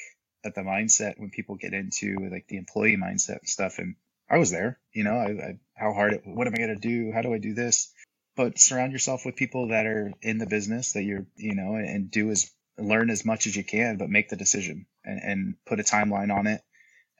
at 0.45 0.57
the 0.57 0.63
mindset 0.63 1.21
when 1.21 1.31
people 1.31 1.55
get 1.55 1.73
into 1.73 2.17
like 2.33 2.49
the 2.49 2.57
employee 2.57 2.97
mindset 2.97 3.39
and 3.39 3.49
stuff, 3.49 3.79
and 3.79 3.95
I 4.29 4.39
was 4.39 4.51
there. 4.51 4.81
You 4.93 5.05
know, 5.05 5.15
I, 5.15 5.29
I, 5.29 5.59
how 5.77 5.93
hard 5.93 6.15
it. 6.15 6.23
What 6.25 6.49
am 6.49 6.55
I 6.55 6.57
going 6.57 6.81
to 6.81 6.89
do? 6.89 7.13
How 7.13 7.23
do 7.23 7.33
I 7.33 7.39
do 7.39 7.55
this? 7.55 7.93
But 8.35 8.59
surround 8.59 8.91
yourself 8.91 9.25
with 9.25 9.37
people 9.37 9.69
that 9.69 9.87
are 9.87 10.11
in 10.21 10.39
the 10.39 10.49
business 10.49 10.95
that 10.95 11.05
you're, 11.05 11.27
you 11.37 11.55
know, 11.55 11.77
and, 11.77 11.89
and 11.89 12.11
do 12.11 12.29
as 12.29 12.51
learn 12.77 13.09
as 13.09 13.25
much 13.25 13.47
as 13.47 13.55
you 13.55 13.63
can, 13.63 13.97
but 13.97 14.11
make 14.11 14.29
the 14.29 14.37
decision 14.37 14.87
and, 15.05 15.21
and 15.23 15.55
put 15.67 15.79
a 15.79 15.85
timeline 15.85 16.37
on 16.37 16.49
it 16.49 16.61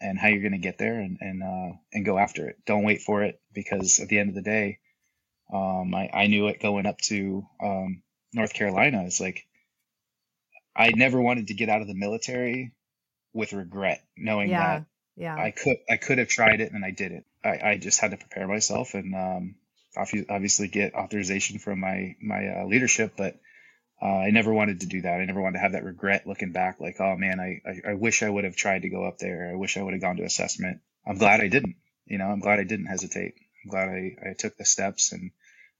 and 0.01 0.19
how 0.19 0.27
you're 0.27 0.43
going 0.43 0.51
to 0.51 0.59
get 0.59 0.79
there 0.79 0.99
and 0.99 1.19
and 1.21 1.45
uh, 1.45 1.77
and 1.93 2.05
go 2.05 2.19
after 2.19 2.49
it. 2.49 2.57
Don't 2.67 2.83
wait 2.83 3.03
for 3.03 3.23
it 3.23 3.41
because 3.53 4.01
at 4.01 4.09
the 4.09 4.19
end 4.19 4.31
of 4.31 4.35
the 4.35 4.43
day, 4.43 4.81
um, 5.55 5.95
I, 5.95 6.11
I 6.13 6.27
knew 6.27 6.49
it 6.49 6.61
going 6.61 6.87
up 6.87 6.99
to 7.03 7.47
um, 7.63 8.03
North 8.33 8.53
Carolina. 8.53 9.05
It's 9.07 9.21
like 9.21 9.47
I 10.81 10.93
never 10.95 11.21
wanted 11.21 11.49
to 11.49 11.55
get 11.55 11.69
out 11.69 11.83
of 11.83 11.89
the 11.89 11.95
military 11.95 12.73
with 13.33 13.53
regret, 13.53 14.03
knowing 14.17 14.51
yeah, 14.51 14.79
that 14.79 14.87
yeah. 15.17 15.37
I 15.37 15.51
could 15.51 15.77
I 15.89 15.97
could 15.97 16.19
have 16.19 16.29
tried 16.29 16.61
it 16.61 16.73
and 16.73 16.85
I 16.85 16.91
didn't. 16.91 17.27
I, 17.45 17.61
I 17.63 17.79
just 17.79 18.01
had 18.01 18.13
to 18.13 18.17
prepare 18.17 18.49
myself 18.49 18.95
and 18.95 19.15
um, 19.15 19.55
obviously 19.97 20.69
get 20.69 20.95
authorization 20.95 21.59
from 21.59 21.81
my 21.81 22.17
my 22.23 22.49
uh, 22.49 22.67
leadership, 22.67 23.13
but 23.17 23.39
uh, 24.03 24.07
I 24.07 24.31
never 24.31 24.53
wanted 24.53 24.81
to 24.81 24.87
do 24.87 25.03
that. 25.03 25.21
I 25.21 25.25
never 25.27 25.43
wanted 25.43 25.59
to 25.59 25.63
have 25.63 25.73
that 25.73 25.85
regret 25.85 26.27
looking 26.27 26.53
back, 26.53 26.81
like, 26.81 26.97
oh 27.01 27.17
man, 27.17 27.39
I, 27.39 27.61
I, 27.69 27.91
I 27.91 27.95
wish 27.95 28.23
I 28.23 28.31
would 28.31 28.45
have 28.45 28.57
tried 28.57 28.83
to 28.83 28.89
go 28.89 29.05
up 29.05 29.19
there. 29.19 29.51
I 29.53 29.57
wish 29.57 29.77
I 29.77 29.83
would 29.83 29.93
have 29.93 30.01
gone 30.01 30.17
to 30.17 30.25
assessment. 30.25 30.81
I'm 31.07 31.19
glad 31.19 31.41
I 31.41 31.49
didn't. 31.49 31.77
You 32.07 32.17
know, 32.17 32.27
I'm 32.27 32.41
glad 32.41 32.59
I 32.59 32.65
didn't 32.65 32.87
hesitate. 32.87 33.35
I'm 33.65 33.71
glad 33.71 33.89
I, 33.91 34.31
I 34.31 34.33
took 34.39 34.57
the 34.57 34.65
steps 34.65 35.13
and 35.13 35.33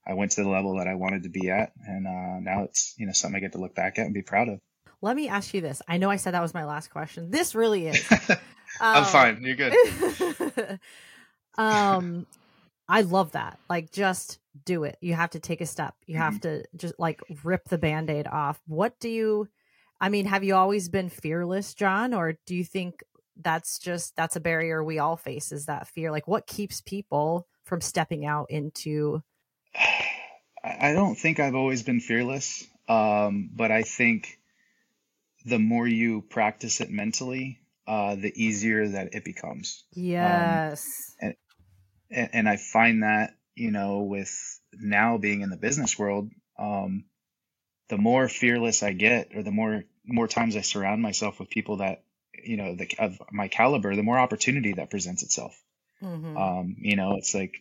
I 0.05 0.13
went 0.13 0.33
to 0.33 0.43
the 0.43 0.49
level 0.49 0.77
that 0.77 0.87
I 0.87 0.95
wanted 0.95 1.23
to 1.23 1.29
be 1.29 1.49
at, 1.49 1.73
and 1.87 2.05
uh, 2.07 2.39
now 2.39 2.63
it's 2.63 2.93
you 2.97 3.07
know 3.07 3.13
something 3.13 3.37
I 3.37 3.41
get 3.41 3.53
to 3.53 3.61
look 3.61 3.75
back 3.75 3.97
at 3.97 4.05
and 4.05 4.13
be 4.13 4.21
proud 4.21 4.49
of. 4.49 4.59
Let 5.01 5.15
me 5.15 5.27
ask 5.27 5.53
you 5.53 5.61
this. 5.61 5.81
I 5.87 5.97
know 5.97 6.09
I 6.09 6.17
said 6.17 6.33
that 6.33 6.41
was 6.41 6.53
my 6.53 6.65
last 6.65 6.89
question. 6.89 7.31
This 7.31 7.55
really 7.55 7.87
is. 7.89 8.11
I'm 8.79 9.03
um, 9.03 9.05
fine. 9.05 9.41
You're 9.41 9.55
good. 9.55 10.79
um, 11.57 12.27
I 12.87 13.01
love 13.01 13.31
that. 13.31 13.57
Like, 13.69 13.91
just 13.91 14.39
do 14.65 14.83
it. 14.83 14.97
You 15.01 15.13
have 15.13 15.31
to 15.31 15.39
take 15.39 15.61
a 15.61 15.65
step. 15.65 15.95
You 16.05 16.17
have 16.17 16.35
mm-hmm. 16.35 16.61
to 16.61 16.65
just 16.75 16.99
like 16.99 17.21
rip 17.43 17.67
the 17.69 17.77
band 17.77 18.09
aid 18.09 18.27
off. 18.27 18.61
What 18.67 18.99
do 18.99 19.09
you, 19.09 19.47
I 19.99 20.09
mean, 20.09 20.25
have 20.25 20.43
you 20.43 20.55
always 20.55 20.89
been 20.89 21.09
fearless, 21.09 21.73
John? 21.73 22.13
Or 22.13 22.37
do 22.45 22.55
you 22.55 22.63
think 22.63 23.03
that's 23.37 23.79
just, 23.79 24.15
that's 24.15 24.35
a 24.35 24.41
barrier 24.41 24.83
we 24.83 24.99
all 24.99 25.17
face 25.17 25.51
is 25.51 25.65
that 25.65 25.87
fear? 25.87 26.11
Like, 26.11 26.27
what 26.27 26.47
keeps 26.47 26.81
people 26.81 27.47
from 27.63 27.81
stepping 27.81 28.25
out 28.25 28.47
into? 28.49 29.23
I 30.63 30.93
don't 30.93 31.15
think 31.15 31.39
I've 31.39 31.55
always 31.55 31.81
been 31.81 31.99
fearless. 31.99 32.67
Um, 32.87 33.49
but 33.53 33.71
I 33.71 33.83
think 33.83 34.37
the 35.45 35.59
more 35.59 35.87
you 35.87 36.21
practice 36.21 36.81
it 36.81 36.89
mentally, 36.89 37.59
uh, 37.87 38.15
the 38.15 38.31
easier 38.35 38.87
that 38.87 39.13
it 39.13 39.23
becomes. 39.23 39.83
Yes. 39.93 40.85
Um, 41.21 41.33
and, 42.09 42.29
and, 42.33 42.49
I 42.49 42.57
find 42.57 43.03
that 43.03 43.35
you 43.55 43.71
know 43.71 44.01
with 44.01 44.31
now 44.73 45.17
being 45.17 45.41
in 45.41 45.49
the 45.49 45.57
business 45.57 45.97
world, 45.97 46.29
um, 46.59 47.05
the 47.89 47.97
more 47.97 48.27
fearless 48.27 48.83
I 48.83 48.93
get, 48.93 49.35
or 49.35 49.43
the 49.43 49.51
more 49.51 49.83
more 50.05 50.27
times 50.27 50.55
I 50.55 50.61
surround 50.61 51.01
myself 51.01 51.39
with 51.39 51.49
people 51.49 51.77
that 51.77 52.03
you 52.43 52.57
know 52.57 52.75
the, 52.75 52.89
of 52.99 53.21
my 53.31 53.47
caliber, 53.47 53.95
the 53.95 54.03
more 54.03 54.19
opportunity 54.19 54.73
that 54.73 54.89
presents 54.89 55.23
itself. 55.23 55.59
Mm-hmm. 56.03 56.37
Um, 56.37 56.75
you 56.79 56.95
know, 56.95 57.15
it's 57.17 57.33
like 57.33 57.55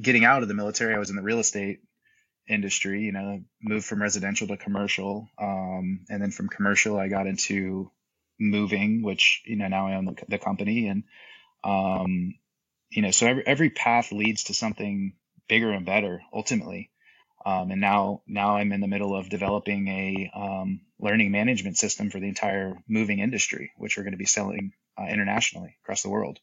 getting 0.00 0.24
out 0.24 0.42
of 0.42 0.48
the 0.48 0.54
military. 0.54 0.94
I 0.94 0.98
was 0.98 1.10
in 1.10 1.16
the 1.16 1.22
real 1.22 1.38
estate 1.38 1.80
industry. 2.48 3.02
You 3.02 3.12
know, 3.12 3.42
moved 3.62 3.86
from 3.86 4.02
residential 4.02 4.48
to 4.48 4.56
commercial, 4.56 5.28
um, 5.38 6.04
and 6.08 6.22
then 6.22 6.30
from 6.30 6.48
commercial, 6.48 6.98
I 6.98 7.08
got 7.08 7.26
into 7.26 7.90
moving, 8.38 9.02
which 9.02 9.42
you 9.44 9.56
know 9.56 9.68
now 9.68 9.88
I 9.88 9.94
own 9.94 10.06
the, 10.06 10.16
the 10.28 10.38
company, 10.38 10.88
and 10.88 11.04
um, 11.64 12.34
you 12.90 13.02
know, 13.02 13.10
so 13.10 13.26
every 13.26 13.46
every 13.46 13.70
path 13.70 14.12
leads 14.12 14.44
to 14.44 14.54
something 14.54 15.14
bigger 15.48 15.70
and 15.70 15.86
better 15.86 16.22
ultimately. 16.32 16.90
Um, 17.44 17.72
and 17.72 17.80
now, 17.80 18.22
now 18.26 18.56
I'm 18.56 18.72
in 18.72 18.80
the 18.80 18.86
middle 18.86 19.16
of 19.16 19.28
developing 19.28 19.88
a 19.88 20.30
um, 20.34 20.80
learning 21.00 21.32
management 21.32 21.76
system 21.76 22.08
for 22.08 22.20
the 22.20 22.28
entire 22.28 22.76
moving 22.88 23.18
industry, 23.18 23.72
which 23.76 23.96
we're 23.96 24.04
going 24.04 24.12
to 24.12 24.18
be 24.18 24.26
selling 24.26 24.72
uh, 24.96 25.06
internationally 25.06 25.76
across 25.82 26.02
the 26.02 26.10
world. 26.10 26.38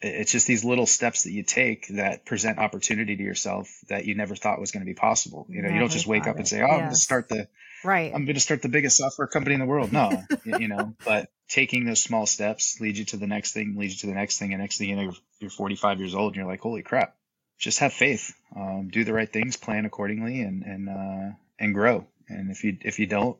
It's 0.00 0.32
just 0.32 0.46
these 0.46 0.64
little 0.64 0.86
steps 0.86 1.24
that 1.24 1.32
you 1.32 1.42
take 1.42 1.88
that 1.88 2.24
present 2.24 2.58
opportunity 2.58 3.16
to 3.16 3.22
yourself 3.22 3.68
that 3.88 4.04
you 4.04 4.14
never 4.14 4.36
thought 4.36 4.60
was 4.60 4.70
going 4.70 4.82
to 4.82 4.86
be 4.86 4.94
possible. 4.94 5.46
You 5.48 5.56
know, 5.56 5.62
never 5.62 5.74
you 5.74 5.80
don't 5.80 5.92
just 5.92 6.06
wake 6.06 6.26
up 6.26 6.36
it. 6.36 6.40
and 6.40 6.48
say, 6.48 6.60
"Oh, 6.62 6.66
yes. 6.66 6.72
I'm 6.72 6.78
going 6.80 6.90
to 6.90 6.96
start 6.96 7.28
the 7.28 7.48
right. 7.84 8.12
I'm 8.14 8.24
going 8.24 8.34
to 8.34 8.40
start 8.40 8.62
the 8.62 8.68
biggest 8.68 8.96
software 8.96 9.28
company 9.28 9.54
in 9.54 9.60
the 9.60 9.66
world." 9.66 9.92
No, 9.92 10.22
you 10.44 10.68
know, 10.68 10.94
but 11.04 11.30
taking 11.48 11.84
those 11.84 12.02
small 12.02 12.26
steps 12.26 12.80
leads 12.80 12.98
you 12.98 13.04
to 13.06 13.16
the 13.16 13.26
next 13.26 13.52
thing, 13.52 13.76
leads 13.76 13.94
you 13.94 14.00
to 14.00 14.06
the 14.06 14.18
next 14.18 14.38
thing, 14.38 14.52
and 14.52 14.62
next 14.62 14.78
thing 14.78 14.90
you 14.90 14.96
know, 14.96 15.02
you're, 15.02 15.16
you're 15.40 15.50
45 15.50 15.98
years 15.98 16.14
old 16.14 16.28
and 16.28 16.36
you're 16.36 16.46
like, 16.46 16.60
"Holy 16.60 16.82
crap!" 16.82 17.16
just 17.58 17.80
have 17.80 17.92
faith, 17.92 18.34
um, 18.56 18.88
do 18.90 19.04
the 19.04 19.12
right 19.12 19.30
things, 19.30 19.56
plan 19.56 19.84
accordingly, 19.84 20.42
and 20.42 20.62
and 20.62 20.88
uh, 20.88 21.34
and 21.58 21.74
grow. 21.74 22.06
And 22.28 22.50
if 22.50 22.64
you 22.64 22.78
if 22.80 22.98
you 22.98 23.06
don't, 23.06 23.36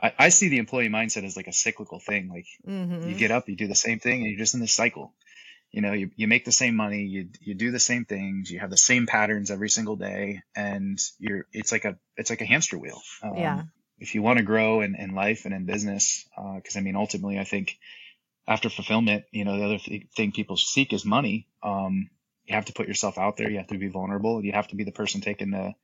I, 0.00 0.12
I 0.18 0.28
see 0.28 0.48
the 0.48 0.58
employee 0.58 0.88
mindset 0.88 1.24
as 1.24 1.36
like 1.36 1.46
a 1.46 1.52
cyclical 1.52 2.00
thing. 2.00 2.28
Like 2.28 2.46
mm-hmm. 2.66 3.08
you 3.08 3.14
get 3.14 3.30
up, 3.30 3.48
you 3.48 3.56
do 3.56 3.68
the 3.68 3.74
same 3.74 4.00
thing, 4.00 4.22
and 4.22 4.30
you're 4.30 4.38
just 4.38 4.54
in 4.54 4.60
this 4.60 4.74
cycle. 4.74 5.14
You 5.70 5.82
know, 5.82 5.92
you, 5.92 6.10
you 6.16 6.28
make 6.28 6.44
the 6.44 6.52
same 6.52 6.76
money, 6.76 7.04
you 7.04 7.28
you 7.40 7.54
do 7.54 7.70
the 7.70 7.78
same 7.78 8.04
things, 8.04 8.50
you 8.50 8.58
have 8.60 8.70
the 8.70 8.76
same 8.76 9.06
patterns 9.06 9.50
every 9.50 9.68
single 9.68 9.96
day, 9.96 10.42
and 10.56 10.98
you're 11.18 11.46
it's 11.52 11.72
like 11.72 11.84
a 11.84 11.98
it's 12.16 12.30
like 12.30 12.40
a 12.40 12.46
hamster 12.46 12.78
wheel. 12.78 13.00
Um, 13.22 13.36
yeah. 13.36 13.62
If 13.98 14.14
you 14.14 14.22
want 14.22 14.38
to 14.38 14.44
grow 14.44 14.80
in, 14.80 14.94
in 14.94 15.14
life 15.14 15.44
and 15.44 15.52
in 15.52 15.66
business, 15.66 16.24
because 16.30 16.76
uh, 16.76 16.78
I 16.78 16.82
mean, 16.82 16.94
ultimately, 16.94 17.38
I 17.38 17.44
think 17.44 17.78
after 18.46 18.70
fulfillment, 18.70 19.24
you 19.30 19.44
know, 19.44 19.58
the 19.58 19.64
other 19.64 19.78
th- 19.78 20.06
thing 20.16 20.32
people 20.32 20.56
seek 20.56 20.92
is 20.92 21.04
money. 21.04 21.48
Um, 21.62 22.08
you 22.46 22.54
have 22.54 22.66
to 22.66 22.72
put 22.72 22.88
yourself 22.88 23.18
out 23.18 23.36
there. 23.36 23.50
You 23.50 23.58
have 23.58 23.66
to 23.66 23.78
be 23.78 23.88
vulnerable. 23.88 24.42
You 24.42 24.52
have 24.52 24.68
to 24.68 24.76
be 24.76 24.84
the 24.84 24.92
person 24.92 25.20
taking 25.20 25.50
the 25.50 25.74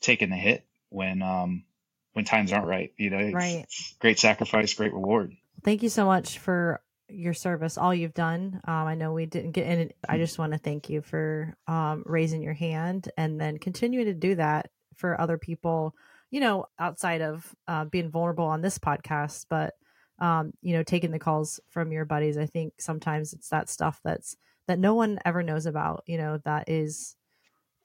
taking 0.00 0.30
the 0.30 0.36
hit 0.36 0.64
when 0.90 1.22
um 1.22 1.64
when 2.12 2.24
times 2.24 2.52
aren't 2.52 2.68
right. 2.68 2.92
You 2.96 3.10
know, 3.10 3.30
right. 3.32 3.66
great 3.98 4.18
sacrifice, 4.18 4.72
great 4.74 4.92
reward. 4.92 5.36
Thank 5.64 5.82
you 5.82 5.88
so 5.88 6.06
much 6.06 6.38
for 6.38 6.80
your 7.14 7.34
service, 7.34 7.78
all 7.78 7.94
you've 7.94 8.14
done. 8.14 8.60
Um, 8.66 8.86
I 8.86 8.94
know 8.94 9.12
we 9.12 9.26
didn't 9.26 9.52
get 9.52 9.66
in. 9.66 9.90
I 10.08 10.18
just 10.18 10.38
want 10.38 10.52
to 10.52 10.58
thank 10.58 10.90
you 10.90 11.02
for 11.02 11.56
um, 11.66 12.02
raising 12.06 12.42
your 12.42 12.54
hand 12.54 13.10
and 13.16 13.40
then 13.40 13.58
continuing 13.58 14.06
to 14.06 14.14
do 14.14 14.34
that 14.36 14.70
for 14.96 15.20
other 15.20 15.38
people. 15.38 15.94
You 16.30 16.40
know, 16.40 16.66
outside 16.78 17.22
of 17.22 17.54
uh, 17.68 17.84
being 17.84 18.10
vulnerable 18.10 18.46
on 18.46 18.60
this 18.60 18.78
podcast, 18.78 19.46
but 19.48 19.74
um, 20.18 20.52
you 20.62 20.74
know, 20.74 20.82
taking 20.82 21.10
the 21.10 21.18
calls 21.18 21.60
from 21.70 21.92
your 21.92 22.04
buddies. 22.04 22.38
I 22.38 22.46
think 22.46 22.74
sometimes 22.78 23.32
it's 23.32 23.48
that 23.48 23.68
stuff 23.68 24.00
that's 24.04 24.36
that 24.66 24.78
no 24.78 24.94
one 24.94 25.18
ever 25.24 25.42
knows 25.42 25.66
about, 25.66 26.04
you 26.06 26.18
know, 26.18 26.38
that 26.44 26.68
is 26.68 27.16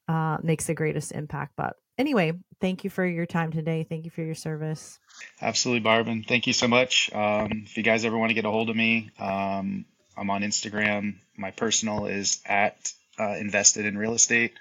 uh, 0.07 0.37
makes 0.41 0.65
the 0.65 0.73
greatest 0.73 1.11
impact. 1.11 1.53
But 1.57 1.75
anyway, 1.99 2.33
thank 2.59 2.83
you 2.83 2.89
for 2.89 3.05
your 3.05 3.27
time 3.27 3.51
today. 3.51 3.85
Thank 3.87 4.05
you 4.05 4.11
for 4.11 4.23
your 4.23 4.35
service. 4.35 4.97
Absolutely, 5.41 5.81
Barbin. 5.81 6.23
Thank 6.27 6.47
you 6.47 6.53
so 6.53 6.67
much. 6.67 7.13
Um, 7.13 7.63
if 7.65 7.77
you 7.77 7.83
guys 7.83 8.05
ever 8.05 8.17
want 8.17 8.31
to 8.31 8.33
get 8.33 8.45
a 8.45 8.51
hold 8.51 8.69
of 8.69 8.75
me, 8.75 9.11
um, 9.19 9.85
I'm 10.17 10.29
on 10.29 10.41
Instagram. 10.41 11.15
My 11.37 11.51
personal 11.51 12.07
is 12.07 12.41
at 12.45 12.91
uh, 13.19 13.35
invested 13.35 13.85
in 13.85 13.97
real 13.97 14.13
estate. 14.13 14.53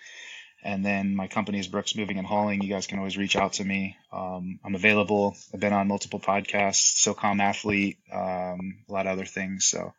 And 0.64 0.84
then 0.84 1.14
my 1.14 1.28
company 1.28 1.60
is 1.60 1.68
Brooks 1.68 1.94
Moving 1.94 2.18
and 2.18 2.26
Hauling. 2.26 2.60
You 2.62 2.68
guys 2.68 2.88
can 2.88 2.98
always 2.98 3.16
reach 3.16 3.36
out 3.36 3.54
to 3.54 3.64
me. 3.64 3.96
Um, 4.12 4.58
I'm 4.64 4.74
available. 4.74 5.36
I've 5.54 5.60
been 5.60 5.72
on 5.72 5.86
multiple 5.86 6.18
podcasts, 6.18 7.06
SOCOM 7.06 7.40
Athlete, 7.40 7.98
um, 8.12 8.78
a 8.88 8.92
lot 8.92 9.06
of 9.06 9.12
other 9.12 9.24
things. 9.24 9.66
So 9.66 9.92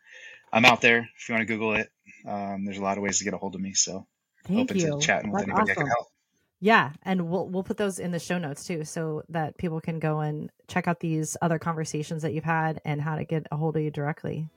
I'm 0.52 0.66
out 0.66 0.82
there. 0.82 1.10
If 1.18 1.30
you 1.30 1.36
want 1.36 1.48
to 1.48 1.54
Google 1.54 1.76
it, 1.76 1.90
um, 2.28 2.66
there's 2.66 2.78
a 2.78 2.82
lot 2.82 2.98
of 2.98 3.04
ways 3.04 3.20
to 3.20 3.24
get 3.24 3.34
a 3.34 3.38
hold 3.38 3.56
of 3.56 3.62
me. 3.62 3.74
So 3.74 4.06
Thank 4.46 4.60
open 4.60 4.78
you. 4.78 5.00
to 5.00 5.06
chatting 5.06 5.32
with 5.32 5.40
That's 5.40 5.50
anybody 5.50 5.72
awesome. 5.72 5.84
I 5.84 5.86
can 5.86 5.92
help. 5.92 6.08
Yeah, 6.62 6.92
and 7.04 7.30
we'll 7.30 7.48
we'll 7.48 7.64
put 7.64 7.78
those 7.78 8.00
in 8.00 8.12
the 8.12 8.20
show 8.20 8.38
notes 8.38 8.66
too, 8.66 8.84
so 8.84 9.24
that 9.30 9.58
people 9.58 9.80
can 9.80 10.00
go 10.00 10.20
and 10.20 10.52
check 10.68 10.88
out 10.88 11.00
these 11.00 11.38
other 11.42 11.58
conversations 11.58 12.22
that 12.24 12.34
you've 12.34 12.44
had 12.44 12.82
and 12.84 13.02
how 13.02 13.16
to 13.16 13.24
get 13.24 13.48
a 13.52 13.56
hold 13.56 13.78
of 13.78 13.82
you 13.82 13.92
directly. 13.92 14.50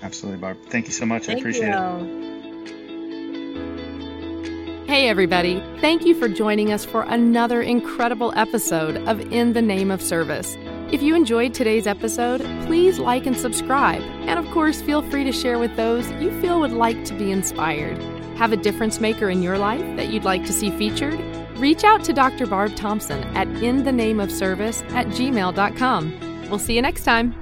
Absolutely, 0.00 0.40
Barb. 0.40 0.58
Thank 0.68 0.86
you 0.86 0.92
so 0.92 1.04
much. 1.06 1.26
Thank 1.26 1.38
I 1.38 1.40
appreciate 1.40 1.70
you. 1.70 1.74
it. 1.74 2.28
Hey, 4.88 5.08
everybody. 5.08 5.60
Thank 5.80 6.06
you 6.06 6.14
for 6.14 6.28
joining 6.28 6.72
us 6.72 6.84
for 6.84 7.02
another 7.02 7.60
incredible 7.60 8.32
episode 8.36 8.96
of 9.08 9.20
In 9.32 9.52
the 9.52 9.60
Name 9.60 9.90
of 9.90 10.00
Service. 10.00 10.56
If 10.90 11.02
you 11.02 11.14
enjoyed 11.14 11.52
today's 11.52 11.86
episode, 11.86 12.40
please 12.66 12.98
like 12.98 13.26
and 13.26 13.36
subscribe. 13.36 14.00
And 14.00 14.38
of 14.38 14.46
course, 14.52 14.80
feel 14.80 15.02
free 15.10 15.24
to 15.24 15.32
share 15.32 15.58
with 15.58 15.76
those 15.76 16.10
you 16.12 16.30
feel 16.40 16.60
would 16.60 16.72
like 16.72 17.04
to 17.04 17.14
be 17.14 17.30
inspired. 17.30 17.98
Have 18.38 18.52
a 18.52 18.56
difference 18.56 19.00
maker 19.00 19.28
in 19.28 19.42
your 19.42 19.58
life 19.58 19.84
that 19.96 20.10
you'd 20.10 20.22
like 20.22 20.46
to 20.46 20.52
see 20.52 20.70
featured? 20.70 21.20
Reach 21.56 21.82
out 21.82 22.04
to 22.04 22.12
Dr. 22.12 22.46
Barb 22.46 22.76
Thompson 22.76 23.24
at 23.36 23.48
inthenameofservice 23.48 24.88
at 24.92 25.08
gmail.com. 25.08 26.48
We'll 26.48 26.60
see 26.60 26.76
you 26.76 26.82
next 26.82 27.02
time. 27.02 27.34